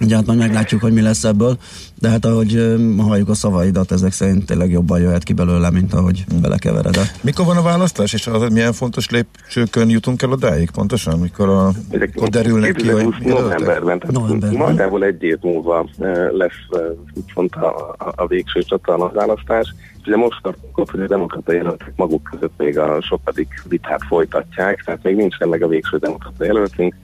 ugye 0.00 0.16
hát 0.16 0.26
majd 0.26 0.38
meglátjuk, 0.38 0.80
hogy 0.80 0.92
mi 0.92 1.00
lesz 1.00 1.24
ebből, 1.24 1.56
de 2.00 2.08
hát 2.08 2.24
ahogy 2.24 2.76
halljuk 2.98 3.28
a 3.28 3.34
szavaidat, 3.34 3.92
ezek 3.92 4.12
szerint 4.12 4.46
tényleg 4.46 4.70
jobban 4.70 5.00
jöhet 5.00 5.22
ki 5.22 5.32
belőle, 5.32 5.70
mint 5.70 5.94
ahogy 5.94 6.24
belekeveredett. 6.40 7.22
Mikor 7.22 7.44
van 7.44 7.56
a 7.56 7.62
választás, 7.62 8.12
és 8.12 8.26
az 8.26 8.52
milyen 8.52 8.72
fontos 8.72 9.10
lépcsőkön 9.10 9.90
jutunk 9.90 10.22
el 10.22 10.30
odáig 10.30 10.70
pontosan, 10.70 11.18
mikor, 11.18 11.48
a, 11.48 11.70
mikor 11.90 12.28
derülnek 12.28 12.74
ki, 12.74 12.88
hogy 12.88 13.02
2020 13.02 13.24
jelöltek? 13.24 13.58
novemberben, 13.58 13.98
tehát 13.98 14.14
Novemberben. 14.14 14.58
nagyjából 14.58 15.04
egy 15.04 15.22
év 15.22 15.38
múlva 15.40 15.88
lesz 16.30 16.82
úgymond 17.14 17.50
a, 17.54 17.94
a, 17.98 18.12
a 18.16 18.26
végső 18.26 18.62
csatornaválasztás. 18.62 19.74
És 20.00 20.06
ugye 20.06 20.16
most 20.16 20.42
tartunk 20.42 20.78
ott, 20.78 20.90
hogy 20.90 21.00
a 21.00 21.06
demokrata 21.06 21.52
jelöltek 21.52 21.92
maguk 21.96 22.28
között 22.30 22.52
még 22.56 22.78
a 22.78 23.00
sokadik 23.02 23.62
vitát 23.68 24.02
folytatják, 24.08 24.82
tehát 24.84 25.02
még 25.02 25.16
nincsen 25.16 25.48
meg 25.48 25.62
a 25.62 25.68
végső 25.68 25.96
demokrata 25.96 26.44
jelöltünk. 26.44 26.94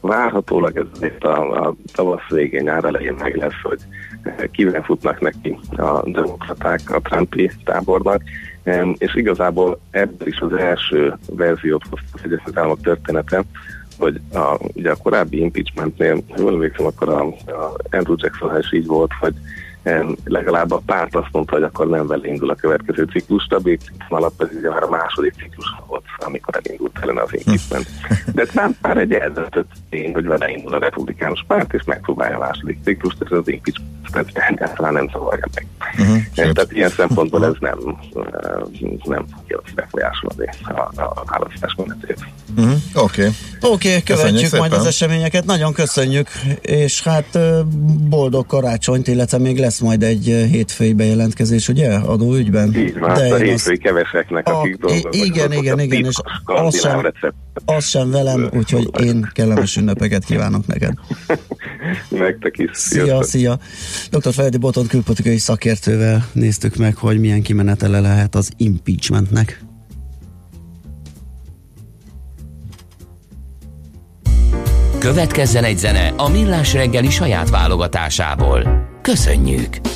Várhatólag 0.00 0.76
ez 1.00 1.10
a, 1.20 1.66
a 1.66 1.74
tavasz 1.92 2.28
végén, 2.28 2.62
nyár 2.62 2.84
elején 2.84 3.16
meg 3.18 3.36
lesz, 3.36 3.60
hogy 3.62 3.78
eh, 4.22 4.34
kivel 4.52 4.82
futnak 4.82 5.20
neki 5.20 5.58
a 5.76 6.10
demokraták 6.10 6.80
a 6.86 7.00
Trumpi 7.00 7.50
tábornak, 7.64 8.22
és 8.98 9.14
igazából 9.14 9.80
ebből 9.90 10.28
is 10.28 10.38
az 10.38 10.52
első 10.52 11.18
verziót 11.26 11.82
hozta 11.90 12.06
az 12.12 12.20
Egyesült 12.24 12.58
Államok 12.58 12.80
története, 12.80 13.44
hogy 13.98 14.20
a, 14.32 14.58
ugye 14.74 14.90
a 14.90 14.96
korábbi 15.02 15.40
impeachmentnél, 15.40 16.22
ha 16.28 16.40
jól 16.40 16.52
emlékszem, 16.52 16.86
akkor 16.86 17.08
a, 17.08 17.26
a 17.26 17.74
Andrew 17.90 18.14
Jackson 18.18 18.58
is 18.58 18.72
így 18.72 18.86
volt, 18.86 19.10
hogy 19.20 19.34
legalább 20.24 20.70
a 20.70 20.82
párt 20.86 21.14
azt 21.14 21.28
mondta, 21.32 21.54
hogy 21.54 21.62
akkor 21.62 21.88
nem 21.88 22.06
vele 22.06 22.26
indul 22.26 22.50
a 22.50 22.54
következő 22.54 23.04
ciklus, 23.12 23.46
többi 23.46 23.76
ciklus 23.76 24.08
alatt 24.08 24.42
ez 24.42 24.48
ugye 24.58 24.70
már 24.70 24.82
a 24.82 24.88
második 24.88 25.34
ciklus 25.34 25.74
volt, 25.86 26.04
amikor 26.18 26.60
elindult 26.62 26.98
ellene 27.00 27.22
az 27.22 27.34
impeachment. 27.34 27.86
De 28.34 28.44
Trump 28.44 28.76
már 28.82 28.96
egy 28.96 29.12
eldöntött 29.12 29.70
tény, 29.90 30.12
hogy 30.12 30.26
vele 30.26 30.50
indul 30.50 30.74
a 30.74 30.78
republikánus 30.78 31.44
párt, 31.46 31.72
és 31.72 31.82
megpróbálja 31.84 32.36
a 32.36 32.38
második 32.38 32.78
ciklust, 32.84 33.16
és 33.20 33.30
az 33.30 33.48
impeachment 33.48 34.30
egyáltalán 34.34 34.92
nem 34.92 35.08
zavarja 35.12 35.46
meg. 35.54 35.66
Uh-huh. 35.98 36.52
Tehát 36.52 36.72
ilyen 36.72 36.90
szempontból 36.90 37.44
ez 37.44 37.54
nem, 37.60 37.78
eh, 38.14 39.02
nem 39.04 39.24
fogja 39.36 39.60
befolyásolni 39.74 40.48
a, 40.62 40.80
a 40.96 41.24
választás 41.26 41.74
menetét. 41.76 42.18
Uh-huh. 42.56 42.74
Oké. 42.94 43.20
Okay. 43.20 43.32
Oké, 43.60 43.88
okay, 43.88 44.02
követjük 44.02 44.04
Köszönjük 44.04 44.58
majd 44.58 44.72
az 44.72 44.86
eseményeket, 44.86 45.44
nagyon 45.44 45.72
köszönjük, 45.72 46.28
és 46.60 47.02
hát 47.02 47.26
ö, 47.32 47.60
boldog 48.08 48.46
karácsonyt, 48.46 49.08
illetve 49.08 49.38
még 49.38 49.58
lesz 49.58 49.69
majd 49.78 50.02
egy 50.02 50.30
ö, 50.30 50.44
hétfői 50.44 50.92
bejelentkezés, 50.92 51.68
ugye, 51.68 51.94
adóügyben? 51.94 52.74
Így 52.76 52.98
van, 52.98 53.14
De 53.14 53.34
a 53.34 53.38
én 53.38 53.44
hétfői 53.44 53.78
keveseknek, 53.78 54.48
A- 54.48 54.58
akik 54.58 54.76
dolgoznak. 54.76 55.14
igen, 55.14 55.52
igen, 55.52 55.78
a 55.78 55.82
igen, 55.82 56.04
és 56.04 56.16
az 56.44 56.80
sem-. 56.80 57.12
Az 57.64 57.84
sem 57.84 58.10
velem, 58.10 58.50
úgyhogy 58.52 58.88
én 59.02 59.30
kellemes 59.34 59.76
ünnepeket 59.76 60.24
kívánok 60.24 60.66
neked. 60.66 60.92
Nektek 62.08 62.58
is. 62.58 62.70
Szia, 62.72 63.02
Sziasztok. 63.04 63.24
szia! 63.24 63.58
Dr. 64.10 64.32
Feledi 64.32 64.56
Boton 64.56 64.86
külpolitikai 64.86 65.38
szakértővel 65.38 66.26
néztük 66.32 66.76
meg, 66.76 66.96
hogy 66.96 67.20
milyen 67.20 67.42
kimenetele 67.42 68.00
lehet 68.00 68.34
az 68.34 68.50
impeachmentnek. 68.56 69.60
Következzen 74.98 75.64
egy 75.64 75.78
zene 75.78 76.12
a 76.16 76.28
Millás 76.28 76.72
reggeli 76.72 77.10
saját 77.10 77.50
válogatásából. 77.50 78.88
Köszönjük! 79.02 79.89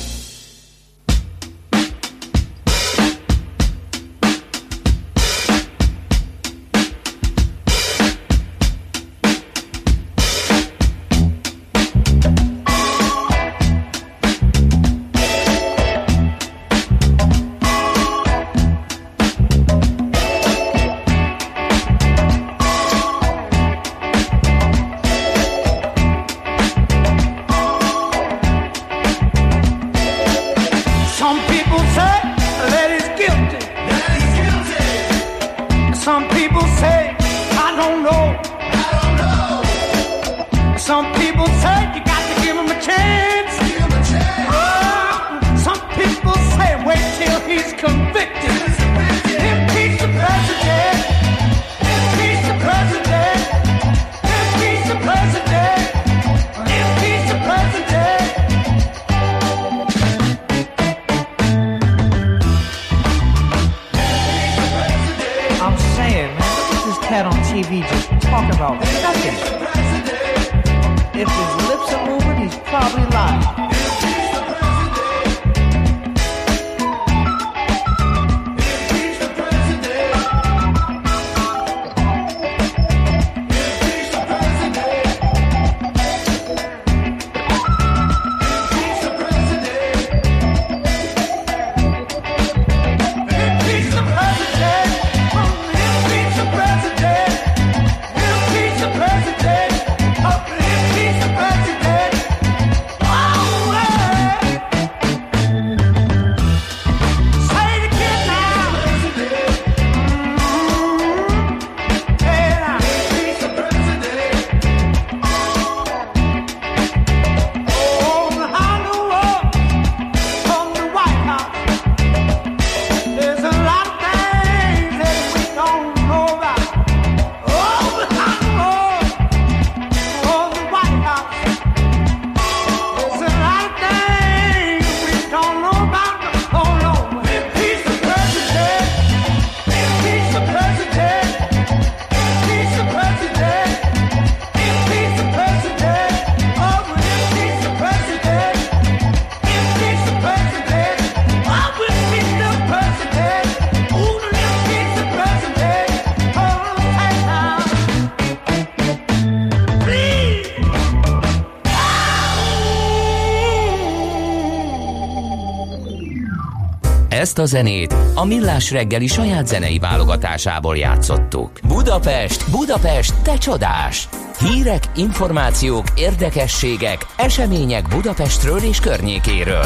Ezt 167.35 167.53
a 167.53 167.57
zenét 167.57 167.95
a 168.13 168.25
Millás 168.25 168.71
reggeli 168.71 169.07
saját 169.07 169.47
zenei 169.47 169.79
válogatásából 169.79 170.77
játszottuk. 170.77 171.51
Budapest, 171.67 172.51
Budapest, 172.51 173.13
te 173.21 173.37
csodás! 173.37 174.09
Hírek, 174.39 174.83
információk, 174.95 175.85
érdekességek, 175.95 177.05
események 177.17 177.87
Budapestről 177.87 178.57
és 178.57 178.79
környékéről. 178.79 179.65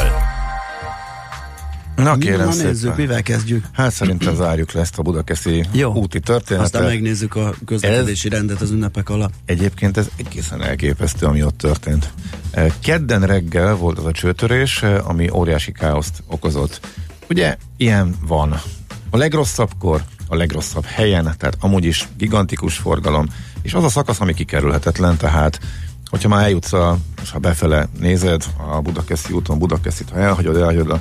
Na 1.96 2.16
kérem 2.16 2.46
Na 2.46 2.52
szépen. 2.52 2.66
nézzük, 2.66 2.96
mivel 2.96 3.22
kezdjük. 3.22 3.64
Hát 3.72 3.92
szerintem 3.92 4.34
zárjuk 4.34 4.72
le 4.72 4.80
ezt 4.80 4.98
a 4.98 5.02
budakeszi 5.02 5.64
Jó. 5.72 5.94
úti 5.94 6.20
történetet. 6.20 6.74
Aztán 6.74 6.82
megnézzük 6.82 7.36
a 7.36 7.54
közlekedési 7.66 8.28
rendet 8.28 8.60
az 8.60 8.70
ünnepek 8.70 9.08
alatt. 9.08 9.32
Egyébként 9.44 9.96
ez 9.96 10.08
egészen 10.16 10.62
elképesztő, 10.62 11.26
ami 11.26 11.42
ott 11.42 11.58
történt. 11.58 12.12
Kedden 12.82 13.26
reggel 13.26 13.74
volt 13.74 13.98
az 13.98 14.04
a 14.04 14.12
csőtörés, 14.12 14.82
ami 14.82 15.30
óriási 15.32 15.72
káoszt 15.72 16.22
okozott. 16.26 16.80
Ugye 17.30 17.56
ilyen 17.76 18.14
van. 18.26 18.60
A 19.10 19.16
legrosszabbkor, 19.16 20.02
a 20.28 20.36
legrosszabb 20.36 20.84
helyen, 20.84 21.34
tehát 21.38 21.56
amúgy 21.60 21.84
is 21.84 22.08
gigantikus 22.16 22.76
forgalom, 22.76 23.26
és 23.62 23.74
az 23.74 23.84
a 23.84 23.88
szakasz, 23.88 24.20
ami 24.20 24.34
kikerülhetetlen, 24.34 25.16
tehát 25.16 25.60
hogyha 26.10 26.28
már 26.28 26.44
eljutsz, 26.44 26.72
a, 26.72 26.98
és 27.22 27.30
ha 27.30 27.38
befele 27.38 27.88
nézed 28.00 28.44
a 28.70 28.80
Budakeszi 28.80 29.32
úton, 29.32 29.58
Budakeszit, 29.58 30.10
ha 30.10 30.18
elhagyod, 30.18 30.56
elhagyod 30.56 30.90
a, 30.90 31.00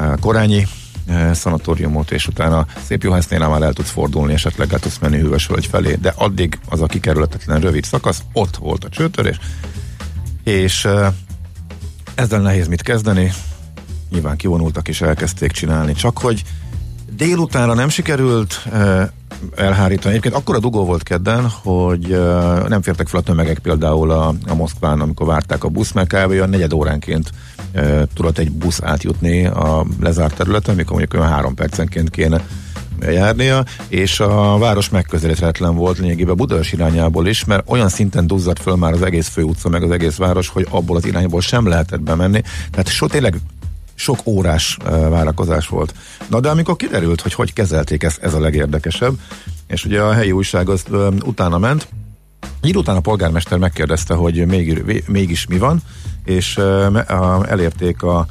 a 0.00 0.16
Korányi 0.20 0.66
eh, 1.06 1.34
szanatóriumot, 1.34 2.10
és 2.10 2.26
utána 2.26 2.66
szép 2.86 3.02
Juhásznél 3.02 3.48
már 3.48 3.62
el 3.62 3.72
tudsz 3.72 3.90
fordulni, 3.90 4.32
esetleg 4.32 4.72
el 4.72 4.78
tudsz 4.78 4.98
menni 4.98 5.18
Hűvösvölgy 5.18 5.66
felé, 5.66 5.94
de 5.94 6.12
addig 6.16 6.58
az 6.68 6.80
a 6.80 6.86
kikerülhetetlen 6.86 7.60
rövid 7.60 7.84
szakasz, 7.84 8.22
ott 8.32 8.56
volt 8.56 8.84
a 8.84 8.88
csőtörés, 8.88 9.38
és 10.42 10.84
eh, 10.84 11.12
ezzel 12.14 12.40
nehéz 12.40 12.68
mit 12.68 12.82
kezdeni, 12.82 13.32
nyilván 14.10 14.36
kivonultak 14.36 14.88
és 14.88 15.00
elkezdték 15.00 15.50
csinálni, 15.50 15.92
csak 15.92 16.18
hogy 16.18 16.42
délutánra 17.16 17.74
nem 17.74 17.88
sikerült 17.88 18.62
eh, 18.72 19.08
elhárítani. 19.56 20.10
Egyébként 20.10 20.34
akkora 20.34 20.58
dugó 20.58 20.84
volt 20.84 21.02
kedden, 21.02 21.48
hogy 21.48 22.12
eh, 22.12 22.62
nem 22.68 22.82
fértek 22.82 23.08
fel 23.08 23.20
a 23.20 23.22
tömegek 23.22 23.58
például 23.58 24.10
a, 24.10 24.34
a 24.46 24.54
Moszkván, 24.54 25.00
amikor 25.00 25.26
várták 25.26 25.64
a 25.64 25.68
busz, 25.68 25.92
mert 25.92 26.14
kb. 26.14 26.30
olyan 26.30 26.48
negyed 26.48 26.72
óránként 26.72 27.30
eh, 27.72 28.02
tudott 28.14 28.38
egy 28.38 28.50
busz 28.50 28.80
átjutni 28.82 29.46
a 29.46 29.86
lezárt 30.00 30.36
területen, 30.36 30.74
amikor 30.74 30.96
mondjuk 30.96 31.20
olyan 31.20 31.32
három 31.32 31.54
percenként 31.54 32.10
kéne 32.10 32.44
járnia, 33.00 33.64
és 33.88 34.20
a 34.20 34.58
város 34.58 34.88
megközelíthetetlen 34.88 35.74
volt 35.74 35.98
lényegében 35.98 36.36
Budaörs 36.36 36.72
irányából 36.72 37.26
is, 37.26 37.44
mert 37.44 37.70
olyan 37.70 37.88
szinten 37.88 38.26
duzzadt 38.26 38.62
föl 38.62 38.76
már 38.76 38.92
az 38.92 39.02
egész 39.02 39.28
főutca, 39.28 39.68
meg 39.68 39.82
az 39.82 39.90
egész 39.90 40.16
város, 40.16 40.48
hogy 40.48 40.66
abból 40.70 40.96
az 40.96 41.06
irányból 41.06 41.40
sem 41.40 41.66
lehetett 41.66 42.00
bemenni. 42.00 42.42
Tehát 42.70 42.88
so 42.88 43.06
tényleg 43.06 43.36
sok 43.94 44.18
órás 44.24 44.76
várakozás 45.08 45.68
volt. 45.68 45.94
Na 46.28 46.40
de 46.40 46.48
amikor 46.48 46.76
kiderült, 46.76 47.20
hogy 47.20 47.34
hogy 47.34 47.52
kezelték 47.52 48.02
ezt, 48.02 48.22
ez 48.22 48.34
a 48.34 48.40
legérdekesebb, 48.40 49.14
és 49.66 49.84
ugye 49.84 50.00
a 50.00 50.12
helyi 50.12 50.32
újság 50.32 50.68
az 50.68 50.84
utána 51.24 51.58
ment, 51.58 51.88
így 52.62 52.76
utána 52.76 52.98
a 52.98 53.00
polgármester 53.00 53.58
megkérdezte, 53.58 54.14
hogy 54.14 54.46
még, 54.46 55.02
mégis 55.06 55.46
mi 55.46 55.58
van, 55.58 55.82
és 56.24 56.60
elérték 57.48 58.02
a 58.02 58.26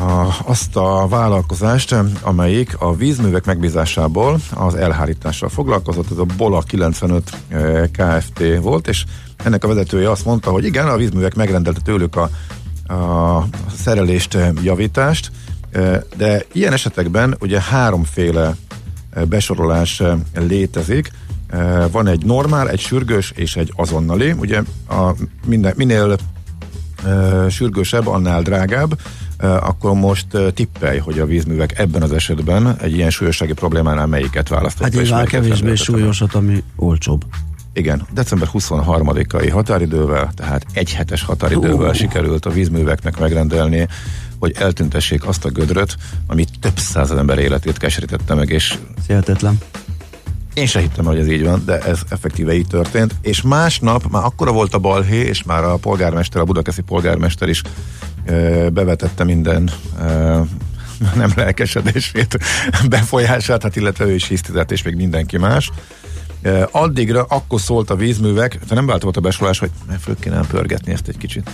a, 0.00 0.34
azt 0.44 0.76
a 0.76 1.06
vállalkozást, 1.08 1.94
amelyik 2.22 2.76
a 2.78 2.96
vízművek 2.96 3.44
megbízásából 3.44 4.38
az 4.54 4.74
elhárítással 4.74 5.48
foglalkozott, 5.48 6.10
ez 6.10 6.18
a 6.18 6.26
Bola 6.36 6.60
95 6.60 7.30
Kft. 7.92 8.42
volt, 8.60 8.88
és 8.88 9.04
ennek 9.44 9.64
a 9.64 9.68
vezetője 9.68 10.10
azt 10.10 10.24
mondta, 10.24 10.50
hogy 10.50 10.64
igen, 10.64 10.88
a 10.88 10.96
vízművek 10.96 11.34
megrendelte 11.34 11.80
tőlük 11.80 12.16
a, 12.16 12.30
a 12.88 13.44
szerelést, 13.76 14.38
javítást, 14.62 15.30
de 16.16 16.44
ilyen 16.52 16.72
esetekben 16.72 17.36
ugye 17.40 17.60
háromféle 17.60 18.56
besorolás 19.28 20.02
létezik, 20.34 21.10
van 21.90 22.06
egy 22.06 22.24
normál, 22.24 22.70
egy 22.70 22.80
sürgős 22.80 23.32
és 23.34 23.56
egy 23.56 23.72
azonnali. 23.76 24.32
Ugye 24.32 24.62
a 24.88 25.14
minden, 25.46 25.72
minél 25.76 26.16
sürgősebb, 27.50 28.06
annál 28.06 28.42
drágább, 28.42 28.98
akkor 29.38 29.92
most 29.92 30.26
tippelj, 30.54 30.98
hogy 30.98 31.18
a 31.18 31.26
vízművek 31.26 31.78
ebben 31.78 32.02
az 32.02 32.12
esetben 32.12 32.76
egy 32.80 32.94
ilyen 32.94 33.10
súlyossági 33.10 33.52
problémánál 33.52 34.06
melyiket 34.06 34.48
választott. 34.48 34.82
Hát 34.82 35.02
nyilván 35.02 35.26
kevésbé 35.26 35.74
súlyosat, 35.74 36.34
ami 36.34 36.62
olcsóbb. 36.76 37.24
Igen, 37.76 38.06
december 38.12 38.48
23-ai 38.52 39.48
határidővel, 39.52 40.30
tehát 40.34 40.66
egy 40.72 40.92
hetes 40.92 41.22
határidővel 41.22 41.88
uh. 41.88 41.94
sikerült 41.94 42.46
a 42.46 42.50
vízműveknek 42.50 43.18
megrendelni, 43.18 43.88
hogy 44.38 44.54
eltüntessék 44.58 45.26
azt 45.26 45.44
a 45.44 45.48
gödröt, 45.48 45.96
ami 46.26 46.44
több 46.60 46.78
száz 46.78 47.10
ember 47.10 47.38
életét 47.38 47.76
keserítette 47.76 48.34
meg, 48.34 48.50
és 48.50 48.78
Hihetetlen. 49.06 49.58
én 50.54 50.66
se 50.66 50.80
hittem, 50.80 51.04
hogy 51.04 51.18
ez 51.18 51.28
így 51.28 51.44
van, 51.44 51.62
de 51.64 51.78
ez 51.78 52.00
effektíve 52.08 52.54
így 52.54 52.66
történt. 52.66 53.14
És 53.20 53.42
másnap 53.42 54.10
már 54.10 54.24
akkora 54.24 54.52
volt 54.52 54.74
a 54.74 54.78
balhé, 54.78 55.18
és 55.18 55.42
már 55.42 55.64
a 55.64 55.76
polgármester, 55.76 56.40
a 56.40 56.44
budakeszi 56.44 56.82
polgármester 56.82 57.48
is 57.48 57.62
ö, 58.26 58.68
bevetette 58.72 59.24
minden 59.24 59.70
ö, 60.00 60.40
nem 61.14 61.32
lelkesedését, 61.36 62.38
befolyását, 62.88 63.62
hát 63.62 63.76
illetve 63.76 64.04
ő 64.04 64.14
is 64.14 64.28
hisztizett, 64.28 64.70
és 64.70 64.82
még 64.82 64.94
mindenki 64.94 65.38
más, 65.38 65.70
addigra 66.70 67.24
akkor 67.28 67.60
szólt 67.60 67.90
a 67.90 67.96
vízművek, 67.96 68.58
nem 68.68 68.86
változott 68.86 69.16
a 69.16 69.20
besorolás, 69.20 69.58
hogy 69.58 69.70
föl 70.00 70.16
kéne 70.18 70.40
pörgetni 70.40 70.92
ezt 70.92 71.08
egy 71.08 71.16
kicsit. 71.16 71.50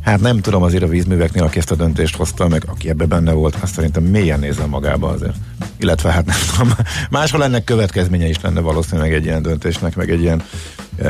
Hát 0.00 0.20
nem 0.20 0.40
tudom 0.40 0.62
azért 0.62 0.82
a 0.82 0.88
vízműveknél, 0.88 1.42
aki 1.42 1.58
ezt 1.58 1.70
a 1.70 1.74
döntést 1.74 2.16
hozta, 2.16 2.48
meg 2.48 2.64
aki 2.66 2.88
ebbe 2.88 3.06
benne 3.06 3.32
volt, 3.32 3.56
azt 3.60 3.74
szerintem 3.74 4.02
mélyen 4.02 4.38
nézem 4.38 4.68
magába 4.68 5.08
azért. 5.08 5.34
Illetve 5.78 6.12
hát 6.12 6.26
nem 6.26 6.36
tudom, 6.50 6.74
máshol 7.10 7.44
ennek 7.44 7.64
következménye 7.64 8.28
is 8.28 8.40
lenne 8.40 8.60
valószínűleg 8.60 9.12
egy 9.12 9.24
ilyen 9.24 9.42
döntésnek, 9.42 9.96
meg 9.96 10.10
egy 10.10 10.20
ilyen 10.20 10.42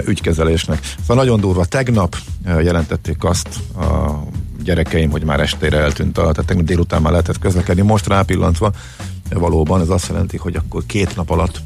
ügykezelésnek. 0.07 0.81
Szóval 1.01 1.17
nagyon 1.17 1.41
durva. 1.41 1.65
Tegnap 1.65 2.17
jelentették 2.45 3.25
azt 3.25 3.49
a 3.77 4.21
gyerekeim, 4.65 5.11
hogy 5.11 5.25
már 5.25 5.41
estére 5.41 5.79
eltűnt 5.79 6.19
a, 6.19 6.21
tehát 6.21 6.45
tegnap 6.47 6.67
délután 6.67 7.03
már 7.03 7.11
lehetett 7.11 7.39
közlekedni. 7.39 7.83
Most 7.83 8.07
rápillantva 8.07 8.73
valóban 9.31 9.81
ez 9.81 9.89
azt 9.89 10.09
jelenti, 10.09 10.37
hogy 10.37 10.57
akkor 10.57 10.83
két 10.87 11.17
nap 11.17 11.31
alatt 11.31 11.61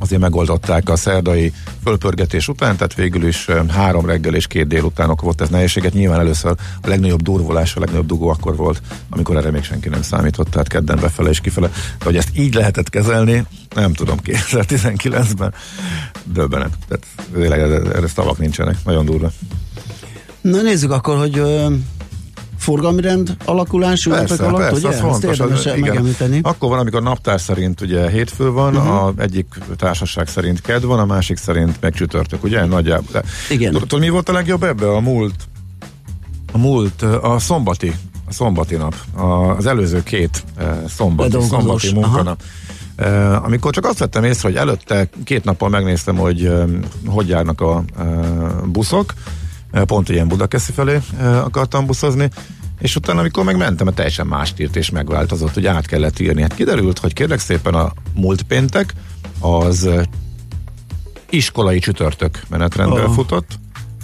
azért 0.00 0.20
megoldották 0.20 0.88
a 0.88 0.96
szerdai 0.96 1.52
fölpörgetés 1.84 2.48
után, 2.48 2.76
tehát 2.76 2.94
végül 2.94 3.26
is 3.26 3.46
három 3.68 4.06
reggel 4.06 4.34
és 4.34 4.46
két 4.46 4.66
délután 4.66 5.16
volt 5.22 5.40
ez 5.40 5.48
nehézséget. 5.48 5.92
Nyilván 5.92 6.20
először 6.20 6.54
a 6.82 6.88
legnagyobb 6.88 7.22
durvulás, 7.22 7.76
a 7.76 7.80
legnagyobb 7.80 8.06
dugó 8.06 8.28
akkor 8.28 8.56
volt, 8.56 8.82
amikor 9.10 9.36
erre 9.36 9.50
még 9.50 9.62
senki 9.62 9.88
nem 9.88 10.02
számított, 10.02 10.50
tehát 10.50 10.68
kedden 10.68 10.98
befele 11.00 11.30
és 11.30 11.40
kifele. 11.40 11.66
De 11.98 12.04
hogy 12.04 12.16
ezt 12.16 12.38
így 12.38 12.54
lehetett 12.54 12.90
kezelni, 12.90 13.44
nem 13.74 13.92
tudom, 13.92 14.18
2019-ben 14.24 15.54
döbbenet. 16.24 16.72
Tehát 16.88 17.06
tényleg 17.32 17.60
erre 17.60 18.08
szavak 18.08 18.38
nincsenek, 18.38 18.76
nagyon 18.84 19.04
durva. 19.04 19.30
Na 20.40 20.62
nézzük 20.62 20.90
akkor, 20.90 21.18
hogy 21.18 21.38
ö, 21.38 21.66
forgalmi 22.60 23.00
rend 23.00 23.36
alakulás 23.44 24.06
ünnepek 24.06 24.40
alatt, 24.40 24.60
persze, 24.60 24.76
ugye? 24.76 24.88
az 24.88 25.00
fontos. 25.00 25.38
érdemes 25.38 25.66
Az, 25.66 25.76
igen. 25.76 25.78
megemlíteni. 25.78 26.40
Akkor 26.42 26.68
van, 26.68 26.78
amikor 26.78 27.02
naptár 27.02 27.40
szerint 27.40 27.80
ugye 27.80 28.10
hétfő 28.10 28.50
van, 28.50 28.76
uh-huh. 28.76 29.04
a 29.04 29.12
egyik 29.16 29.46
társaság 29.76 30.28
szerint 30.28 30.60
ked 30.60 30.84
van, 30.84 30.98
a 30.98 31.04
másik 31.04 31.36
szerint 31.36 31.76
meg 31.80 31.92
csütörtök, 31.94 32.44
ugye? 32.44 32.64
Nagyjából. 32.64 33.22
Igen. 33.50 33.72
Tudod, 33.72 34.00
mi 34.00 34.08
volt 34.08 34.28
a 34.28 34.32
legjobb 34.32 34.62
ebbe? 34.62 34.90
A 34.90 35.00
múlt, 35.00 35.34
a 36.52 36.58
múlt, 36.58 37.02
a 37.02 37.38
szombati, 37.38 37.94
a 38.28 38.32
szombati 38.32 38.76
nap, 38.76 38.94
a, 39.14 39.56
az 39.56 39.66
előző 39.66 40.02
két 40.02 40.44
eh, 40.56 40.78
szombati, 40.88 41.40
szombati 41.40 41.92
munkanap. 41.92 42.42
Uh, 42.98 43.44
amikor 43.44 43.72
csak 43.72 43.86
azt 43.86 43.98
vettem 43.98 44.24
észre, 44.24 44.48
hogy 44.48 44.56
előtte 44.56 45.08
két 45.24 45.44
nappal 45.44 45.68
megnéztem, 45.68 46.16
hogy 46.16 46.46
uh, 46.46 46.70
hogy 47.06 47.28
járnak 47.28 47.60
a 47.60 47.84
buszok, 48.66 49.14
pont 49.70 50.08
ilyen 50.08 50.28
Budakeszi 50.28 50.72
felé 50.72 51.00
akartam 51.20 51.86
buszozni, 51.86 52.30
és 52.80 52.96
utána, 52.96 53.20
amikor 53.20 53.44
megmentem, 53.44 53.84
mert 53.84 53.96
teljesen 53.96 54.26
más 54.26 54.54
írt 54.56 54.76
és 54.76 54.90
megváltozott, 54.90 55.54
hogy 55.54 55.66
át 55.66 55.86
kellett 55.86 56.18
írni. 56.18 56.42
Hát 56.42 56.54
kiderült, 56.54 56.98
hogy 56.98 57.12
kérlek 57.12 57.38
szépen 57.38 57.74
a 57.74 57.92
múlt 58.14 58.42
péntek 58.42 58.94
az 59.40 59.88
iskolai 61.30 61.78
csütörtök 61.78 62.42
menetrendben 62.48 63.04
Oh. 63.04 63.12
futott, 63.12 63.58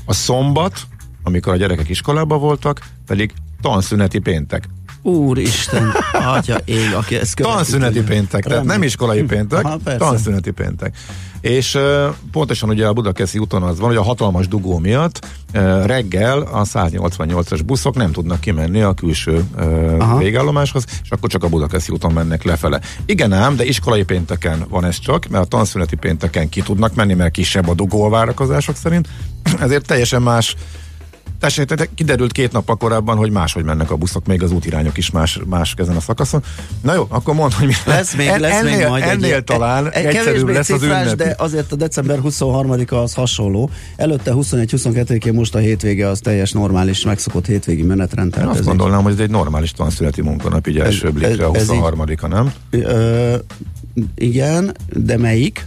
a 0.05 0.13
szombat, 0.13 0.81
amikor 1.23 1.53
a 1.53 1.57
gyerekek 1.57 1.89
iskolában 1.89 2.41
voltak, 2.41 2.81
pedig 3.07 3.33
tanszüneti 3.61 4.19
péntek. 4.19 4.69
Úristen, 5.07 5.93
atya 6.13 6.59
ég, 6.65 6.95
aki 6.95 7.17
ezt 7.17 7.35
követi, 7.35 7.55
Tanszüneti 7.55 8.03
péntek, 8.03 8.45
tehát 8.45 8.65
nem 8.65 8.83
iskolai 8.83 9.23
péntek, 9.23 9.65
Aha, 9.65 9.79
tanszüneti 9.99 10.51
péntek. 10.51 10.97
És 11.41 11.75
uh, 11.75 11.83
pontosan 12.33 12.69
ugye 12.69 12.87
a 12.87 12.93
Budakeszi 12.93 13.39
úton 13.39 13.63
az 13.63 13.79
van, 13.79 13.89
hogy 13.89 13.97
a 13.97 14.03
hatalmas 14.03 14.49
dugó 14.49 14.79
miatt 14.79 15.27
uh, 15.55 15.85
reggel 15.85 16.39
a 16.39 16.65
188-as 16.65 17.61
buszok 17.67 17.95
nem 17.95 18.13
tudnak 18.13 18.41
kimenni 18.41 18.81
a 18.81 18.95
külső 18.95 19.45
uh, 19.57 20.19
végállomáshoz, 20.19 20.85
és 21.03 21.11
akkor 21.11 21.29
csak 21.29 21.45
a 21.45 21.49
Budakeszi 21.49 21.93
úton 21.93 22.13
mennek 22.13 22.43
lefele. 22.43 22.81
Igen 23.05 23.33
ám, 23.33 23.57
de 23.57 23.65
iskolai 23.65 24.03
pénteken 24.03 24.65
van 24.69 24.85
ez 24.85 24.99
csak, 24.99 25.27
mert 25.29 25.45
a 25.45 25.49
tanszüneti 25.49 25.97
pénteken 25.97 26.49
ki 26.49 26.63
tudnak 26.63 26.95
menni, 26.95 27.15
mert 27.15 27.33
kisebb 27.33 27.69
a 27.69 27.75
dugó 27.75 28.05
a 28.05 28.09
várakozások 28.09 28.77
szerint, 28.77 29.09
ezért 29.61 29.87
teljesen 29.87 30.23
más 30.23 30.57
Tessék, 31.47 31.65
tehát 31.67 31.89
kiderült 31.95 32.33
két 32.33 32.53
nap 32.53 32.79
korábban, 32.79 33.17
hogy 33.17 33.31
máshogy 33.31 33.65
mennek 33.65 33.91
a 33.91 33.97
buszok, 33.97 34.27
még 34.27 34.43
az 34.43 34.53
útirányok 34.53 34.97
is 34.99 35.11
más, 35.11 35.41
más 35.47 35.75
ezen 35.77 35.97
a 35.97 36.01
szakaszon. 36.01 36.43
Na 36.83 36.95
jó, 36.95 37.07
akkor 37.09 37.35
mondd, 37.35 37.53
hogy 37.53 37.67
mi 37.67 37.73
Lesz 37.85 38.15
még, 38.15 38.27
en- 38.27 38.41
lesz 38.41 38.61
ennél, 38.61 38.77
még 38.77 38.87
majd 38.87 39.03
ennél 39.03 39.35
egy, 39.35 39.45
talán 39.45 39.91
egy, 39.91 40.05
egyszerűbb 40.05 40.49
lesz 40.49 40.71
az 40.71 40.83
ünnep. 40.83 41.15
de 41.15 41.35
azért 41.39 41.73
a 41.73 41.77
december 41.77 42.19
23-a 42.25 42.95
az 42.95 43.15
hasonló. 43.15 43.71
Előtte 43.97 44.33
21-22-én 44.35 45.35
most 45.35 45.55
a 45.55 45.59
hétvége 45.59 46.09
az 46.09 46.19
teljes 46.21 46.53
normális, 46.53 47.05
megszokott 47.05 47.47
hétvégi 47.47 47.83
menetrend. 47.83 48.37
Én 48.39 48.45
azt 48.45 48.65
gondolnám, 48.65 49.03
hogy 49.03 49.13
ez 49.13 49.19
egy 49.19 49.31
normális 49.31 49.71
tanszületi 49.71 50.23
munkanap, 50.23 50.67
így 50.67 50.79
első 50.79 51.11
blikre 51.11 51.47
a 51.47 51.55
ez 51.55 51.63
így- 51.63 51.79
23-a, 51.81 52.27
nem? 52.27 52.53
Ö, 52.71 53.37
igen, 54.15 54.77
de 54.97 55.19
melyik? 55.19 55.67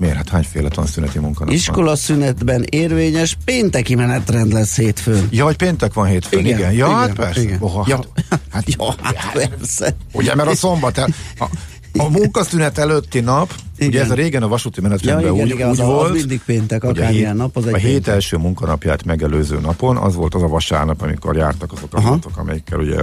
Miért? 0.00 0.16
Hát 0.16 0.28
hányféle 0.28 0.68
tanszüneti 0.68 1.18
munkanap 1.18 1.48
van? 1.48 1.56
Iskola 1.56 1.96
szünetben 1.96 2.64
érvényes 2.70 3.36
pénteki 3.44 3.94
menetrend 3.94 4.52
lesz 4.52 4.76
hétfőn. 4.76 5.28
Ja, 5.30 5.44
hogy 5.44 5.56
péntek 5.56 5.92
van 5.92 6.06
hétfőn, 6.06 6.40
igen. 6.40 6.58
igen. 6.58 6.72
Ja, 6.72 6.86
igen, 6.86 6.98
hát 6.98 7.12
persze. 7.12 7.40
Igen. 7.40 7.58
Oh, 7.60 7.88
ja. 7.88 8.04
hát, 8.30 8.40
hát, 8.52 8.64
ja, 8.78 8.94
hát 9.02 9.32
persze. 9.32 9.96
Ugye, 10.12 10.34
mert 10.34 10.48
a 10.48 10.54
szombat, 10.54 10.98
el- 10.98 11.14
a, 11.38 11.44
a 11.98 12.08
munkaszünet 12.08 12.78
előtti 12.78 13.20
nap, 13.20 13.54
igen. 13.76 13.88
ugye 13.88 14.00
ez 14.00 14.10
a 14.10 14.14
régen 14.14 14.42
a 14.42 14.48
vasúti 14.48 14.80
Ja, 14.82 14.88
menetrendben 14.88 15.32
igen, 15.32 15.44
úgy, 15.44 15.50
igen, 15.50 15.70
úgy 15.70 15.80
az, 15.80 15.86
volt, 15.86 16.10
az 16.10 16.16
mindig 16.16 16.40
péntek, 16.46 16.84
akármilyen 16.84 17.36
nap, 17.36 17.56
az 17.56 17.66
egy 17.66 17.74
a 17.74 17.76
hét 17.76 17.92
péntek. 17.92 18.14
első 18.14 18.36
munkanapját 18.36 19.04
megelőző 19.04 19.58
napon, 19.60 19.96
az 19.96 20.14
volt 20.14 20.34
az 20.34 20.42
a 20.42 20.48
vasárnap, 20.48 21.02
amikor 21.02 21.36
jártak 21.36 21.72
azok 21.72 21.94
a 21.94 22.00
vonatok, 22.00 22.36
amelyikkel 22.36 22.78
ugye 22.78 22.98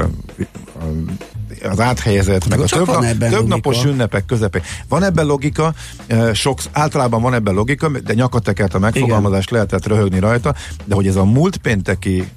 az 1.69 1.79
áthelyezett, 1.79 2.47
meg 2.49 2.59
a 2.59 2.65
több, 2.65 2.88
nap, 2.88 3.01
több 3.01 3.21
logika. 3.21 3.43
napos 3.43 3.83
ünnepek 3.83 4.25
közepén. 4.25 4.61
Van 4.88 5.03
ebben 5.03 5.25
logika, 5.25 5.73
eh, 6.07 6.33
sok, 6.33 6.59
általában 6.71 7.21
van 7.21 7.33
ebben 7.33 7.53
logika, 7.53 7.89
de 7.89 8.13
nyakatekert 8.13 8.73
a 8.73 8.79
megfogalmazást 8.79 9.49
lehetett 9.49 9.88
röhögni 9.88 10.19
rajta, 10.19 10.55
de 10.85 10.95
hogy 10.95 11.07
ez 11.07 11.15
a 11.15 11.25
múlt 11.25 11.57
pénteki 11.57 12.27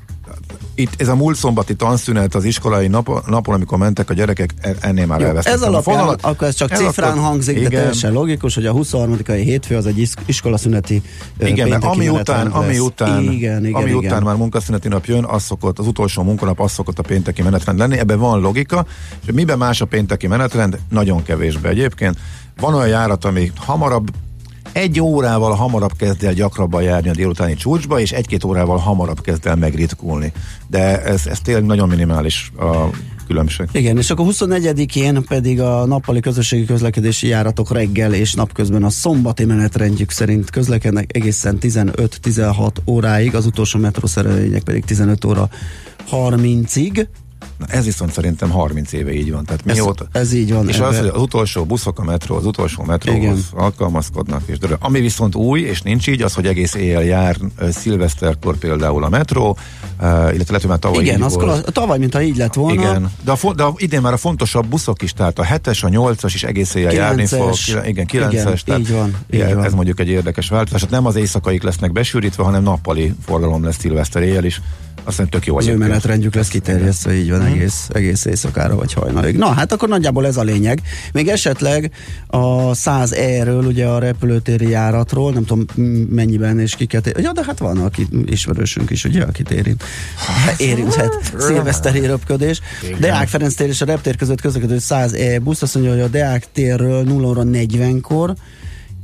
itt 0.80 1.00
ez 1.00 1.08
a 1.08 1.14
múlt 1.14 1.36
szombati 1.36 1.74
tanszünet 1.74 2.34
az 2.34 2.44
iskolai 2.44 2.86
nap, 2.88 3.26
napon, 3.26 3.54
amikor 3.54 3.78
mentek 3.78 4.10
a 4.10 4.14
gyerekek, 4.14 4.54
e- 4.60 4.74
ennél 4.80 5.06
már 5.06 5.22
elvesztettem 5.22 5.60
ez 5.60 5.66
a 5.66 5.66
alapján, 5.68 5.96
fonalat. 5.96 6.22
akkor 6.22 6.48
ez 6.48 6.54
csak 6.54 6.70
Ez 6.70 6.78
cifrán 6.78 7.10
akkor- 7.10 7.22
hangzik, 7.22 7.54
de 7.54 7.60
igen. 7.60 7.72
teljesen 7.72 8.12
logikus, 8.12 8.54
hogy 8.54 8.66
a 8.66 8.72
23-ai 8.72 9.42
hétfő 9.42 9.76
az 9.76 9.86
egy 9.86 9.98
is- 9.98 10.14
iskolaszüneti 10.26 11.02
Igen, 11.40 11.68
mert 11.68 11.84
ami 11.84 12.08
után, 12.08 12.46
ami 12.46 12.78
után, 12.78 13.22
igen, 13.22 13.64
igen, 13.64 13.74
ami 13.74 13.90
igen. 13.90 13.96
után 14.04 14.22
már 14.22 14.36
munkaszüneti 14.36 14.88
nap 14.88 15.04
jön, 15.04 15.24
az 15.24 15.42
szokott, 15.42 15.78
az 15.78 15.86
utolsó 15.86 16.22
munkanap 16.22 16.60
az 16.60 16.72
szokott 16.72 16.98
a 16.98 17.02
pénteki 17.02 17.42
menetrend 17.42 17.78
lenni, 17.78 17.98
ebben 17.98 18.18
van 18.18 18.40
logika, 18.40 18.86
és 19.26 19.32
miben 19.32 19.58
más 19.58 19.80
a 19.80 19.84
pénteki 19.84 20.26
menetrend? 20.26 20.78
Nagyon 20.90 21.22
kevésbe 21.22 21.68
egyébként. 21.68 22.16
Van 22.60 22.74
olyan 22.74 22.88
járat, 22.88 23.24
ami 23.24 23.52
hamarabb 23.56 24.08
egy 24.72 25.00
órával 25.00 25.54
hamarabb 25.54 25.96
kezd 25.96 26.24
el 26.24 26.32
gyakrabban 26.32 26.82
járni 26.82 27.08
a 27.08 27.12
délutáni 27.14 27.54
csúcsba, 27.54 28.00
és 28.00 28.12
egy-két 28.12 28.44
órával 28.44 28.76
hamarabb 28.76 29.20
kezd 29.20 29.46
el 29.46 29.56
megritkulni. 29.56 30.32
De 30.66 31.02
ez, 31.02 31.26
ez 31.26 31.40
tényleg 31.40 31.64
nagyon 31.64 31.88
minimális 31.88 32.52
a 32.58 32.88
különbség. 33.26 33.68
Igen, 33.72 33.96
és 33.96 34.10
akkor 34.10 34.26
24-én 34.28 35.24
pedig 35.28 35.60
a 35.60 35.86
nappali 35.86 36.20
közösségi 36.20 36.64
közlekedési 36.64 37.26
járatok 37.26 37.72
reggel 37.72 38.14
és 38.14 38.34
napközben 38.34 38.84
a 38.84 38.90
szombati 38.90 39.44
menetrendjük 39.44 40.10
szerint 40.10 40.50
közlekednek 40.50 41.16
egészen 41.16 41.58
15-16 41.60 42.70
óráig, 42.86 43.34
az 43.34 43.46
utolsó 43.46 43.78
metrószerelvények 43.78 44.62
pedig 44.62 44.84
15 44.84 45.24
óra 45.24 45.48
30-ig. 46.10 47.06
Na, 47.60 47.66
ez 47.68 47.84
viszont 47.84 48.12
szerintem 48.12 48.50
30 48.50 48.92
éve 48.92 49.12
így 49.12 49.32
van. 49.32 49.44
Tehát 49.44 49.62
Ez- 49.66 49.76
mióta, 49.76 50.06
ez 50.12 50.32
így 50.32 50.52
van, 50.52 50.68
És 50.68 50.76
ebbe- 50.76 50.86
az, 50.86 50.98
hogy 50.98 51.06
az 51.14 51.20
utolsó 51.20 51.64
buszok 51.64 51.98
a 51.98 52.04
metró, 52.04 52.36
az 52.36 52.46
utolsó 52.46 52.82
metróhoz 52.82 53.22
Igen. 53.22 53.38
alkalmazkodnak. 53.54 54.42
És 54.46 54.58
de 54.58 54.68
ami 54.80 55.00
viszont 55.00 55.34
új, 55.34 55.60
és 55.60 55.82
nincs 55.82 56.06
így, 56.08 56.22
az, 56.22 56.34
hogy 56.34 56.46
egész 56.46 56.74
éjjel 56.74 57.02
jár 57.04 57.36
szilveszterkor 57.70 58.56
például 58.56 59.04
a 59.04 59.08
metró, 59.08 59.56
illetve 60.00 60.34
lehet, 60.34 60.60
hogy 60.60 60.68
már 60.68 60.78
tavaly 60.78 61.02
Igen, 61.02 61.22
az 61.22 61.34
volt. 61.34 61.72
tavaly, 61.72 61.98
mintha 61.98 62.22
így 62.22 62.36
lett 62.36 62.54
volna. 62.54 62.80
Igen, 62.80 63.10
de, 63.24 63.30
a, 63.30 63.36
fo- 63.36 63.56
de 63.56 63.62
a, 63.62 63.72
idén 63.76 64.00
már 64.00 64.12
a 64.12 64.16
fontosabb 64.16 64.66
buszok 64.66 65.02
is, 65.02 65.12
tehát 65.12 65.38
a 65.38 65.44
7-es, 65.44 65.84
a 65.84 65.88
8-as 65.88 66.30
is 66.34 66.42
egész 66.42 66.74
éjjel 66.74 66.92
járni 66.92 67.26
fog. 67.26 67.54
Igen, 67.86 68.06
9-es. 68.06 68.30
Igen, 68.30 68.30
tehát 68.64 68.78
így 68.78 68.92
van, 68.92 69.08
így 69.08 69.14
igen, 69.40 69.54
van. 69.54 69.64
Ez 69.64 69.72
mondjuk 69.74 70.00
egy 70.00 70.08
érdekes 70.08 70.48
változás. 70.48 70.80
Hát 70.80 70.90
nem 70.90 71.06
az 71.06 71.16
éjszakaik 71.16 71.62
lesznek 71.62 71.92
besűrítve, 71.92 72.42
hanem 72.42 72.62
nappali 72.62 73.14
forgalom 73.26 73.64
lesz 73.64 73.78
szilveszter 73.78 74.22
éjjel 74.22 74.44
is. 74.44 74.60
Azt 75.04 75.16
hiszem 75.16 75.26
tök 75.30 75.46
jó 75.46 75.56
Az 75.56 75.66
ő 75.66 75.76
menetrendjük 75.76 76.34
lesz 76.34 76.48
kiterjesztve, 76.48 77.14
így 77.14 77.30
van, 77.30 77.40
egész, 77.50 77.88
egész 77.92 78.24
éjszakára 78.24 78.74
vagy 78.74 78.92
hajnalig. 78.92 79.36
Na, 79.36 79.46
hát 79.46 79.72
akkor 79.72 79.88
nagyjából 79.88 80.26
ez 80.26 80.36
a 80.36 80.42
lényeg. 80.42 80.82
Még 81.12 81.28
esetleg 81.28 81.92
a 82.26 82.74
100 82.74 83.12
E-ről, 83.12 83.64
ugye 83.64 83.86
a 83.86 83.98
repülőtéri 83.98 84.68
járatról, 84.68 85.32
nem 85.32 85.44
tudom 85.44 85.64
mennyiben 86.10 86.58
és 86.58 86.74
kiket. 86.74 87.18
Ja, 87.20 87.32
de 87.32 87.44
hát 87.44 87.58
van, 87.58 87.78
aki 87.78 88.06
ismerősünk 88.24 88.90
is, 88.90 89.04
ugye, 89.04 89.22
akit 89.22 89.50
érint. 89.50 89.84
Érinthet 90.56 91.32
szilveszteri 91.38 92.06
röpködés. 92.06 92.60
Deák 92.98 93.28
Ferenc 93.28 93.54
tér 93.54 93.68
és 93.68 93.80
a 93.80 93.84
reptér 93.84 94.16
között 94.16 94.40
közlekedő 94.40 94.78
100 94.78 95.12
E 95.12 95.38
busz, 95.38 95.62
azt 95.62 95.74
mondja, 95.74 95.92
hogy 95.92 96.02
a 96.02 96.08
Deák 96.08 96.46
térről 96.52 97.02
0 97.02 97.28
óra 97.28 97.42
40-kor 97.44 98.34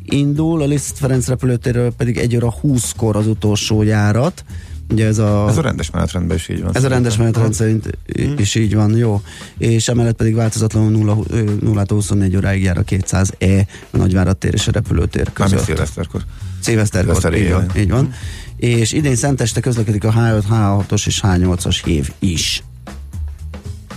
indul, 0.05 0.63
a 0.63 0.67
Liszt 0.67 0.99
Ferenc 0.99 1.27
repülőtérről 1.29 1.93
pedig 1.93 2.19
1 2.19 2.37
óra 2.37 2.55
20-kor 2.63 3.17
az 3.17 3.27
utolsó 3.27 3.83
járat 3.83 4.45
Ugye 4.91 5.07
ez 5.07 5.19
a, 5.19 5.47
Ez 5.49 5.57
a 5.57 5.61
rendes 5.61 5.91
menetrendben 5.91 6.37
is 6.37 6.49
így 6.49 6.63
van. 6.63 6.75
ez 6.77 6.85
a 6.85 6.89
rendes 6.89 7.13
szerintem. 7.13 7.43
menetrend 7.43 7.55
szerint 7.55 7.99
i- 8.37 8.41
is 8.43 8.55
így 8.55 8.75
van, 8.75 8.97
jó. 8.97 9.23
És 9.59 9.89
emellett 9.89 10.17
pedig 10.17 10.35
változatlanul 10.35 10.91
0, 10.91 11.19
0 11.61 11.85
24 11.89 12.37
óráig 12.37 12.63
jár 12.63 12.79
a 12.79 12.83
200E 12.85 13.67
a 13.91 13.97
Nagyvárad 13.97 14.37
tér 14.37 14.55
és 14.55 14.69
a 14.69 14.71
repülőtér 14.73 15.31
Mármint 15.39 15.51
között. 15.61 15.65
szilveszterkor. 15.65 16.21
Szilveszterkor, 16.61 17.15
Szilveszter 17.17 17.47
így 17.47 17.53
van, 17.53 17.83
így 17.83 17.91
van. 17.91 18.13
És 18.57 18.93
idén 18.93 19.17
szenteste 19.17 19.61
közlekedik 19.61 20.05
a 20.05 20.13
H5, 20.13 20.43
H6-os 20.51 21.07
és 21.07 21.21
H8-as 21.25 21.81
hív 21.85 22.13
is. 22.19 22.63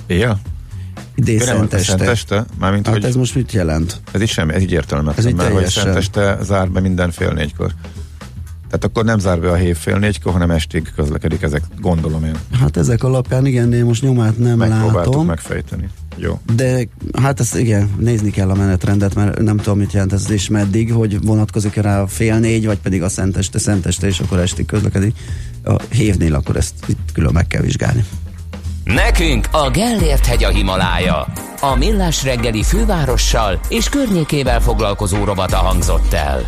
Éjjel? 0.07 0.39
Idén 1.15 1.39
szenteste. 1.39 1.97
Szenteste? 1.97 2.45
Mármint, 2.59 2.85
Hát 2.85 2.95
hogy 2.95 3.03
ez 3.05 3.15
most 3.15 3.35
mit 3.35 3.51
jelent? 3.51 4.01
ez 4.11 4.21
így 4.21 4.27
semmi, 4.29 4.53
ez 4.53 4.61
így 4.61 4.67
Ez 4.67 4.73
értelmetlen, 4.73 5.27
így 5.27 5.35
mert 5.35 5.53
hogy. 5.53 5.67
Szenteste 5.67 6.37
zár 6.43 6.69
be 6.71 6.79
minden 6.79 7.11
fél 7.11 7.31
négykor. 7.31 7.71
Tehát 8.69 8.83
akkor 8.83 9.05
nem 9.05 9.19
zár 9.19 9.39
be 9.39 9.51
a 9.51 9.55
hév 9.55 9.77
fél 9.77 9.97
négykor, 9.97 10.31
hanem 10.31 10.51
estig 10.51 10.91
közlekedik 10.95 11.41
ezek, 11.41 11.61
gondolom 11.81 12.23
én. 12.25 12.35
Hát 12.59 12.77
ezek 12.77 13.03
alapján 13.03 13.45
igen, 13.45 13.69
de 13.69 13.75
én 13.75 13.85
most 13.85 14.01
nyomát 14.01 14.37
nem 14.37 14.57
Megpróbáltuk 14.57 14.95
látom. 14.95 15.25
megfejteni. 15.25 15.89
Jó. 16.15 16.39
De 16.55 16.87
hát 17.21 17.39
ezt 17.39 17.55
igen, 17.57 17.89
nézni 17.99 18.29
kell 18.31 18.49
a 18.49 18.55
menetrendet, 18.55 19.15
mert 19.15 19.41
nem 19.41 19.57
tudom, 19.57 19.77
mit 19.77 19.93
jelent 19.93 20.13
ez 20.13 20.31
és 20.31 20.49
meddig, 20.49 20.93
hogy 20.93 21.21
vonatkozik 21.25 21.75
rá 21.75 22.01
a 22.01 22.07
fél 22.07 22.39
négy, 22.39 22.65
vagy 22.65 22.79
pedig 22.79 23.03
a 23.03 23.09
szenteste, 23.09 23.59
szenteste, 23.59 24.07
és 24.07 24.19
akkor 24.19 24.39
estig 24.39 24.65
közlekedik. 24.65 25.15
A 25.63 25.81
hévnél 25.89 26.35
akkor 26.35 26.55
ezt 26.55 26.73
itt 26.85 27.09
külön 27.13 27.33
meg 27.33 27.47
kell 27.47 27.61
vizsgálni. 27.61 28.05
Nekünk 28.83 29.47
a 29.51 29.69
Gellért 29.69 30.25
hegy 30.25 30.43
a 30.43 30.49
Himalája. 30.49 31.27
A 31.61 31.75
millás 31.77 32.23
reggeli 32.23 32.63
fővárossal 32.63 33.59
és 33.69 33.89
környékével 33.89 34.61
foglalkozó 34.61 35.23
rovata 35.23 35.57
hangzott 35.57 36.13
el. 36.13 36.47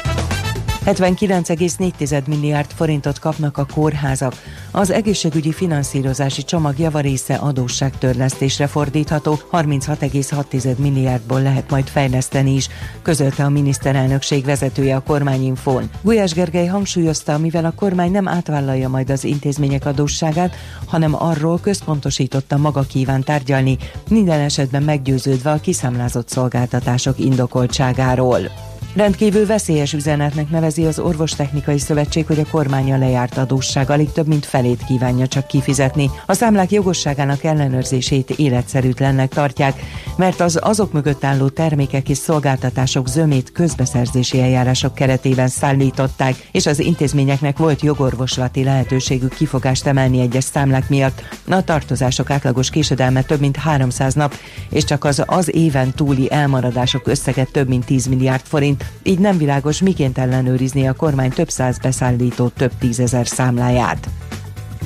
79,4 0.85 2.25
milliárd 2.25 2.71
forintot 2.75 3.19
kapnak 3.19 3.57
a 3.57 3.65
kórházak. 3.73 4.33
Az 4.71 4.91
egészségügyi 4.91 5.51
finanszírozási 5.51 6.43
csomag 6.43 6.79
javarésze 6.79 7.35
adósságtörlesztésre 7.35 8.67
fordítható, 8.67 9.39
36,6 9.51 10.77
milliárdból 10.77 11.41
lehet 11.41 11.69
majd 11.69 11.87
fejleszteni 11.87 12.53
is, 12.53 12.69
közölte 13.01 13.43
a 13.43 13.49
miniszterelnökség 13.49 14.45
vezetője 14.45 14.95
a 14.95 15.03
kormányinfón. 15.03 15.89
Gulyás 16.01 16.33
Gergely 16.33 16.67
hangsúlyozta, 16.67 17.37
mivel 17.37 17.65
a 17.65 17.73
kormány 17.75 18.11
nem 18.11 18.27
átvállalja 18.27 18.89
majd 18.89 19.09
az 19.09 19.23
intézmények 19.23 19.85
adósságát, 19.85 20.55
hanem 20.85 21.23
arról 21.23 21.59
központosította 21.59 22.57
maga 22.57 22.81
kíván 22.81 23.23
tárgyalni, 23.23 23.77
minden 24.09 24.39
esetben 24.39 24.83
meggyőződve 24.83 25.51
a 25.51 25.59
kiszámlázott 25.59 26.29
szolgáltatások 26.29 27.19
indokoltságáról. 27.19 28.70
Rendkívül 28.95 29.45
veszélyes 29.45 29.93
üzenetnek 29.93 30.49
nevezi 30.49 30.85
az 30.85 30.99
Orvostechnikai 30.99 31.79
Szövetség, 31.79 32.25
hogy 32.25 32.39
a 32.39 32.49
kormánya 32.51 32.97
lejárt 32.97 33.37
adósság 33.37 33.89
alig 33.89 34.11
több 34.11 34.27
mint 34.27 34.45
felét 34.45 34.83
kívánja 34.87 35.27
csak 35.27 35.47
kifizetni. 35.47 36.09
A 36.25 36.33
számlák 36.33 36.71
jogosságának 36.71 37.43
ellenőrzését 37.43 38.29
életszerűtlennek 38.29 39.33
tartják, 39.33 39.81
mert 40.17 40.39
az 40.39 40.59
azok 40.61 40.91
mögött 40.91 41.23
álló 41.23 41.49
termékek 41.49 42.09
és 42.09 42.17
szolgáltatások 42.17 43.07
zömét 43.07 43.51
közbeszerzési 43.51 44.41
eljárások 44.41 44.95
keretében 44.95 45.47
szállították, 45.47 46.47
és 46.51 46.65
az 46.65 46.79
intézményeknek 46.79 47.57
volt 47.57 47.81
jogorvoslati 47.81 48.63
lehetőségük 48.63 49.33
kifogást 49.33 49.87
emelni 49.87 50.19
egyes 50.19 50.43
számlák 50.43 50.89
miatt. 50.89 51.21
A 51.49 51.63
tartozások 51.63 52.29
átlagos 52.29 52.69
késedelme 52.69 53.21
több 53.21 53.39
mint 53.39 53.55
300 53.55 54.13
nap, 54.13 54.35
és 54.69 54.83
csak 54.83 55.03
az 55.03 55.23
az 55.25 55.55
éven 55.55 55.93
túli 55.95 56.31
elmaradások 56.31 57.07
összege 57.07 57.43
több 57.43 57.67
mint 57.67 57.85
10 57.85 58.05
milliárd 58.05 58.45
forint, 58.45 58.79
így 59.03 59.19
nem 59.19 59.37
világos, 59.37 59.81
miként 59.81 60.17
ellenőrizni 60.17 60.87
a 60.87 60.93
kormány 60.93 61.29
több 61.29 61.49
száz 61.49 61.77
beszállító 61.77 62.47
több 62.47 62.71
tízezer 62.79 63.27
számláját. 63.27 64.07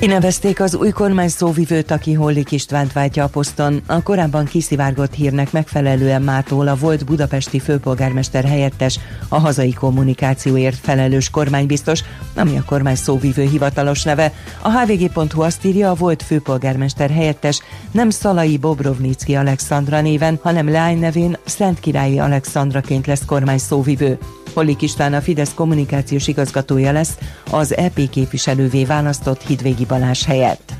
Kinevezték 0.00 0.60
az 0.60 0.74
új 0.74 0.90
kormány 0.90 1.28
szóvivőt, 1.28 1.90
aki 1.90 2.12
Hollik 2.12 2.52
Istvánt 2.52 2.92
váltja 2.92 3.24
a 3.24 3.28
poszton. 3.28 3.82
A 3.86 4.02
korábban 4.02 4.44
kiszivárgott 4.44 5.12
hírnek 5.14 5.52
megfelelően 5.52 6.22
mától 6.22 6.68
a 6.68 6.74
volt 6.74 7.04
budapesti 7.04 7.58
főpolgármester 7.58 8.44
helyettes, 8.44 8.98
a 9.28 9.38
hazai 9.38 9.72
kommunikációért 9.72 10.76
felelős 10.76 11.30
kormánybiztos, 11.30 12.02
ami 12.34 12.56
a 12.56 12.64
kormány 12.66 12.94
szóvivő 12.94 13.42
hivatalos 13.42 14.02
neve. 14.02 14.32
A 14.62 14.70
hvg.hu 14.70 15.42
azt 15.42 15.64
írja, 15.64 15.90
a 15.90 15.94
volt 15.94 16.22
főpolgármester 16.22 17.10
helyettes 17.10 17.60
nem 17.90 18.10
Szalai 18.10 18.56
Bobrovnicki 18.56 19.34
Alexandra 19.34 20.00
néven, 20.00 20.38
hanem 20.42 20.70
lány 20.70 20.98
nevén 20.98 21.36
Szent 21.44 21.80
Királyi 21.80 22.18
Alexandraként 22.18 23.06
lesz 23.06 23.24
kormány 23.24 23.58
szóvivő. 23.58 24.18
Hollik 24.56 24.82
István 24.82 25.14
a 25.14 25.20
Fidesz 25.20 25.54
kommunikációs 25.54 26.28
igazgatója 26.28 26.92
lesz, 26.92 27.18
az 27.50 27.76
EP 27.76 28.08
képviselővé 28.10 28.84
választott 28.84 29.46
Hidvégi 29.46 29.84
Balázs 29.84 30.24
helyett. 30.24 30.72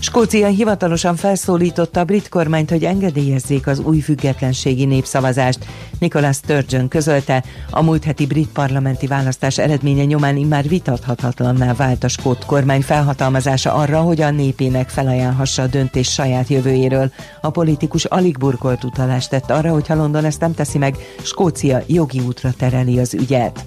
Skócia 0.00 0.46
hivatalosan 0.46 1.16
felszólította 1.16 2.00
a 2.00 2.04
brit 2.04 2.28
kormányt, 2.28 2.70
hogy 2.70 2.84
engedélyezzék 2.84 3.66
az 3.66 3.78
új 3.78 4.00
függetlenségi 4.00 4.84
népszavazást. 4.84 5.66
Nicholas 5.98 6.36
Sturgeon 6.36 6.88
közölte, 6.88 7.44
a 7.70 7.82
múlt 7.82 8.04
heti 8.04 8.26
brit 8.26 8.48
parlamenti 8.48 9.06
választás 9.06 9.58
eredménye 9.58 10.04
nyomán 10.04 10.36
immár 10.36 10.68
vitathatatlanná 10.68 11.74
vált 11.74 12.04
a 12.04 12.08
skót 12.08 12.44
kormány 12.44 12.82
felhatalmazása 12.82 13.72
arra, 13.72 14.00
hogy 14.00 14.20
a 14.20 14.30
népének 14.30 14.88
felajánlhassa 14.88 15.62
a 15.62 15.66
döntés 15.66 16.12
saját 16.12 16.48
jövőjéről. 16.48 17.12
A 17.40 17.50
politikus 17.50 18.04
alig 18.04 18.38
burkolt 18.38 18.84
utalást 18.84 19.30
tett 19.30 19.50
arra, 19.50 19.72
hogy 19.72 19.86
ha 19.86 19.94
London 19.94 20.24
ezt 20.24 20.40
nem 20.40 20.54
teszi 20.54 20.78
meg, 20.78 20.96
Skócia 21.22 21.82
jogi 21.86 22.20
útra 22.20 22.52
tereli 22.52 22.98
az 22.98 23.14
ügyet. 23.14 23.64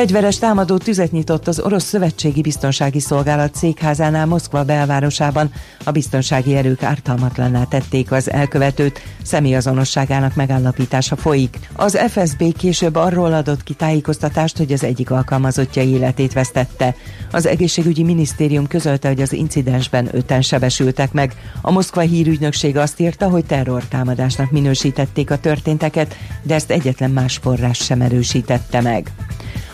Fegyveres 0.00 0.38
támadó 0.38 0.76
tüzet 0.76 1.12
nyitott 1.12 1.48
az 1.48 1.60
orosz 1.60 1.84
szövetségi 1.84 2.40
biztonsági 2.40 3.00
szolgálat 3.00 3.54
székházánál 3.54 4.26
Moszkva 4.26 4.64
belvárosában. 4.64 5.52
A 5.84 5.90
biztonsági 5.90 6.56
erők 6.56 6.82
ártalmatlanná 6.82 7.64
tették 7.64 8.12
az 8.12 8.30
elkövetőt, 8.30 9.00
személyazonosságának 9.22 10.34
megállapítása 10.34 11.16
folyik. 11.16 11.58
Az 11.72 11.98
FSB 12.08 12.56
később 12.56 12.94
arról 12.94 13.32
adott 13.32 13.62
ki 13.62 13.74
tájékoztatást, 13.74 14.56
hogy 14.56 14.72
az 14.72 14.84
egyik 14.84 15.10
alkalmazottja 15.10 15.82
életét 15.82 16.32
vesztette. 16.32 16.94
Az 17.32 17.46
egészségügyi 17.46 18.02
minisztérium 18.02 18.66
közölte, 18.66 19.08
hogy 19.08 19.20
az 19.20 19.32
incidensben 19.32 20.08
öten 20.12 20.42
sebesültek 20.42 21.12
meg. 21.12 21.34
A 21.60 21.70
Moszkva 21.70 22.00
hírügynökség 22.00 22.76
azt 22.76 23.00
írta, 23.00 23.28
hogy 23.28 23.44
terrortámadásnak 23.44 24.50
minősítették 24.50 25.30
a 25.30 25.38
történteket, 25.38 26.16
de 26.42 26.54
ezt 26.54 26.70
egyetlen 26.70 27.10
más 27.10 27.36
forrás 27.36 27.78
sem 27.78 28.00
erősítette 28.00 28.80
meg. 28.80 29.10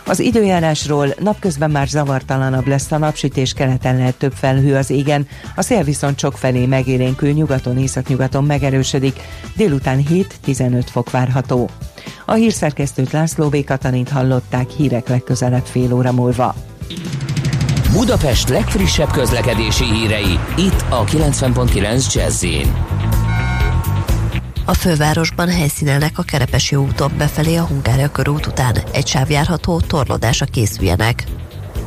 Az 0.07 0.21
időjárásról 0.21 1.15
napközben 1.19 1.71
már 1.71 1.89
zavartalanabb 1.89 2.67
lesz 2.67 2.93
a 2.93 2.99
napsütés, 2.99 3.53
keleten 3.53 3.97
lehet 3.97 4.19
több 4.19 4.33
felhő 4.33 4.75
az 4.75 4.91
égen, 4.91 5.29
a 5.57 5.63
szél 5.63 5.83
viszont 5.83 6.19
sok 6.19 6.33
felé 6.33 6.67
megélénkül, 6.67 7.31
nyugaton, 7.31 7.79
északnyugaton 7.79 8.45
megerősödik, 8.45 9.21
délután 9.57 10.03
7-15 10.47 10.87
fok 10.91 11.11
várható. 11.11 11.71
A 12.27 12.33
hírszerkesztőt 12.33 13.13
László 13.13 13.49
B. 13.49 13.65
Katalint 13.65 14.09
hallották 14.09 14.71
hírek 14.71 15.09
legközelebb 15.09 15.65
fél 15.65 15.93
óra 15.93 16.13
múlva. 16.13 16.55
Budapest 17.93 18.49
legfrissebb 18.49 19.11
közlekedési 19.11 19.85
hírei, 19.85 20.39
itt 20.57 20.85
a 20.89 21.05
90.9 21.05 22.15
jazz 22.15 22.45
A 24.69 24.75
fővárosban 24.75 25.49
helyszínelnek 25.49 26.19
a 26.19 26.23
Kerepesi 26.23 26.77
úton 26.77 27.13
befelé 27.19 27.57
a 27.57 27.65
Hungária 27.65 28.11
körút 28.11 28.47
után. 28.47 28.77
Egy 28.93 29.07
sáv 29.07 29.31
járható, 29.31 29.81
torlódásra 29.81 30.47
készüljenek. 30.47 31.25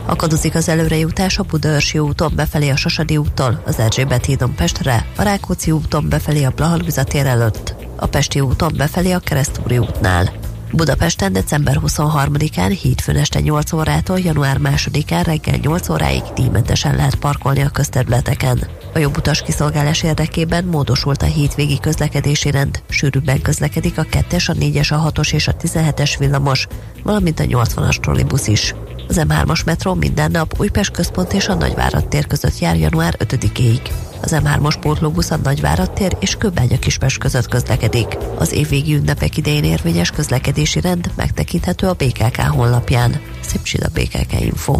Akadozik 0.05 0.55
az 0.55 0.69
előrejutás 0.69 1.37
a 1.37 1.43
Budaörsi 1.43 1.99
úton 1.99 2.31
befelé 2.35 2.69
a 2.69 2.75
Sasadi 2.75 3.17
úttól, 3.17 3.61
az 3.65 3.79
Erzsébet 3.79 4.25
hídon 4.25 4.55
Pestre, 4.55 5.05
a 5.15 5.21
Rákóczi 5.21 5.71
úton 5.71 6.09
befelé 6.09 6.43
a 6.43 6.51
Blahalvizatér 6.55 7.25
előtt, 7.25 7.75
a 7.95 8.05
Pesti 8.05 8.39
úton 8.39 8.73
befelé 8.77 9.11
a 9.11 9.19
Keresztúri 9.19 9.77
útnál. 9.77 10.31
Budapesten 10.71 11.33
december 11.33 11.79
23-án 11.85 12.77
hétfőn 12.81 13.15
este 13.15 13.39
8 13.39 13.71
órától 13.71 14.19
január 14.19 14.57
2-án 14.63 15.21
reggel 15.25 15.57
8 15.61 15.89
óráig 15.89 16.23
díjmentesen 16.35 16.95
lehet 16.95 17.15
parkolni 17.15 17.61
a 17.61 17.69
közterületeken. 17.69 18.67
A 18.93 18.99
jobb 18.99 19.17
utas 19.17 19.41
kiszolgálás 19.41 20.03
érdekében 20.03 20.63
módosult 20.65 21.21
a 21.21 21.25
hétvégi 21.25 21.79
közlekedési 21.79 22.51
rend. 22.51 22.81
Sűrűbben 22.89 23.41
közlekedik 23.41 23.97
a 23.97 24.03
2-es, 24.03 24.49
a 24.49 24.53
4-es, 24.53 24.93
a 24.93 25.11
6-os 25.11 25.33
és 25.33 25.47
a 25.47 25.55
17-es 25.55 26.15
villamos, 26.19 26.67
valamint 27.03 27.39
a 27.39 27.43
80-as 27.43 27.99
trollibusz 27.99 28.47
is. 28.47 28.73
Az 29.07 29.21
M3-as 29.27 29.65
metró 29.65 29.93
minden 29.93 30.31
nap 30.31 30.53
Újpest 30.59 30.91
központ 30.91 31.33
és 31.33 31.47
a 31.47 31.53
Nagyvárad 31.53 32.07
tér 32.07 32.27
között 32.27 32.59
jár 32.59 32.77
január 32.77 33.15
5-ig. 33.19 33.79
Az 34.21 34.35
M3-as 34.43 34.75
pótlóbusz 34.79 35.31
a 35.31 35.37
Nagyvárad 35.43 35.91
tér 35.91 36.17
és 36.19 36.35
Kőbánya 36.35 36.79
Kispest 36.79 37.17
között 37.17 37.47
közlekedik. 37.47 38.17
Az 38.37 38.51
évvégi 38.51 38.95
ünnepek 38.95 39.37
idején 39.37 39.63
érvényes 39.63 40.11
közlekedési 40.11 40.79
rend 40.81 41.11
megtekinthető 41.15 41.87
a 41.87 41.93
BKK 41.93 42.41
honlapján. 42.41 43.21
Szép 43.41 43.83
a 43.83 43.89
BKK 43.93 44.41
Info. 44.41 44.79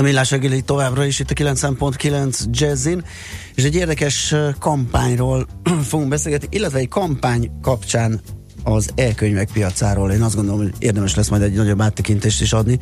A 0.00 0.02
millás 0.02 0.30
reggeli 0.30 0.62
továbbra 0.62 1.04
is 1.04 1.18
itt 1.18 1.30
a 1.30 1.34
9.9 1.34 2.44
Jazzin, 2.50 3.04
és 3.54 3.64
egy 3.64 3.74
érdekes 3.74 4.34
kampányról 4.58 5.46
fogunk 5.90 6.08
beszélgetni, 6.08 6.48
illetve 6.50 6.78
egy 6.78 6.88
kampány 6.88 7.50
kapcsán 7.62 8.20
az 8.64 8.90
e-könyvek 8.94 9.50
piacáról. 9.52 10.10
Én 10.10 10.22
azt 10.22 10.34
gondolom, 10.34 10.60
hogy 10.60 10.72
érdemes 10.78 11.14
lesz 11.14 11.28
majd 11.28 11.42
egy 11.42 11.54
nagyobb 11.54 11.80
áttekintést 11.80 12.40
is 12.40 12.52
adni. 12.52 12.78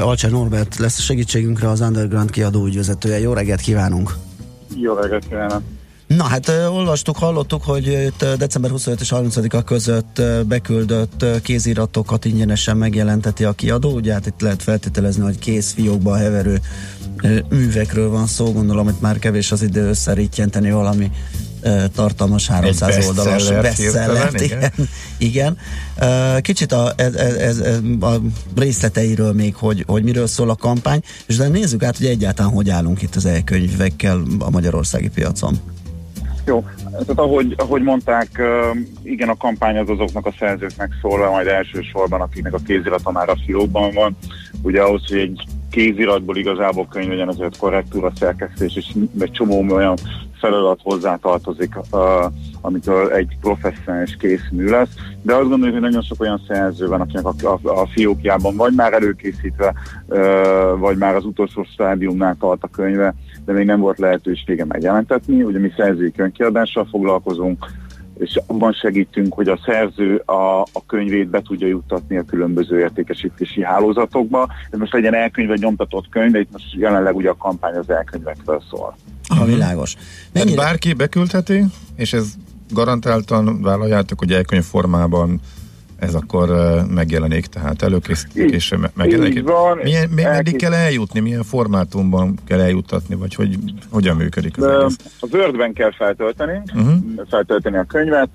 Alcsár 0.00 0.30
Norbert 0.30 0.76
lesz 0.76 0.98
a 0.98 1.02
segítségünkre, 1.02 1.68
az 1.68 1.80
Underground 1.80 2.30
kiadó 2.30 2.66
ügyvezetője. 2.66 3.20
Jó 3.20 3.32
reggelt 3.32 3.60
kívánunk! 3.60 4.14
Jó 4.76 4.94
reggelt 4.94 5.28
kívánok! 5.28 5.62
Na 6.16 6.24
hát 6.24 6.48
olvastuk, 6.48 7.16
hallottuk, 7.16 7.62
hogy 7.62 8.12
december 8.36 8.70
25 8.70 9.00
és 9.00 9.12
30-a 9.14 9.62
között 9.62 10.22
beküldött 10.46 11.24
kéziratokat 11.42 12.24
ingyenesen 12.24 12.76
megjelenteti 12.76 13.44
a 13.44 13.52
kiadó. 13.52 13.90
Ugye 13.90 14.12
hát 14.12 14.26
itt 14.26 14.40
lehet 14.40 14.62
feltételezni, 14.62 15.22
hogy 15.22 15.38
kész 15.38 15.72
fiókban 15.72 16.18
heverő 16.18 16.60
művekről 17.48 18.10
van 18.10 18.26
szó. 18.26 18.52
Gondolom, 18.52 18.84
hogy 18.84 18.94
már 18.98 19.18
kevés 19.18 19.52
az 19.52 19.62
idő 19.62 19.88
összerítjenteni 19.88 20.70
valami 20.70 21.10
tartalmas 21.94 22.46
300 22.46 22.96
Egy 22.96 23.04
oldalas 23.04 23.48
bestsellert 23.48 24.40
Igen. 24.40 24.72
igen. 25.18 25.56
Kicsit 26.40 26.72
a, 26.72 26.92
ez, 26.96 27.14
ez, 27.14 27.34
ez, 27.34 27.58
ez, 27.58 27.78
a 28.00 28.20
részleteiről 28.56 29.32
még, 29.32 29.54
hogy, 29.54 29.84
hogy 29.86 30.02
miről 30.02 30.26
szól 30.26 30.50
a 30.50 30.56
kampány, 30.56 31.02
és 31.26 31.36
de 31.36 31.48
nézzük 31.48 31.82
át, 31.82 31.96
hogy 31.96 32.06
egyáltalán 32.06 32.52
hogy 32.52 32.70
állunk 32.70 33.02
itt 33.02 33.16
az 33.16 33.24
e-könyvekkel 33.24 34.22
a 34.38 34.50
magyarországi 34.50 35.08
piacon. 35.08 35.60
Jó, 36.46 36.64
tehát 36.90 37.18
ahogy, 37.18 37.54
ahogy 37.56 37.82
mondták, 37.82 38.42
igen, 39.02 39.28
a 39.28 39.36
kampány 39.36 39.78
az 39.78 39.88
azoknak 39.88 40.26
a 40.26 40.34
szerzőknek 40.38 40.92
szól, 41.00 41.30
majd 41.30 41.46
elsősorban, 41.46 42.20
akiknek 42.20 42.54
a 42.54 42.58
kézirata 42.66 43.10
már 43.10 43.28
a 43.28 43.36
fiókban 43.44 43.92
van. 43.94 44.16
Ugye 44.62 44.82
ahhoz, 44.82 45.08
hogy 45.08 45.18
egy 45.18 45.46
kéziratból 45.70 46.36
igazából 46.36 46.86
könyv 46.90 47.08
legyen, 47.08 47.28
azért 47.28 47.56
korrektúra, 47.56 48.12
szerkesztés, 48.18 48.76
és 48.76 48.92
egy 49.20 49.30
csomó 49.30 49.74
olyan 49.74 49.96
feladat 50.42 50.80
hozzátartozik, 50.82 51.74
amitől 52.60 53.10
egy 53.10 53.36
professzionális 53.40 54.16
készmű 54.16 54.68
lesz. 54.68 54.94
De 55.22 55.34
azt 55.34 55.48
gondoljuk, 55.48 55.72
hogy 55.78 55.88
nagyon 55.90 56.02
sok 56.02 56.20
olyan 56.20 56.42
szerző 56.48 56.86
van, 56.86 57.00
akinek 57.00 57.24
a, 57.24 57.34
a, 57.42 57.80
a 57.80 57.86
fiókjában 57.86 58.56
vagy 58.56 58.74
már 58.74 58.92
előkészítve, 58.92 59.74
vagy 60.78 60.96
már 60.96 61.14
az 61.14 61.24
utolsó 61.24 61.64
stádiumnál 61.64 62.36
tart 62.38 62.62
a 62.62 62.68
könyve, 62.68 63.14
de 63.44 63.52
még 63.52 63.66
nem 63.66 63.80
volt 63.80 63.98
lehetősége 63.98 64.64
megjelentetni. 64.64 65.42
Ugye 65.42 65.58
mi 65.58 65.72
szerzői 65.76 66.12
könyvkiadással 66.12 66.86
foglalkozunk, 66.90 67.66
és 68.18 68.40
abban 68.46 68.72
segítünk, 68.72 69.34
hogy 69.34 69.48
a 69.48 69.58
szerző 69.64 70.16
a, 70.16 70.60
a 70.60 70.86
könyvét 70.86 71.28
be 71.28 71.42
tudja 71.42 71.66
juttatni 71.66 72.16
a 72.16 72.24
különböző 72.24 72.78
értékesítési 72.78 73.64
hálózatokba. 73.64 74.48
Ez 74.70 74.78
most 74.78 74.92
legyen 74.92 75.14
elkönyv 75.14 75.48
vagy 75.48 75.60
nyomtatott 75.60 76.08
könyv, 76.08 76.32
de 76.32 76.38
itt 76.38 76.52
most 76.52 76.74
jelenleg 76.74 77.16
ugye 77.16 77.28
a 77.28 77.36
kampány 77.36 77.74
az 77.74 77.90
elkönyvekről 77.90 78.62
szól. 78.70 78.96
Ha 79.36 79.44
világos. 79.44 79.96
Tehát 80.32 80.54
bárki 80.54 80.92
beküldheti, 80.92 81.64
és 81.96 82.12
ez 82.12 82.34
garantáltan 82.70 83.62
vállaljátok, 83.62 84.18
hogy 84.18 84.32
elkönyv 84.32 84.62
formában 84.62 85.40
ez 86.02 86.14
akkor 86.14 86.48
megjelenik, 86.88 87.46
tehát 87.46 87.82
előkészítésre 87.82 88.76
me- 88.76 88.96
megjelenik. 88.96 89.36
így 89.36 89.42
van. 89.42 89.78
milyen, 89.82 90.08
mi, 90.08 90.22
meddig 90.22 90.56
kell 90.56 90.72
eljutni, 90.72 91.20
milyen 91.20 91.42
formátumban 91.42 92.38
kell 92.46 92.60
eljuttatni, 92.60 93.14
vagy 93.14 93.34
hogy 93.34 93.58
hogyan 93.90 94.16
működik 94.16 94.56
az 94.58 94.64
egész? 94.64 94.96
A 95.20 95.26
Wordben 95.36 95.72
kell 95.72 95.92
feltölteni, 95.92 96.62
Uh-huh. 96.74 96.94
feltölteni 97.28 97.76
a 97.76 97.84
könyvet. 97.84 98.28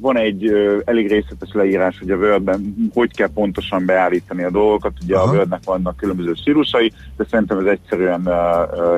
Van 0.00 0.16
egy 0.18 0.50
elég 0.84 1.08
részletes 1.08 1.48
leírás, 1.52 1.98
hogy 1.98 2.10
a 2.10 2.16
Wordben 2.16 2.74
hogy 2.94 3.16
kell 3.16 3.28
pontosan 3.34 3.84
beállítani 3.86 4.42
a 4.42 4.50
dolgokat. 4.50 4.92
Ugye 5.04 5.16
Aha. 5.16 5.30
a 5.30 5.34
Wordnek 5.34 5.60
vannak 5.64 5.96
különböző 5.96 6.32
stílusai, 6.34 6.92
de 7.16 7.24
szerintem 7.30 7.58
ez 7.58 7.64
egyszerűen 7.66 8.28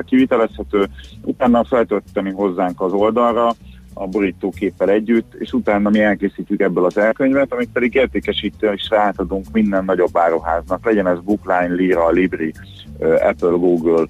kivitelezhető. 0.05 0.87
Utána 1.21 1.65
feltölteni 1.65 2.31
hozzánk 2.31 2.81
az 2.81 2.91
oldalra, 2.91 3.55
a 3.97 4.07
borítóképpel 4.07 4.89
együtt, 4.89 5.33
és 5.33 5.53
utána 5.53 5.89
mi 5.89 6.01
elkészítjük 6.01 6.61
ebből 6.61 6.85
az 6.85 6.97
elkönyvet, 6.97 7.53
amit 7.53 7.69
pedig 7.73 7.95
értékesítésre 7.95 8.99
átadunk 8.99 9.45
minden 9.51 9.85
nagyobb 9.85 10.17
áruháznak, 10.17 10.85
legyen 10.85 11.07
ez 11.07 11.19
Bookline, 11.19 11.73
Lira, 11.73 12.09
Libri, 12.09 12.53
Apple, 12.99 13.49
Google, 13.49 14.05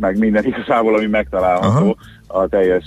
meg 0.00 0.18
minden 0.18 0.44
igazából, 0.44 0.94
ami 0.94 1.06
megtalálható, 1.06 1.96
a 2.26 2.46
teljes 2.46 2.84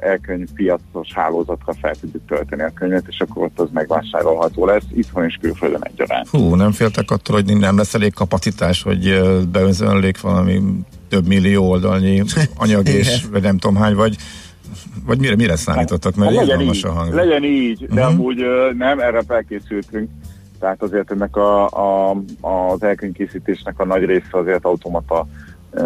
elkönyv 0.00 0.48
piacos 0.54 1.12
hálózatra 1.14 1.72
fel 1.80 1.94
tudjuk 1.94 2.22
tölteni 2.26 2.62
a 2.62 2.70
könyvet, 2.74 3.04
és 3.08 3.20
akkor 3.20 3.44
ott 3.44 3.60
az 3.60 3.68
megvásárolható 3.72 4.66
lesz, 4.66 4.84
itthon 4.94 5.24
és 5.24 5.38
külföldön 5.40 5.82
egyaránt. 5.82 6.28
Hú, 6.28 6.54
nem 6.54 6.72
féltek 6.72 7.10
attól, 7.10 7.42
hogy 7.42 7.56
nem 7.56 7.76
lesz 7.76 7.94
elég 7.94 8.14
kapacitás, 8.14 8.82
hogy 8.82 9.08
ö, 9.08 9.40
beözönlék 9.52 10.20
valami 10.20 10.62
több 11.08 11.26
millió 11.26 11.70
oldalnyi 11.70 12.22
anyag 12.56 12.88
és 12.98 13.24
vagy 13.30 13.42
nem 13.42 13.58
tudom 13.58 13.76
hány, 13.76 13.94
vagy, 13.94 14.16
vagy 15.06 15.18
mire, 15.18 15.36
mire 15.36 15.56
számítottak, 15.56 16.14
mert 16.14 16.30
Hát 16.34 16.40
legyen 16.40 16.60
izgalmas 16.60 16.78
így, 16.78 16.84
a 16.84 16.90
hang. 16.92 17.14
legyen 17.14 17.44
így, 17.44 17.86
de 17.86 18.04
Mhm. 18.04 18.12
amúgy 18.12 18.44
nem, 18.76 19.00
erre 19.00 19.22
felkészültünk. 19.26 20.10
Tehát 20.60 20.82
azért 20.82 21.10
ennek 21.12 21.36
a, 21.36 21.66
a, 21.68 22.10
az 22.40 22.82
elkönyvkészítésnek 22.82 23.78
a 23.80 23.84
nagy 23.84 24.04
része 24.04 24.28
azért 24.30 24.64
automata 24.64 25.26
ö, 25.70 25.82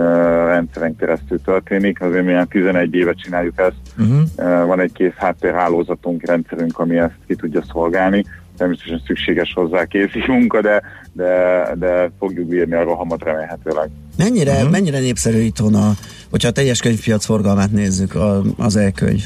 rendszeren 0.47 0.97
keresztül 0.97 1.41
történik. 1.43 2.01
Azért 2.01 2.25
mi 2.25 2.31
ilyen 2.31 2.49
11 2.49 2.95
éve 2.95 3.13
csináljuk 3.13 3.59
ezt. 3.59 3.77
Uh-huh. 3.99 4.67
Van 4.67 4.81
egy 4.81 4.93
kész 4.93 5.15
háttérhálózatunk, 5.17 6.27
rendszerünk, 6.27 6.79
ami 6.79 6.99
ezt 6.99 7.15
ki 7.27 7.35
tudja 7.35 7.63
szolgálni. 7.73 8.25
Természetesen 8.63 9.03
szükséges 9.07 9.53
hozzá 9.53 9.85
kézi 9.85 10.25
munka, 10.27 10.61
de, 10.61 10.83
de, 11.13 11.65
de 11.79 12.11
fogjuk 12.19 12.49
bírni 12.49 12.75
a 12.75 12.83
rohamot 12.83 13.23
remélhetőleg. 13.23 13.91
Mennyire, 14.19 14.53
uh-huh. 14.53 14.71
mennyire 14.71 14.99
népszerű 14.99 15.39
itthon, 15.39 15.75
a, 15.75 15.91
hogyha 16.31 16.49
a 16.49 16.53
teljes 16.53 16.81
könyvpiac 16.81 17.25
forgalmát 17.25 17.73
nézzük, 17.73 18.15
a, 18.15 18.43
az 18.59 18.77
e-könyv? 18.77 19.23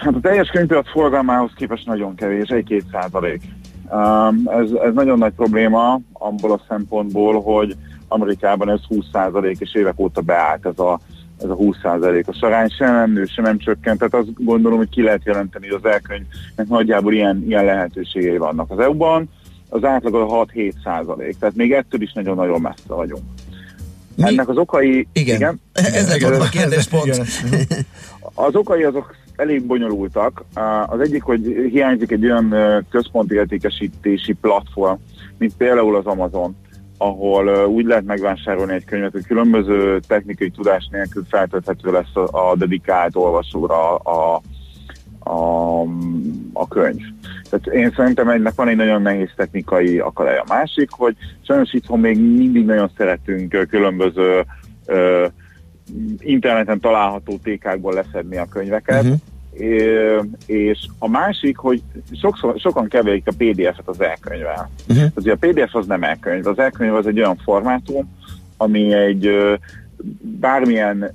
Hát 0.00 0.14
a 0.14 0.20
teljes 0.20 0.48
könyvpiac 0.48 0.90
forgalmához 0.90 1.50
képest 1.56 1.86
nagyon 1.86 2.14
kevés, 2.14 2.48
egy-két 2.48 2.84
százalék. 2.92 3.42
Um, 3.90 4.42
ez, 4.46 4.70
ez 4.84 4.94
nagyon 4.94 5.18
nagy 5.18 5.32
probléma 5.32 6.00
abból 6.12 6.52
a 6.52 6.64
szempontból, 6.68 7.42
hogy 7.42 7.76
Amerikában 8.08 8.70
ez 8.70 8.80
20 8.88 9.04
százalék, 9.12 9.60
és 9.60 9.74
évek 9.74 9.98
óta 9.98 10.20
beállt 10.20 10.66
ez 10.66 10.78
a, 10.78 11.00
ez 11.42 11.50
a 11.50 11.54
20 11.54 11.76
százalékos 11.82 12.40
arány, 12.40 12.68
sem 12.68 12.94
nem 12.94 13.12
nő, 13.12 13.24
sem 13.24 13.44
nem 13.44 13.58
csökkent. 13.58 13.98
Tehát 13.98 14.14
azt 14.14 14.44
gondolom, 14.44 14.78
hogy 14.78 14.88
ki 14.88 15.02
lehet 15.02 15.24
jelenteni, 15.24 15.68
hogy 15.68 15.80
az 15.82 15.90
elkönyvnek 15.90 16.68
nagyjából 16.68 17.14
ilyen, 17.14 17.44
ilyen 17.46 17.64
lehetőségei 17.64 18.36
vannak. 18.36 18.70
Az 18.70 18.78
EU-ban 18.78 19.28
az 19.68 19.84
átlag 19.84 20.14
a 20.14 20.46
6-7 20.46 20.72
százalék, 20.84 21.38
tehát 21.38 21.54
még 21.54 21.72
ettől 21.72 22.02
is 22.02 22.12
nagyon-nagyon 22.12 22.60
messze 22.60 22.94
vagyunk. 22.94 23.22
Mi? 24.14 24.22
Ennek 24.26 24.48
az 24.48 24.56
okai... 24.56 25.08
Igen. 25.12 25.36
igen? 25.36 25.60
Ez 25.72 26.08
lett 26.08 26.20
volna 26.20 26.44
a 26.44 26.48
kérdés 26.48 26.86
pont. 26.86 27.06
Igen. 27.06 27.26
Az 28.34 28.54
okai 28.54 28.82
azok 28.82 29.14
elég 29.36 29.66
bonyolultak. 29.66 30.44
Az 30.86 31.00
egyik, 31.00 31.22
hogy 31.22 31.68
hiányzik 31.70 32.10
egy 32.10 32.24
olyan 32.24 32.54
központi 32.90 33.34
értékesítési 33.34 34.32
platform, 34.32 34.98
mint 35.38 35.52
például 35.56 35.96
az 35.96 36.06
Amazon, 36.06 36.56
ahol 37.02 37.66
úgy 37.66 37.84
lehet 37.84 38.04
megvásárolni 38.04 38.72
egy 38.72 38.84
könyvet, 38.84 39.12
hogy 39.12 39.26
különböző 39.26 40.00
technikai 40.08 40.50
tudás 40.50 40.88
nélkül 40.90 41.24
feltölthető 41.28 41.92
lesz 41.92 42.16
a, 42.16 42.50
a 42.50 42.56
dedikált 42.56 43.16
olvasóra 43.16 43.96
a, 43.96 44.40
a, 45.18 45.80
a 46.52 46.68
könyv. 46.68 47.02
Tehát 47.50 47.66
én 47.66 47.92
szerintem 47.96 48.28
ennek 48.28 48.54
van 48.54 48.68
egy 48.68 48.76
nagyon 48.76 49.02
nehéz 49.02 49.30
technikai 49.36 49.98
akadály. 49.98 50.36
A 50.36 50.44
másik, 50.48 50.90
hogy 50.90 51.16
sajnos 51.46 51.72
itthon 51.72 52.00
még 52.00 52.18
mindig 52.18 52.64
nagyon 52.64 52.90
szeretünk 52.96 53.66
különböző 53.68 54.44
ö, 54.86 55.26
interneten 56.18 56.80
található 56.80 57.38
tékákból 57.42 57.92
leszedni 57.92 58.36
a 58.36 58.46
könyveket, 58.50 59.02
uh-huh. 59.02 59.18
És 60.46 60.86
a 60.98 61.08
másik, 61.08 61.56
hogy 61.56 61.82
sokszor, 62.20 62.58
sokan 62.58 62.88
keverik 62.88 63.26
a 63.26 63.32
PDF-et 63.38 63.88
az 63.88 64.00
elkönyvvel. 64.00 64.70
Uh-huh. 64.88 65.06
Azért 65.14 65.42
a 65.42 65.46
PDF 65.46 65.74
az 65.74 65.86
nem 65.86 66.02
elkönyv, 66.02 66.46
az 66.46 66.58
elkönyv 66.58 66.94
az 66.94 67.06
egy 67.06 67.18
olyan 67.18 67.36
formátum, 67.36 68.16
ami 68.56 68.92
egy 68.92 69.30
bármilyen 70.20 71.14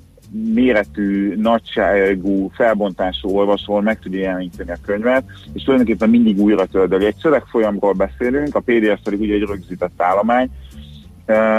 méretű, 0.54 1.34
nagyságú, 1.36 2.50
felbontású 2.54 3.28
olvasón 3.28 3.82
meg 3.82 3.98
tudja 3.98 4.20
jeleníteni 4.20 4.70
a 4.70 4.76
könyvet, 4.86 5.24
és 5.52 5.62
tulajdonképpen 5.62 6.10
mindig 6.10 6.40
újra 6.40 6.66
töldeli. 6.66 7.04
Egy 7.04 7.16
szövegfolyamról 7.22 7.92
beszélünk, 7.92 8.54
a 8.54 8.60
PDF 8.60 9.00
pedig 9.04 9.20
ugye 9.20 9.34
egy 9.34 9.46
rögzített 9.48 10.02
állomány, 10.02 10.50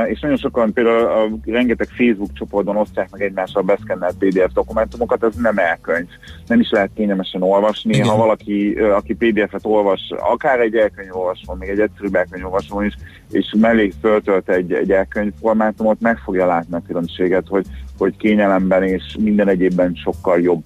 és 0.08 0.20
nagyon 0.20 0.38
sokan 0.38 0.74
például 0.74 1.06
a 1.06 1.52
rengeteg 1.52 1.88
Facebook 1.88 2.34
csoporton 2.34 2.78
osztják 2.78 3.10
meg 3.12 3.22
egymással 3.22 3.62
beszkennelt 3.62 4.16
PDF 4.18 4.54
dokumentumokat, 4.54 5.24
ez 5.24 5.36
nem 5.36 5.58
elkönyv. 5.58 6.08
Nem 6.48 6.60
is 6.60 6.70
lehet 6.70 6.90
kényelmesen 6.96 7.42
olvasni. 7.42 7.94
Igen. 7.94 8.08
Ha 8.08 8.16
valaki, 8.16 8.74
aki 8.74 9.14
PDF-et 9.14 9.66
olvas, 9.66 10.02
akár 10.18 10.60
egy 10.60 10.76
elkönyv 10.76 11.16
olvasón, 11.16 11.58
még 11.58 11.70
egy 11.70 11.80
egyszerűbb 11.80 12.16
elkönyv 12.16 12.46
olvasón 12.46 12.86
is, 12.86 12.98
és 13.32 13.54
mellé 13.60 13.92
föltölt 14.02 14.50
egy, 14.50 14.74
egy 14.74 14.92
elkönyv 14.92 15.32
formátumot, 15.40 16.00
meg 16.00 16.18
fogja 16.18 16.46
látni 16.46 16.76
a 16.76 16.82
különbséget, 16.88 17.48
hogy, 17.48 17.66
hogy 17.98 18.18
kényelemben 18.18 18.84
és 18.84 19.16
minden 19.20 19.48
egyébben 19.48 19.96
sokkal 19.96 20.42
jobb, 20.42 20.64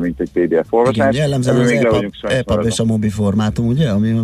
mint 0.00 0.20
egy 0.20 0.30
PDF 0.30 0.42
Igen, 0.42 0.66
olvasás. 0.70 1.16
jellemzően 1.16 1.56
Ebből 1.56 1.88
az 1.88 1.96
EPUB, 1.96 2.14
sajnos 2.14 2.38
EPUB 2.38 2.64
és 2.64 2.78
a 2.78 2.84
mobi 2.84 3.08
formátum, 3.08 3.66
ugye? 3.66 3.88
Ami 3.88 4.20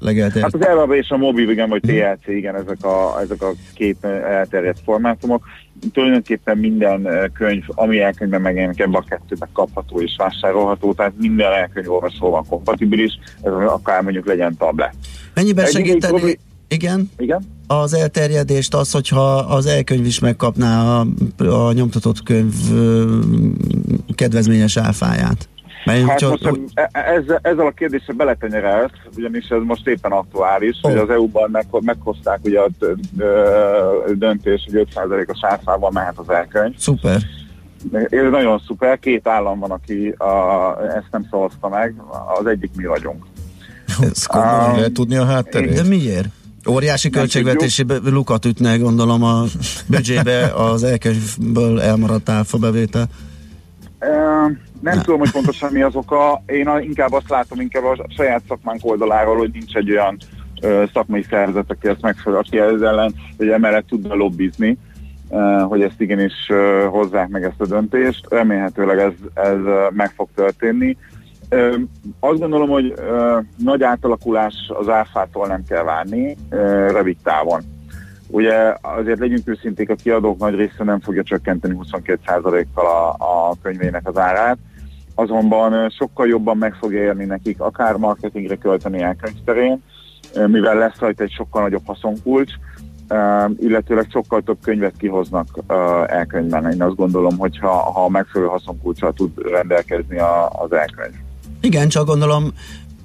legelterjedt? 0.00 0.52
Hát 0.52 0.62
az 0.62 0.68
Elvab 0.68 0.92
és 0.92 1.08
a 1.10 1.16
mobil, 1.16 1.50
igen, 1.50 1.68
vagy 1.68 1.80
TLC, 1.80 2.26
igen, 2.26 2.54
ezek 2.54 2.84
a, 2.84 3.20
ezek 3.20 3.42
a 3.42 3.52
két 3.74 4.04
elterjedt 4.04 4.80
formátumok. 4.84 5.44
Tulajdonképpen 5.92 6.58
minden 6.58 7.06
eh, 7.08 7.24
könyv, 7.34 7.62
ami 7.66 8.00
elkönyvben 8.00 8.40
megjelenik, 8.40 8.80
ebbe 8.80 8.98
a 8.98 9.04
kettőbe 9.08 9.48
kapható 9.52 10.00
és 10.00 10.14
vásárolható, 10.18 10.92
tehát 10.92 11.12
minden 11.18 11.52
elkönyv 11.52 11.90
olvasóval 11.90 12.44
kompatibilis, 12.48 13.18
ez 13.42 13.52
akár 13.52 14.02
mondjuk 14.02 14.26
legyen 14.26 14.56
tablet. 14.56 14.94
Mennyiben 15.34 15.64
Egy- 15.64 15.70
segíteni? 15.70 16.12
probléma- 16.12 16.38
Igen? 16.68 17.10
Igen? 17.18 17.42
Az 17.66 17.94
elterjedést 17.94 18.74
az, 18.74 18.90
hogyha 18.90 19.36
az 19.36 19.66
elkönyv 19.66 20.06
is 20.06 20.18
megkapná 20.18 21.00
a, 21.00 21.06
a 21.44 21.72
nyomtatott 21.72 22.22
könyv 22.22 22.54
kedvezményes 24.14 24.76
áfáját. 24.76 25.48
Mert 25.84 26.06
Hát 26.08 26.20
most 26.20 26.48
e- 26.74 26.88
e- 26.92 27.12
ezzel, 27.14 27.38
ezzel 27.42 27.66
a 27.66 27.70
kérdéssel 27.70 28.14
beletenyerelt, 28.14 28.92
ugyanis 29.16 29.48
ez 29.48 29.60
most 29.64 29.86
éppen 29.86 30.10
aktuális, 30.10 30.78
oh. 30.82 30.90
hogy 30.90 31.00
az 31.00 31.10
EU-ban 31.10 31.50
meg, 31.50 31.66
meghozták 31.80 32.38
ugye 32.42 32.60
a 32.60 32.68
döntés, 34.14 34.68
hogy 34.70 34.88
5%-os 34.94 35.38
áfával 35.40 35.90
mehet 35.90 36.18
az 36.18 36.30
elkönyv. 36.30 36.74
Szuper. 36.78 37.20
Ez 37.92 38.30
nagyon 38.30 38.62
szuper, 38.66 38.98
két 38.98 39.28
állam 39.28 39.58
van, 39.58 39.70
aki 39.70 40.08
a, 40.08 40.76
ezt 40.96 41.08
nem 41.10 41.26
szavazta 41.30 41.68
meg, 41.68 41.94
az 42.40 42.46
egyik 42.46 42.70
mi 42.76 42.84
vagyunk. 42.84 43.24
Ez 44.00 44.26
komoly, 44.26 44.76
lehet 44.76 44.92
tudni 44.92 45.16
a 45.16 45.24
hátterét? 45.24 45.74
De 45.74 45.82
miért? 45.82 46.28
Óriási 46.68 47.10
költségvetési 47.10 47.84
lukat 48.04 48.44
ütne, 48.44 48.76
gondolom 48.76 49.22
a 49.22 49.44
büdzsébe 49.86 50.46
az 50.70 50.82
elkönyvből 50.82 51.80
elmaradt 51.80 52.28
áfa 52.28 52.58
bevétel. 52.58 53.08
Ö, 53.98 54.44
Nem 54.80 54.98
tudom, 55.02 55.18
hogy 55.18 55.30
pontosan 55.30 55.72
mi 55.72 55.82
az 55.82 55.94
oka. 55.94 56.42
Én 56.46 56.70
inkább 56.80 57.12
azt 57.12 57.28
látom 57.30 57.60
inkább 57.60 57.84
a 57.84 58.06
saját 58.16 58.42
szakmánk 58.48 58.80
oldaláról, 58.82 59.36
hogy 59.36 59.50
nincs 59.52 59.74
egy 59.76 59.90
olyan 59.90 60.16
szakmai 60.92 61.22
szervezet, 61.22 61.70
aki 61.70 61.88
ezt 61.88 62.00
megfelel, 62.00 62.38
aki 62.38 62.58
ez 62.58 62.80
ellen, 62.80 63.14
hogy 63.36 63.48
emellett 63.48 63.86
tudna 63.86 64.14
lobbizni, 64.14 64.78
hogy 65.68 65.82
ezt 65.82 66.00
igenis 66.00 66.32
hozzák 66.90 67.28
meg 67.28 67.42
ezt 67.42 67.60
a 67.60 67.66
döntést. 67.66 68.26
Remélhetőleg 68.28 68.98
ez, 68.98 69.12
ez 69.34 69.58
meg 69.90 70.10
fog 70.10 70.28
történni. 70.34 70.96
Azt 72.20 72.38
gondolom, 72.38 72.68
hogy 72.68 72.94
nagy 73.56 73.82
átalakulás 73.82 74.54
az 74.68 74.88
áfától 74.88 75.46
nem 75.46 75.64
kell 75.68 75.82
várni 75.82 76.36
rövid 76.90 77.16
távon. 77.22 77.62
Ugye 78.30 78.74
azért 78.80 79.18
legyünk 79.18 79.48
őszinték, 79.48 79.90
a 79.90 79.94
kiadók 79.94 80.38
nagy 80.38 80.54
része 80.54 80.84
nem 80.84 81.00
fogja 81.00 81.22
csökkenteni 81.22 81.78
22%-kal 81.82 82.86
a, 82.86 83.08
a 83.48 83.54
könyvének 83.62 84.08
az 84.08 84.18
árát, 84.18 84.58
azonban 85.14 85.90
sokkal 85.90 86.26
jobban 86.26 86.56
meg 86.56 86.74
fogja 86.74 87.02
érni 87.02 87.24
nekik 87.24 87.60
akár 87.60 87.96
marketingre 87.96 88.56
költeni 88.56 89.02
elkönyvterén, 89.02 89.82
mivel 90.46 90.74
lesz 90.74 90.98
rajta 90.98 91.22
egy 91.22 91.32
sokkal 91.32 91.62
nagyobb 91.62 91.86
haszonkulcs, 91.86 92.52
illetőleg 93.58 94.06
sokkal 94.10 94.42
több 94.42 94.58
könyvet 94.62 94.96
kihoznak 94.98 95.46
elkönyvben. 96.06 96.72
Én 96.72 96.82
azt 96.82 96.96
gondolom, 96.96 97.38
hogy 97.38 97.58
ha, 97.58 97.92
ha 97.92 98.08
megfelelő 98.08 98.50
haszonkulcsal 98.50 99.12
tud 99.12 99.30
rendelkezni 99.50 100.18
az 100.48 100.72
elkönyv. 100.72 101.14
Igen, 101.60 101.88
csak 101.88 102.06
gondolom, 102.06 102.52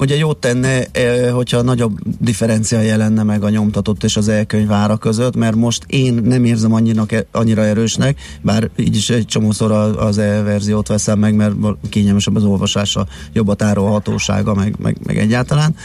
ugye 0.03 0.15
jót 0.15 0.37
tenne, 0.37 0.83
eh, 0.91 1.31
hogyha 1.31 1.61
nagyobb 1.61 1.97
differencia 2.19 2.79
jelenne 2.81 3.23
meg 3.23 3.43
a 3.43 3.49
nyomtatott 3.49 4.03
és 4.03 4.17
az 4.17 4.27
elkönyv 4.27 4.71
ára 4.71 4.97
között, 4.97 5.35
mert 5.35 5.55
most 5.55 5.83
én 5.87 6.13
nem 6.13 6.45
érzem 6.45 6.73
annyira, 6.73 7.03
annyira 7.31 7.61
erősnek, 7.63 8.19
bár 8.41 8.69
így 8.75 8.95
is 8.95 9.09
egy 9.09 9.25
csomószor 9.25 9.71
a- 9.71 10.05
az 10.05 10.17
e-verziót 10.17 10.87
veszem 10.87 11.19
meg, 11.19 11.35
mert 11.35 11.53
kényelmesebb 11.89 12.35
az 12.35 12.43
olvasása, 12.43 13.05
jobb 13.33 13.47
a 13.47 13.53
tárolhatósága, 13.53 14.53
meg, 14.53 14.75
meg, 14.79 14.97
meg 15.05 15.17
egyáltalán. 15.17 15.75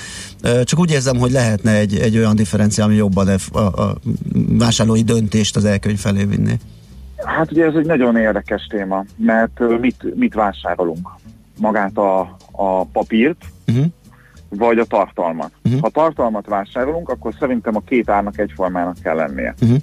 Eh, 0.42 0.62
Csak 0.64 0.78
úgy 0.78 0.90
érzem, 0.90 1.16
hogy 1.16 1.30
lehetne 1.30 1.72
egy, 1.76 1.96
egy 1.98 2.16
olyan 2.16 2.36
differencia, 2.36 2.84
ami 2.84 2.94
jobban 2.94 3.28
a, 3.52 3.58
a, 3.58 3.82
a 3.82 3.96
vásárlói 4.48 5.02
döntést 5.02 5.56
az 5.56 5.64
elkönyv 5.64 5.98
felé 5.98 6.24
vinni. 6.24 6.58
Hát 7.16 7.52
ugye 7.52 7.64
ez 7.64 7.74
egy 7.74 7.86
nagyon 7.86 8.16
érdekes 8.16 8.66
téma, 8.70 9.04
mert 9.16 9.60
ö, 9.60 9.76
mit, 9.80 10.04
mit 10.14 10.34
vásárolunk? 10.34 11.08
Magát 11.60 11.96
a, 11.96 12.36
a 12.52 12.84
papírt, 12.84 13.44
uh-huh. 13.66 13.86
Vagy 14.48 14.78
a 14.78 14.84
tartalmat. 14.84 15.50
Uh-huh. 15.64 15.80
Ha 15.80 15.88
tartalmat 15.88 16.46
vásárolunk, 16.46 17.08
akkor 17.08 17.34
szerintem 17.38 17.76
a 17.76 17.80
két 17.80 18.10
árnak 18.10 18.38
egyformának 18.38 18.96
kell 19.02 19.16
lennie. 19.16 19.54
Uh-huh. 19.62 19.78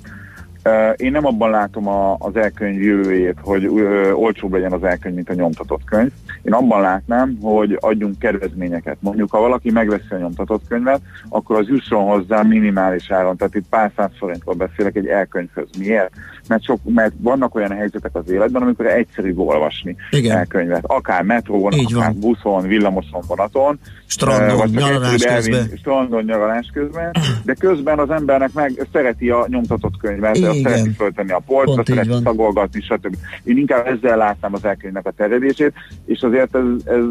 Én 0.96 1.12
nem 1.12 1.26
abban 1.26 1.50
látom 1.50 1.88
a, 1.88 2.16
az 2.20 2.36
elkönyv 2.36 2.82
jövőjét, 2.82 3.38
hogy 3.42 3.66
ö, 3.66 4.12
olcsóbb 4.12 4.54
legyen 4.54 4.72
az 4.72 4.84
elkönyv, 4.84 5.16
mint 5.16 5.30
a 5.30 5.34
nyomtatott 5.34 5.84
könyv. 5.84 6.12
Én 6.42 6.54
abban 6.54 6.82
látnám, 6.82 7.38
hogy 7.42 7.78
adjunk 7.80 8.20
kedvezményeket. 8.20 8.98
Mondjuk, 9.00 9.32
ha 9.32 9.40
valaki 9.40 9.72
megveszi 9.72 10.08
a 10.10 10.18
nyomtatott 10.18 10.68
könyvet, 10.68 11.02
akkor 11.30 11.58
az 11.58 11.68
jusson 11.68 12.06
hozzá 12.06 12.42
minimális 12.42 13.12
áron, 13.12 13.38
tehát 13.38 13.56
itt 13.56 13.70
pár 13.70 13.92
száz 13.96 14.12
forintról 14.18 14.56
beszélek 14.56 14.96
egy 14.96 15.08
elkönyvhöz. 15.08 15.70
Miért? 15.78 16.12
Mert, 16.48 16.64
sok, 16.64 16.80
mert 16.84 17.14
vannak 17.18 17.56
olyan 17.56 17.72
helyzetek 17.72 18.16
az 18.16 18.30
életben, 18.30 18.62
amikor 18.62 18.86
egyszerűbb 18.86 19.40
olvasni 19.40 19.96
Igen. 20.12 20.38
elkönyvet. 20.38 20.84
Akár 20.86 21.24
metróon, 21.24 21.74
Így 21.74 21.94
akár 21.94 22.12
van. 22.12 22.20
buszon, 22.20 22.68
villamoson, 22.68 23.22
vonaton. 23.28 23.80
Strandon, 24.06 24.70
nyaralás 24.70 25.24
közben. 25.24 25.72
Strandon, 25.78 26.24
nyaralás 26.24 26.70
közben. 26.74 27.12
De 27.44 27.54
közben 27.54 28.00
az 28.00 28.10
embernek 28.10 28.54
meg 28.54 28.88
szereti 28.92 29.30
a 29.30 29.46
nyomtatott 29.50 29.98
könyvet, 29.98 30.36
Igen. 30.38 30.54
szereti 30.54 30.90
föltenni 30.90 31.32
a 31.32 31.42
polcra, 31.46 31.84
szereti 31.86 32.08
van. 32.08 32.22
szagolgatni, 32.22 32.82
stb. 32.82 33.16
Én 33.44 33.58
inkább 33.58 33.88
ezzel 33.88 34.18
látnám 34.18 34.54
az 34.54 34.66
elkönyvnek 34.66 35.06
a 35.06 35.12
terjedését, 35.12 35.74
és 36.06 36.22
azért 36.22 36.56
ez, 36.56 36.64
ez, 36.86 37.04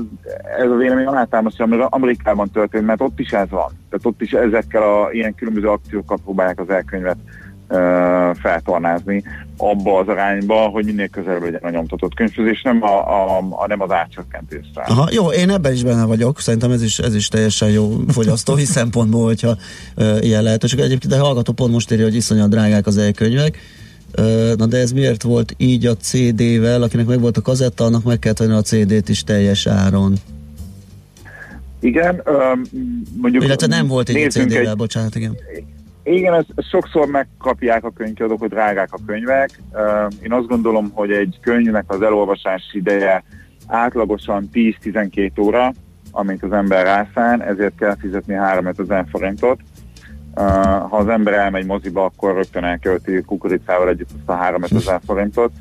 ez 0.59 0.71
a 0.71 0.75
vélemény 0.77 1.07
alátámasztja, 1.07 1.65
ami 1.65 1.77
Amerikában 1.89 2.51
történt, 2.51 2.87
mert 2.87 3.01
ott 3.01 3.21
is 3.21 3.31
ez 3.31 3.51
van. 3.51 3.71
Tehát 3.91 4.07
ott 4.07 4.21
is 4.23 4.33
ezekkel 4.33 4.83
a 4.83 5.09
ilyen 5.13 5.35
különböző 5.35 5.69
akciókkal 5.69 6.19
próbálják 6.25 6.61
az 6.61 6.71
elkönyvet 6.71 7.17
feltornázni 8.35 9.23
abba 9.57 9.99
az 9.99 10.09
arányba, 10.09 10.55
hogy 10.55 10.85
minél 10.85 11.09
közelebb 11.09 11.43
legyen 11.43 11.61
a 11.63 11.71
nyomtatott 11.71 12.15
könyvhöz, 12.15 12.47
és 12.47 12.63
nem, 12.63 12.83
a, 12.83 13.09
a, 13.09 13.39
a, 13.51 13.67
nem 13.67 13.81
az 13.81 13.91
átcsökkentésre. 13.91 14.83
Aha, 14.83 15.09
jó, 15.13 15.31
én 15.31 15.51
ebben 15.51 15.73
is 15.73 15.83
benne 15.83 16.05
vagyok, 16.05 16.41
szerintem 16.41 16.71
ez 16.71 16.83
is, 16.83 16.99
ez 16.99 17.15
is 17.15 17.29
teljesen 17.29 17.71
jó 17.71 18.01
fogyasztói 18.09 18.65
szempontból, 18.79 19.25
hogyha 19.25 19.57
ö, 19.95 20.19
ilyen 20.21 20.43
lehetőség. 20.43 20.79
Egyébként 20.79 21.13
a 21.13 21.25
hallgató 21.25 21.53
pont 21.53 21.73
most 21.73 21.93
írja, 21.93 22.05
hogy 22.05 22.15
iszonyat 22.15 22.49
drágák 22.49 22.87
az 22.87 22.97
elkönyvek. 22.97 23.59
Na 24.57 24.67
de 24.67 24.79
ez 24.79 24.93
miért 24.93 25.23
volt 25.23 25.55
így 25.57 25.87
a 25.87 25.97
CD-vel, 25.97 26.83
akinek 26.83 27.07
meg 27.07 27.21
volt 27.21 27.37
a 27.37 27.43
kazetta, 27.43 27.85
annak 27.85 28.05
meg 28.05 28.19
kellett 28.19 28.39
venni 28.39 28.53
a 28.53 28.63
CD-t 28.63 29.09
is 29.09 29.25
teljes 29.25 29.67
áron. 29.67 30.15
Igen, 31.81 32.23
mondjuk... 33.17 33.45
Illetve 33.45 33.67
nem 33.67 33.87
volt 33.87 34.09
így 34.09 34.17
a 34.17 34.29
CD-vel, 34.29 34.69
egy- 34.69 34.77
bocsánat, 34.77 35.15
igen. 35.15 35.37
Igen, 36.05 36.35
ezt 36.35 36.69
sokszor 36.71 37.07
megkapják 37.07 37.85
a 37.85 37.91
könyvkiadók, 37.91 38.39
hogy 38.39 38.49
drágák 38.49 38.93
a 38.93 38.99
könyvek. 39.07 39.51
Én 40.23 40.33
azt 40.33 40.47
gondolom, 40.47 40.91
hogy 40.95 41.11
egy 41.11 41.39
könyvnek 41.41 41.85
az 41.87 42.03
elolvasási 42.03 42.79
ideje 42.79 43.25
átlagosan 43.67 44.49
10-12 44.53 45.41
óra, 45.41 45.73
amit 46.11 46.43
az 46.43 46.53
ember 46.53 46.85
rászán, 46.85 47.43
ezért 47.43 47.75
kell 47.79 47.97
fizetni 48.01 48.35
3 48.35 48.67
ezer 48.67 49.07
forintot. 49.11 49.61
Ö, 50.35 50.41
Ha 50.89 50.97
az 50.97 51.09
ember 51.09 51.35
elmegy 51.35 51.67
moziba, 51.67 52.05
akkor 52.05 52.35
rögtön 52.35 52.65
elkölti 52.65 53.23
kukoricával 53.23 53.89
együtt 53.89 54.11
azt 54.19 54.29
a 54.29 54.35
3 54.35 54.63
ezer 54.63 55.01
forintot. 55.07 55.53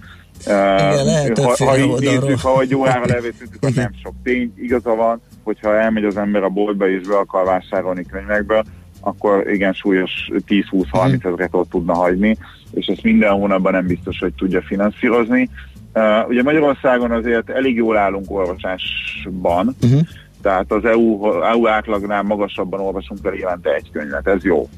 Igen, 0.46 1.06
lehet 1.06 1.40
ha, 1.40 1.66
ha 1.66 1.78
így 1.78 2.00
nézzük, 2.00 2.40
ha 2.40 2.62
egy 2.62 2.76
órára 2.76 3.06
levétünk, 3.06 3.56
akkor 3.56 3.72
nem 3.76 3.92
sok 4.04 4.14
tény. 4.24 4.54
Igaza 4.58 4.96
van, 4.96 5.22
hogyha 5.44 5.80
elmegy 5.80 6.04
az 6.04 6.18
ember 6.18 6.44
a 6.44 6.50
boltba 6.50 6.90
és 6.90 7.08
be 7.08 7.18
akar 7.18 7.46
vásárolni 7.46 8.06
könyvekből, 8.06 8.64
akkor 9.04 9.52
igen 9.52 9.74
súlyos 9.74 10.30
10-20-30 10.48 11.26
ezeret 11.26 11.54
ott 11.54 11.70
tudna 11.70 11.94
hagyni, 11.94 12.38
és 12.74 12.86
ezt 12.86 13.04
minden 13.04 13.32
hónapban 13.32 13.72
nem 13.72 13.88
biztos, 13.88 14.20
hogy 14.20 14.34
tudja 14.34 14.62
finanszírozni. 14.62 15.50
Uh, 15.94 16.28
ugye 16.28 16.44
Magyarországon 16.44 17.12
azért 17.12 17.50
elég 17.50 17.76
jól 17.76 17.98
állunk 17.98 18.32
olvasásban, 18.32 19.76
uh-huh. 19.82 20.02
tehát 20.42 20.72
az 20.72 20.86
EU, 20.86 21.32
EU 21.42 21.68
átlagnál 21.68 22.24
magasabban 22.24 22.80
olvasunk 22.80 23.20
el 23.24 23.34
évente 23.34 23.74
egy 23.74 23.92
könyvet, 23.92 24.28
ez 24.28 24.44
jó. 24.44 24.70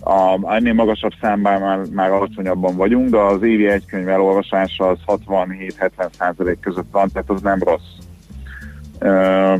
A, 0.00 0.54
ennél 0.54 0.72
magasabb 0.72 1.12
számban 1.20 1.60
már, 1.60 1.78
már 1.92 2.10
alacsonyabban 2.10 2.76
vagyunk, 2.76 3.10
de 3.10 3.18
az 3.18 3.42
évi 3.42 3.68
egy 3.68 3.86
könyv 3.86 4.08
elolvasása 4.08 4.88
az 4.88 4.98
67-70 5.06 5.88
százalék 6.18 6.60
között 6.60 6.88
van, 6.90 7.10
tehát 7.12 7.30
az 7.30 7.40
nem 7.40 7.58
rossz. 7.58 8.05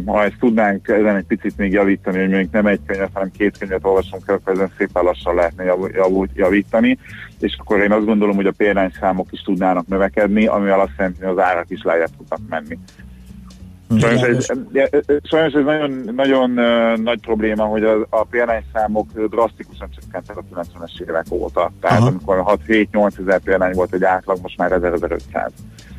Ha 0.07 0.25
ezt 0.25 0.39
tudnánk 0.39 0.89
ezen 0.89 1.17
egy 1.17 1.25
picit 1.25 1.57
még 1.57 1.73
javítani, 1.73 2.19
hogy 2.19 2.29
mondjuk 2.29 2.53
nem 2.53 2.67
egy 2.67 2.81
könyvet, 2.87 3.11
hanem 3.13 3.31
két 3.37 3.59
könyvet 3.59 3.85
olvasunk 3.85 4.23
el, 4.27 4.35
akkor 4.35 4.53
ezen 4.53 4.71
szépen 4.79 5.05
lassan 5.05 5.35
lehetne 5.35 5.65
jav, 5.65 5.91
jav, 5.93 6.27
javítani, 6.35 6.99
és 7.41 7.57
akkor 7.59 7.81
én 7.81 7.93
azt 7.93 8.05
gondolom, 8.05 8.37
hogy 8.37 8.47
a 8.47 8.53
példányszámok 8.57 9.29
is 9.31 9.41
tudnának 9.41 9.87
növekedni, 9.87 10.47
amivel 10.47 10.81
azt 10.81 10.93
jelenti, 10.97 11.21
hogy 11.21 11.31
az 11.31 11.45
árak 11.45 11.71
is 11.71 11.83
lejjebb 11.83 12.11
tudnak 12.17 12.41
menni. 12.49 12.79
Sajnos 14.01 14.23
ez, 14.23 14.47
sajnos 15.23 15.53
ez 15.53 15.65
nagyon, 15.65 16.11
nagyon 16.15 16.51
nagy 17.03 17.21
probléma, 17.21 17.65
hogy 17.65 17.85
a, 17.85 18.07
a 18.11 18.25
példányszámok 18.25 19.29
drasztikusan 19.31 19.89
csökkentek 20.01 20.37
a 20.37 20.43
90-es 20.55 21.01
évek 21.09 21.25
óta. 21.29 21.73
Tehát 21.81 21.99
Aha. 21.99 22.07
amikor 22.09 22.43
6-7-8 22.67 23.19
ezer 23.21 23.41
példány 23.41 23.73
volt 23.75 23.93
egy 23.95 24.05
átlag, 24.05 24.39
most 24.43 24.59
már 24.59 24.71
1000-1500. 24.81 25.49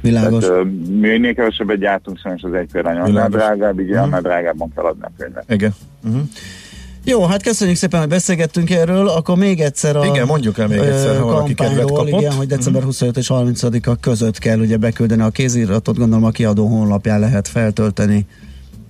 Világos. 0.02 0.44
Tehát, 0.46 0.64
minél 0.90 1.34
kevesebbet 1.34 1.78
gyártunk, 1.80 2.20
sajnos 2.20 2.42
az 2.44 2.54
egy 2.54 2.70
példány 2.72 2.98
annál 2.98 3.30
drágább, 3.30 3.80
így 3.80 3.90
Mhm. 3.90 3.98
annál 4.02 4.22
drágábban 4.22 4.72
kell 4.76 4.84
adni 4.86 5.04
a 5.04 5.12
könyvet. 5.18 5.44
Igen. 5.52 5.74
Uh-huh. 6.04 6.22
Jó, 7.10 7.26
hát 7.26 7.44
köszönjük 7.44 7.78
szépen, 7.78 8.00
hogy 8.00 8.10
beszélgettünk 8.10 8.70
erről, 8.70 9.08
akkor 9.08 9.38
még 9.38 9.60
egyszer 9.60 9.96
a 9.96 10.06
Igen, 10.06 10.26
mondjuk 10.26 10.58
el 10.58 10.68
még 10.68 10.78
egyszer, 10.78 11.18
ha 11.18 11.26
valaki 11.26 11.54
kedvet 11.54 11.86
kapott. 11.86 12.08
igen, 12.08 12.34
hogy 12.34 12.48
december 12.48 12.84
25 12.84 13.18
és 13.18 13.28
30-a 13.34 13.96
között 14.00 14.38
kell 14.38 14.60
ugye 14.60 14.78
beküldeni 14.78 15.22
a 15.22 15.30
kéziratot, 15.30 15.98
gondolom 15.98 16.26
a 16.26 16.30
kiadó 16.30 16.68
honlapján 16.68 17.20
lehet 17.20 17.48
feltölteni, 17.48 18.26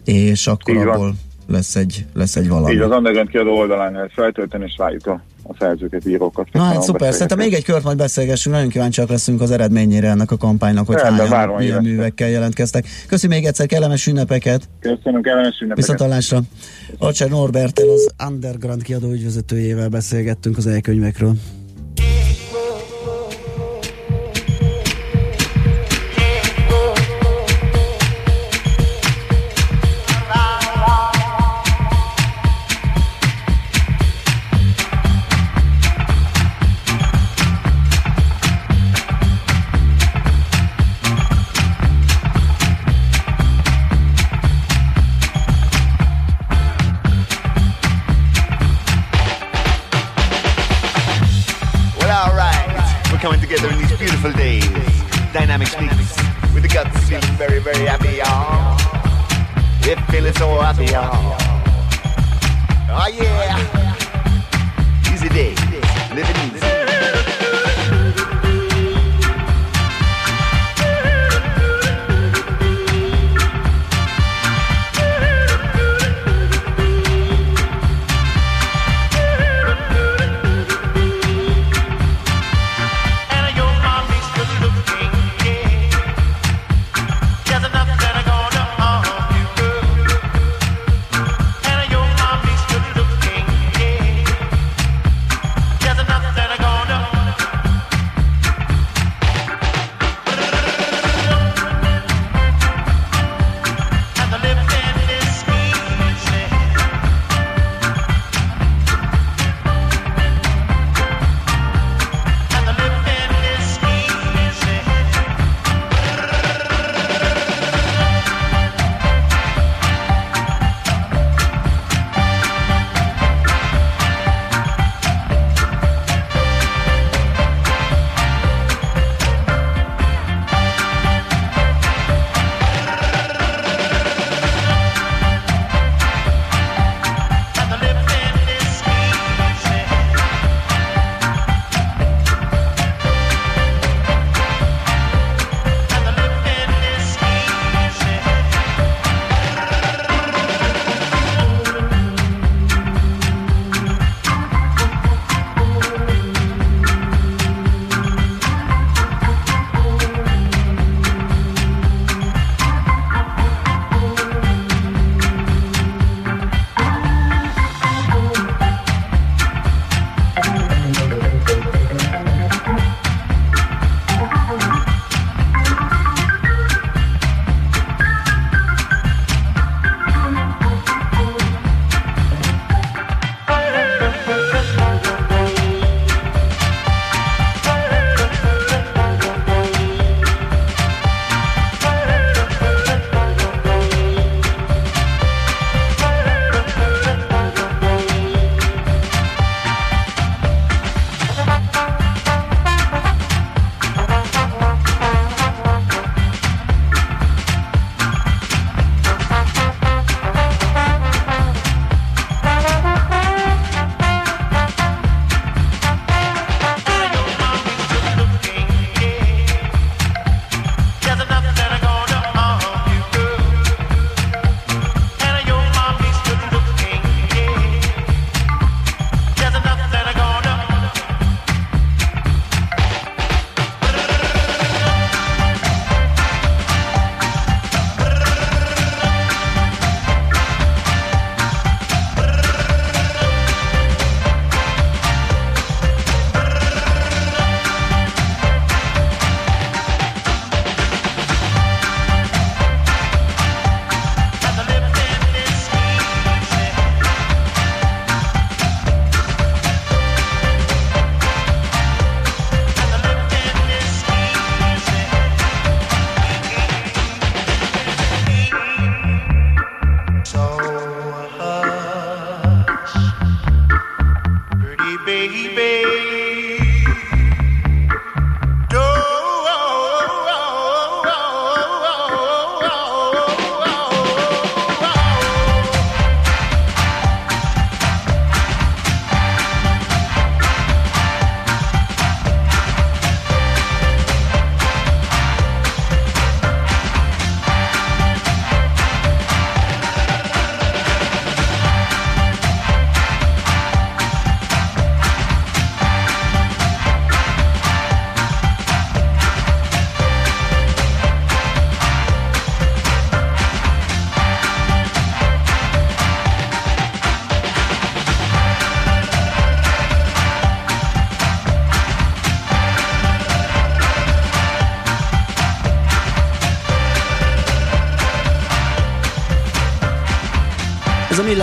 és 0.05 0.47
akkor 0.47 0.87
abból 0.87 1.13
lesz 1.47 1.75
egy, 1.75 2.05
lesz 2.13 2.35
egy 2.35 2.49
valami. 2.49 2.73
Így 2.73 2.79
az 2.79 2.91
underground 2.91 3.29
kiadó 3.29 3.57
oldalán 3.57 3.91
lehet 3.91 4.11
feltölteni, 4.13 4.63
és 4.67 4.75
várjuk 4.77 5.07
a, 5.07 5.21
a 5.47 5.55
szerzőket, 5.59 6.05
írókat. 6.07 6.47
Na 6.51 6.61
hát 6.61 6.81
szuper, 6.81 7.11
szerintem 7.13 7.37
még 7.37 7.53
egy 7.53 7.63
kört 7.63 7.83
majd 7.83 7.97
beszélgessünk, 7.97 8.55
nagyon 8.55 8.69
kíváncsiak 8.69 9.09
leszünk 9.09 9.41
az 9.41 9.51
eredményére 9.51 10.09
ennek 10.09 10.31
a 10.31 10.37
kampánynak, 10.37 10.87
hogy 10.87 10.95
Rendben, 10.95 11.27
hányan, 11.27 11.55
milyen 11.55 11.81
művekkel 11.81 12.29
jelentkeztek. 12.29 12.85
Köszönöm 13.07 13.37
még 13.37 13.45
egyszer, 13.45 13.65
kellemes 13.65 14.07
ünnepeket, 14.07 14.69
Köszönöm, 14.79 15.21
kellemes 15.21 15.59
ünnepeket. 15.59 15.75
viszontalásra. 15.75 16.41
Acser 16.97 17.29
Norbertel, 17.29 17.89
az 17.89 18.07
Underground 18.27 18.81
kiadó 18.83 19.11
ügyvezetőjével 19.11 19.89
beszélgettünk 19.89 20.57
az 20.57 20.67
elkönyvekről. 20.67 21.33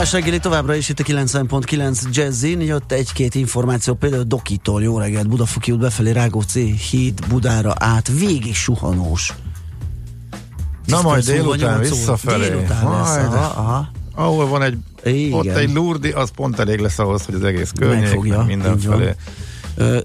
Millás 0.04 0.22
reggeli 0.22 0.40
továbbra 0.40 0.74
is 0.74 0.88
itt 0.88 1.00
a 1.00 1.02
90.9 1.02 2.10
Jazzin, 2.10 2.60
jött 2.60 2.92
egy-két 2.92 3.34
információ, 3.34 3.94
például 3.94 4.22
Dokitól, 4.22 4.82
jó 4.82 4.98
reggelt, 4.98 5.28
Budafoki 5.28 5.72
út 5.72 5.78
befelé, 5.78 6.10
Rákóczi 6.10 6.74
híd, 6.90 7.26
Budára 7.28 7.74
át, 7.78 8.08
végig 8.18 8.54
suhanós. 8.54 9.34
Na 10.86 11.02
majd 11.02 11.24
délután 11.24 11.80
visszafelé. 11.80 12.48
Délután 12.48 12.90
lesz, 12.90 13.16
Majd. 13.16 13.32
aha, 13.32 13.60
aha. 13.60 13.90
Ahol 14.14 14.46
van 14.46 14.62
egy, 14.62 14.78
Igen. 15.04 15.32
ott 15.32 15.46
egy 15.46 15.72
lurdi, 15.72 16.10
az 16.10 16.30
pont 16.30 16.58
elég 16.58 16.78
lesz 16.78 16.98
ahhoz, 16.98 17.24
hogy 17.24 17.34
az 17.34 17.42
egész 17.42 17.70
környék, 17.78 18.02
Megfogja, 18.02 18.42
mindenfelé. 18.42 19.14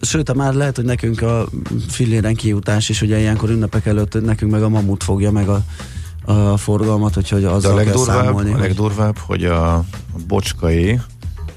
Sőt, 0.02 0.34
már 0.34 0.54
lehet, 0.54 0.76
hogy 0.76 0.86
nekünk 0.86 1.22
a 1.22 1.48
filléren 1.90 2.36
kiutás 2.36 2.90
is, 2.90 3.02
ugye 3.02 3.20
ilyenkor 3.20 3.50
ünnepek 3.50 3.86
előtt 3.86 4.22
nekünk 4.22 4.52
meg 4.52 4.64
a 4.64 4.70
mamut 4.70 5.04
fogja 5.04 5.32
meg 5.32 5.50
a, 5.50 5.64
a 6.30 6.58
forgalmat, 6.58 7.18
úgyhogy 7.18 7.44
azzal 7.44 7.72
a 7.72 7.76
legdurvább, 7.76 8.24
számolni. 8.24 8.50
a 8.50 8.54
hogy- 8.54 8.62
legdurvább, 8.62 9.18
hogy 9.18 9.46
a, 9.46 9.84
bocskai 10.28 11.00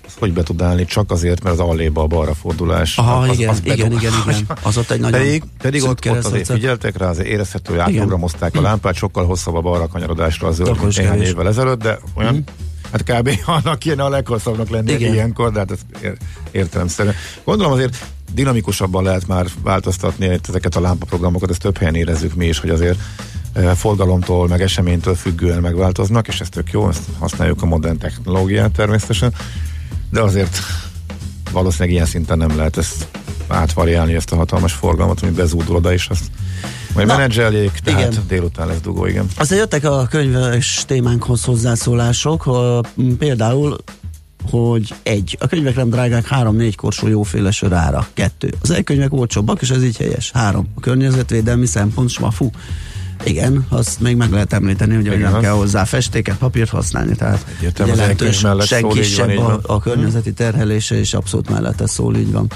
az 0.07 0.13
hogy 0.19 0.33
be 0.33 0.43
tud 0.43 0.63
állni 0.63 0.85
csak 0.85 1.11
azért, 1.11 1.43
mert 1.43 1.61
az 1.61 1.67
alléba 1.69 2.03
a 2.03 2.07
balra 2.07 2.35
fordulás. 2.35 2.99
Aha, 2.99 3.17
az, 3.19 3.39
igen, 3.39 3.57
igen, 3.63 3.77
bedug- 3.89 4.03
igen, 4.03 4.13
igen. 4.29 4.47
Az 4.63 4.77
ott 4.77 4.91
egy 4.91 5.01
nagyon 5.01 5.21
Pedig, 5.21 5.43
pedig 5.59 5.83
ott, 5.83 6.09
ott 6.11 6.25
azért 6.25 6.47
figyeltek 6.53 6.97
rá, 6.99 7.09
azért 7.09 7.29
érezhető, 7.29 7.73
Igen. 7.73 7.85
átprogramozták 7.87 8.57
a 8.57 8.61
lámpát, 8.61 8.95
sokkal 8.95 9.25
hosszabb 9.27 9.55
a 9.55 9.61
balra 9.61 9.87
kanyarodásra 9.87 10.49
az 10.49 10.55
zöld, 10.55 10.97
néhány 10.97 11.23
évvel 11.23 11.49
ezelőtt, 11.49 11.83
de 11.83 11.99
olyan, 12.15 12.35
Mhm. 12.35 12.43
hát 12.93 13.03
kb. 13.03 13.31
annak 13.65 13.79
kéne 13.79 14.05
a 14.05 14.09
leghosszabbnak 14.09 14.69
lenni 14.69 14.93
Igen. 14.93 15.13
ilyenkor, 15.15 15.53
de 15.53 15.59
hát 15.59 15.71
ez 15.71 15.79
ér, 16.03 16.17
értelemszerűen. 16.51 17.15
Gondolom 17.45 17.73
azért 17.73 18.07
dinamikusabban 18.35 19.05
lehet 19.05 19.27
már 19.27 19.47
változtatni 19.63 20.39
ezeket 20.49 20.77
a 20.77 20.81
lámpaprogramokat, 20.81 21.51
ezt 21.51 21.61
több 21.61 21.77
helyen 21.79 21.95
érezzük 21.95 22.35
mi 22.35 22.47
is, 22.47 22.59
hogy 22.59 22.71
azért 22.71 22.99
forgalomtól, 23.75 24.49
meg 24.49 24.61
eseménytől 24.61 25.15
függően 25.15 25.61
megváltoznak, 25.61 26.29
és 26.29 26.41
ez 26.41 26.49
tök 26.49 26.71
jó, 26.71 26.89
ezt 26.89 27.03
használjuk 27.19 27.63
a 27.63 27.67
modern 27.67 27.99
technológiát 27.99 28.71
természetesen, 28.71 29.35
de 30.11 30.21
azért 30.21 30.59
valószínűleg 31.53 31.95
ilyen 31.95 32.07
szinten 32.07 32.39
nem 32.39 32.57
lehet 32.57 32.77
ezt 32.77 33.07
átvariálni 33.49 34.15
ezt 34.15 34.33
a 34.33 34.37
hatalmas 34.37 34.73
forgalmat, 34.73 35.23
ami 35.23 35.31
bezúdul 35.31 35.77
oda, 35.77 35.93
és 35.93 36.09
azt 36.09 36.25
majd 36.95 37.07
Na, 37.07 37.17
menedzseljék, 37.17 37.73
tehát 37.73 38.01
igen. 38.01 38.25
délután 38.29 38.67
lesz 38.67 38.81
dugó, 38.81 39.07
igen. 39.07 39.27
Aztán 39.37 39.59
jöttek 39.59 39.85
a 39.85 40.07
könyves 40.11 40.85
témánkhoz 40.87 41.45
hozzászólások, 41.45 42.51
például, 43.19 43.77
hogy 44.51 44.95
egy, 45.03 45.37
a 45.41 45.47
könyvek 45.47 45.77
nem 45.77 45.91
drágák, 45.91 46.27
három-négy 46.27 46.77
korsó 46.77 47.09
jóféle 47.09 47.51
sör 47.51 47.73
ára, 47.73 48.07
kettő. 48.15 48.55
Az 48.63 48.71
elkönyvek 48.71 49.13
olcsóbbak, 49.13 49.63
és 49.63 49.71
ez 49.71 49.85
így 49.85 49.97
helyes. 49.97 50.31
Három, 50.31 50.69
a 50.75 50.81
környezetvédelmi 50.81 51.67
szempont, 51.67 52.09
smafu. 52.09 52.51
Igen, 53.25 53.67
azt 53.69 54.01
még 54.01 54.17
meg 54.17 54.31
lehet 54.31 54.53
említeni, 54.53 54.95
hogy 54.95 55.19
nem 55.19 55.41
kell 55.41 55.53
hozzá 55.53 55.85
festéket, 55.85 56.37
papírt 56.37 56.71
használni, 56.71 57.15
tehát 57.15 57.47
Egyértelmű, 57.59 57.93
az 57.93 57.99
jelentős, 57.99 58.41
van, 58.41 59.31
így 59.31 59.37
a, 59.37 59.43
van. 59.43 59.61
a 59.67 59.81
környezeti 59.81 60.33
terhelése, 60.33 60.99
és 60.99 61.15
abszolút 61.15 61.51
mellette 61.51 61.87
szól, 61.87 62.17
így 62.17 62.33
van. 62.33 62.51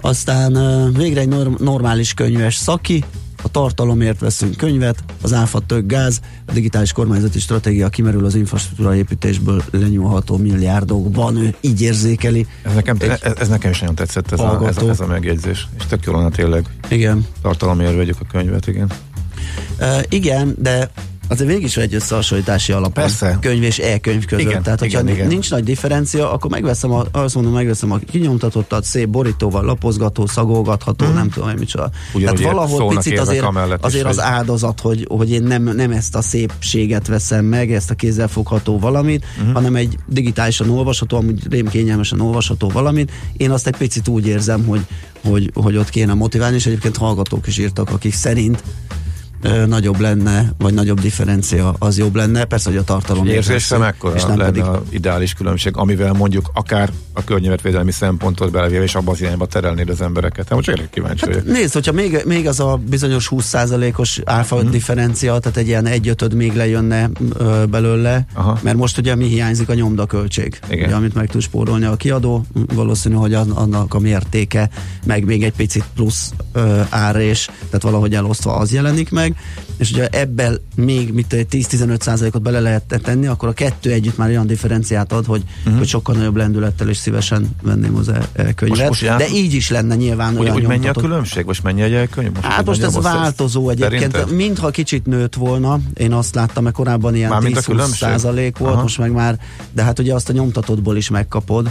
Aztán 0.00 0.52
végre 0.92 1.20
egy 1.20 1.28
norm- 1.28 1.60
normális 1.60 2.14
könyves 2.14 2.54
szaki, 2.54 3.04
a 3.42 3.48
tartalomért 3.48 4.20
veszünk 4.20 4.56
könyvet, 4.56 5.04
az 5.22 5.32
áfa 5.32 5.60
tök 5.60 5.86
gáz, 5.86 6.20
a 6.46 6.52
digitális 6.52 6.92
kormányzati 6.92 7.38
stratégia 7.38 7.88
kimerül 7.88 8.24
az 8.24 8.34
infrastruktúra 8.34 8.94
építésből 8.94 9.62
lenyúlható 9.70 10.36
milliárdokban, 10.36 11.36
ő 11.36 11.54
így 11.60 11.82
érzékeli. 11.82 12.46
Ez 12.62 12.74
nekem, 12.74 12.96
ez, 13.00 13.32
ez 13.38 13.48
nekem 13.48 13.70
is 13.70 13.80
nagyon 13.80 13.94
tetszett 13.94 14.32
ez 14.32 14.40
a, 14.40 14.62
ez, 14.66 14.76
a, 14.82 14.88
ez 14.88 15.00
a 15.00 15.06
megjegyzés, 15.06 15.68
és 15.78 15.86
tök 15.86 16.04
jól 16.04 16.16
lenne 16.16 16.30
tényleg 16.30 16.66
Igen. 16.88 17.26
tartalomért 17.42 17.96
vegyük 17.96 18.16
a 18.20 18.24
könyvet, 18.32 18.66
igen. 18.66 18.90
Uh, 19.80 20.02
igen, 20.08 20.54
de 20.58 20.90
azért 21.28 21.48
végig 21.48 21.64
is 21.64 21.76
egy 21.76 21.94
összehasonlítási 21.94 22.72
alap 22.72 22.92
Persze. 22.92 23.38
könyv 23.40 23.62
és 23.62 23.78
e-könyv 23.78 24.24
között. 24.24 24.44
Igen, 24.46 24.62
Tehát, 24.62 24.78
hogyha 24.78 25.08
igen, 25.08 25.26
nincs 25.26 25.50
nagy 25.50 25.64
differencia, 25.64 26.32
akkor 26.32 26.50
megveszem, 26.50 26.92
a, 26.92 27.04
azt 27.12 27.34
mondom, 27.34 27.52
megveszem 27.52 27.92
a 27.92 27.98
kinyomtatottat, 28.10 28.84
szép 28.84 29.08
borítóval, 29.08 29.64
lapozgató, 29.64 30.26
szagolgatható, 30.26 31.06
nem 31.06 31.30
tudom, 31.30 31.48
hogy 31.48 31.58
micsoda. 31.58 31.90
Ugyanúgy 32.14 32.40
Tehát 32.40 32.54
valahol 32.54 32.94
picit 32.94 33.18
azért, 33.18 33.44
azért 33.80 34.06
az 34.06 34.20
áldozat, 34.20 34.80
hogy, 34.80 35.06
hogy 35.08 35.30
én 35.30 35.42
nem, 35.42 35.62
nem 35.62 35.90
ezt 35.90 36.14
a 36.14 36.22
szépséget 36.22 37.06
veszem 37.06 37.44
meg, 37.44 37.72
ezt 37.72 37.90
a 37.90 37.94
kézzelfogható 37.94 38.78
valamit, 38.78 39.24
uh-huh. 39.38 39.54
hanem 39.54 39.76
egy 39.76 39.96
digitálisan 40.06 40.70
olvasható, 40.70 41.16
amúgy 41.16 41.42
rémkényelmesen 41.50 42.20
olvasható 42.20 42.68
valamit. 42.68 43.12
Én 43.36 43.50
azt 43.50 43.66
egy 43.66 43.76
picit 43.76 44.08
úgy 44.08 44.26
érzem, 44.26 44.64
hogy, 44.64 44.80
hogy, 45.24 45.50
hogy 45.54 45.76
ott 45.76 45.90
kéne 45.90 46.14
motiválni, 46.14 46.56
és 46.56 46.66
egyébként 46.66 46.96
hallgatók 46.96 47.46
is 47.46 47.58
írtak, 47.58 47.90
akik 47.90 48.14
szerint 48.14 48.62
ö, 49.42 49.66
nagyobb 49.66 50.00
lenne, 50.00 50.52
vagy 50.58 50.74
nagyobb 50.74 51.00
differencia, 51.00 51.74
az 51.78 51.98
jobb 51.98 52.14
lenne. 52.14 52.44
Persze, 52.44 52.68
hogy 52.70 52.78
a 52.78 52.84
tartalom 52.84 53.26
Érzésre 53.26 53.78
mekkora 53.78 54.14
és 54.14 54.22
nem 54.22 54.30
lenne 54.30 54.44
pedig 54.44 54.62
a 54.62 54.82
ideális 54.90 55.32
különbség, 55.34 55.76
amivel 55.76 56.12
mondjuk 56.12 56.50
akár 56.54 56.90
a 57.12 57.24
környezetvédelmi 57.24 57.92
szempontot 57.92 58.50
belevéve, 58.50 58.82
és 58.82 58.94
abban 58.94 59.14
az 59.14 59.20
irányba 59.20 59.46
terelnéd 59.46 59.88
az 59.88 60.00
embereket. 60.00 60.48
Hát 60.48 60.54
most 60.54 60.66
csak 60.76 60.90
kíváncsi 60.90 61.24
vagyok. 61.26 61.44
Nézd, 61.44 61.72
hogyha 61.72 61.92
még, 61.92 62.22
még 62.26 62.46
az 62.48 62.60
a 62.60 62.80
bizonyos 62.88 63.28
20%-os 63.30 64.20
áfa 64.24 64.56
Mhm. 64.56 64.70
differencia, 64.70 65.38
tehát 65.38 65.56
egy 65.58 65.66
ilyen 65.66 65.86
egyötöd 65.86 66.34
még 66.34 66.54
lejönne 66.54 67.10
ö, 67.36 67.64
belőle, 67.70 68.26
Aha. 68.34 68.58
mert 68.62 68.76
most 68.76 68.98
ugye 68.98 69.14
mi 69.14 69.24
hiányzik 69.26 69.68
a 69.68 69.74
nyomdaköltség, 69.74 70.58
ugye, 70.70 70.94
amit 70.94 71.14
meg 71.14 71.28
tud 71.28 71.40
spórolni 71.40 71.84
a 71.84 71.96
kiadó, 71.96 72.44
valószínű, 72.74 73.14
hogy 73.14 73.34
an- 73.34 73.56
annak 73.56 73.94
a 73.94 73.98
mértéke, 73.98 74.68
meg 75.06 75.24
még 75.24 75.42
egy 75.44 75.52
picit 75.52 75.84
plusz 75.94 76.32
ö, 76.52 76.80
árés, 76.88 77.44
tehát 77.66 77.82
valahogy 77.82 78.14
elosztva 78.14 78.56
az 78.56 78.72
jelenik 78.72 79.10
meg, 79.10 79.25
és 79.76 79.90
ugye 79.90 80.08
ebben 80.08 80.60
még 80.74 81.12
mit 81.12 81.32
egy 81.32 81.46
10-15%-ot 81.50 82.42
bele 82.42 82.60
lehet 82.60 83.00
tenni, 83.02 83.26
akkor 83.26 83.48
a 83.48 83.52
kettő 83.52 83.90
együtt 83.90 84.16
már 84.16 84.28
olyan 84.28 84.46
differenciát 84.46 85.12
ad, 85.12 85.26
hogy, 85.26 85.42
uh-huh. 85.58 85.78
hogy 85.78 85.88
sokkal 85.88 86.14
nagyobb 86.14 86.36
lendülettel 86.36 86.88
és 86.88 86.96
szívesen 86.96 87.48
venném 87.62 87.96
az 87.96 88.08
e- 88.08 88.28
e 88.32 88.52
könyvet. 88.52 88.88
Most- 88.88 89.02
most 89.02 89.16
De 89.16 89.28
így 89.28 89.54
is 89.54 89.70
lenne 89.70 89.94
nyilván 89.94 90.32
Úgy, 90.32 90.38
olyan 90.40 90.56
úgy 90.56 90.66
mennyi 90.66 90.88
a 90.88 90.92
különbség? 90.92 91.44
Most 91.44 91.62
mennyi 91.62 91.82
egy 91.82 91.92
elkönyv? 91.92 92.32
Most 92.32 92.44
Hát 92.46 92.56
hogy 92.56 92.66
most 92.66 92.82
ez 92.82 93.02
változó 93.02 93.68
egyébként, 93.70 94.12
Szerinted? 94.12 94.36
mintha 94.36 94.70
kicsit 94.70 95.06
nőtt 95.06 95.34
volna, 95.34 95.78
én 95.94 96.12
azt 96.12 96.34
láttam, 96.34 96.62
mert 96.62 96.74
korábban 96.74 97.14
ilyen 97.14 97.30
Mármint 97.30 97.56
a 97.56 97.60
10-20 97.60 97.64
különbség? 97.64 97.98
százalék 98.08 98.58
volt, 98.58 98.72
Aha. 98.72 98.82
most 98.82 98.98
meg 98.98 99.12
már, 99.12 99.38
de 99.72 99.82
hát 99.82 99.98
ugye 99.98 100.14
azt 100.14 100.28
a 100.28 100.32
nyomtatottból 100.32 100.96
is 100.96 101.10
megkapod, 101.10 101.70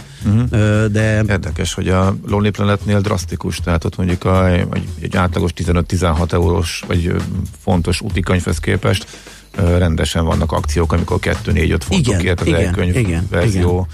ö, 0.49 0.85
de 0.91 1.23
Érdekes, 1.29 1.73
hogy 1.73 1.89
a 1.89 2.15
Lonely 2.27 2.49
Planetnél 2.51 3.01
drasztikus, 3.01 3.59
tehát 3.59 3.83
ott 3.83 3.97
mondjuk 3.97 4.23
a, 4.23 4.49
egy, 4.51 4.87
egy 4.99 5.15
átlagos 5.15 5.51
15-16 5.55 6.31
eurós 6.31 6.83
vagy 6.87 7.15
fontos 7.63 8.01
útikönyvhez 8.01 8.59
képest 8.59 9.07
rendesen 9.55 10.25
vannak 10.25 10.51
akciók, 10.51 10.93
amikor 10.93 11.19
2-4-5 11.21 11.79
fontokért 11.79 12.41
az 12.41 12.47
igen, 12.47 12.65
elkönyv 12.65 12.95
igen, 12.95 13.27
verzió. 13.29 13.87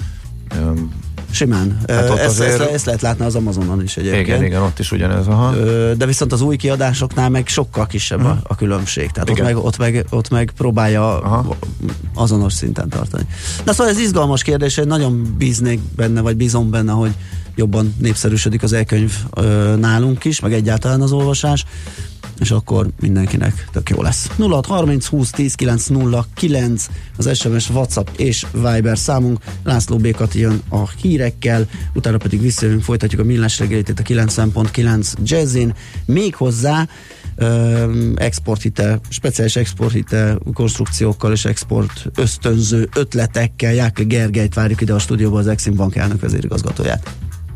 Öm, 0.56 0.92
simán. 1.32 1.78
Hát 1.88 2.10
ott 2.10 2.18
ezt, 2.18 2.40
azért- 2.40 2.60
ezt, 2.60 2.72
ezt 2.72 2.86
lehet 2.86 3.02
látni 3.02 3.26
az 3.26 3.36
Amazonon 3.36 3.84
is 3.84 3.98
egyébként. 3.98 4.28
Igen, 4.28 4.44
igen, 4.44 4.62
ott 4.62 4.80
is 4.80 4.92
ugyanez. 4.92 5.28
Aha. 5.28 5.56
De 5.94 6.06
viszont 6.06 6.32
az 6.32 6.42
új 6.42 6.56
kiadásoknál 6.56 7.30
meg 7.30 7.48
sokkal 7.48 7.88
kisebb 7.88 8.26
a, 8.26 8.40
a 8.44 8.56
különbség. 8.56 9.12
Tehát 9.12 9.30
ott. 9.30 9.36
Igen. 9.36 9.54
meg, 9.54 9.64
ott, 9.64 9.78
meg, 9.78 10.06
ott 10.10 10.30
meg 10.30 10.52
próbálja 10.58 11.22
Aha. 11.22 11.56
azonos 12.14 12.54
szinten 12.54 12.90
tartani. 12.90 13.24
Na 13.66 13.74
szóval 13.74 13.94
ez 13.94 14.00
izgalmas 14.00 14.44
kérdés, 14.44 14.78
én 14.78 14.88
nagyon 14.88 15.36
bíznék 15.38 15.80
benne, 15.96 16.22
vagy 16.22 16.36
bízom 16.36 16.70
benne, 16.70 16.92
hogy 16.92 17.12
jobban 17.62 17.96
népszerűsödik 17.98 18.64
az 18.64 18.74
e-könyv 18.74 19.14
ö, 19.34 19.76
nálunk 19.80 20.26
is, 20.26 20.40
meg 20.40 20.54
egyáltalán 20.54 21.02
az 21.02 21.12
olvasás, 21.12 21.66
és 22.40 22.52
akkor 22.52 22.88
mindenkinek 23.00 23.68
tök 23.72 23.90
jó 23.90 24.02
lesz. 24.02 24.28
0630 24.38 25.06
20 25.06 25.30
10 25.30 25.54
909 25.56 26.88
az 27.18 27.38
SMS, 27.38 27.70
WhatsApp 27.70 28.08
és 28.18 28.46
Viber 28.52 28.98
számunk. 28.98 29.40
László 29.64 29.98
Békat 29.98 30.34
jön 30.34 30.62
a 30.70 30.90
hírekkel, 30.90 31.68
utána 31.94 32.18
pedig 32.18 32.42
visszajövünk, 32.42 32.84
folytatjuk 32.84 33.22
a 33.22 33.24
millás 33.24 33.60
reggelit 33.60 33.90
itt 33.90 34.00
a 34.00 34.04
90.9 34.04 35.14
Jazzin. 35.24 35.74
Méghozzá 36.06 36.88
öm, 37.36 38.14
exporthitel, 38.16 39.00
speciális 39.10 39.56
exporthitel 39.56 40.40
konstrukciókkal 40.54 41.32
és 41.32 41.46
export 41.46 42.12
ösztönző 42.16 42.90
ötletekkel 42.96 43.74
Jákli 43.74 44.06
Gergelyt 44.06 44.54
várjuk 44.54 44.82
ide 44.82 44.94
a 44.94 45.00
stúdióba 45.00 45.40
az 45.40 45.48
Exim 45.48 45.76
Bank 45.76 45.96
elnök 45.96 46.22
vezérigazgatóját. 46.22 47.21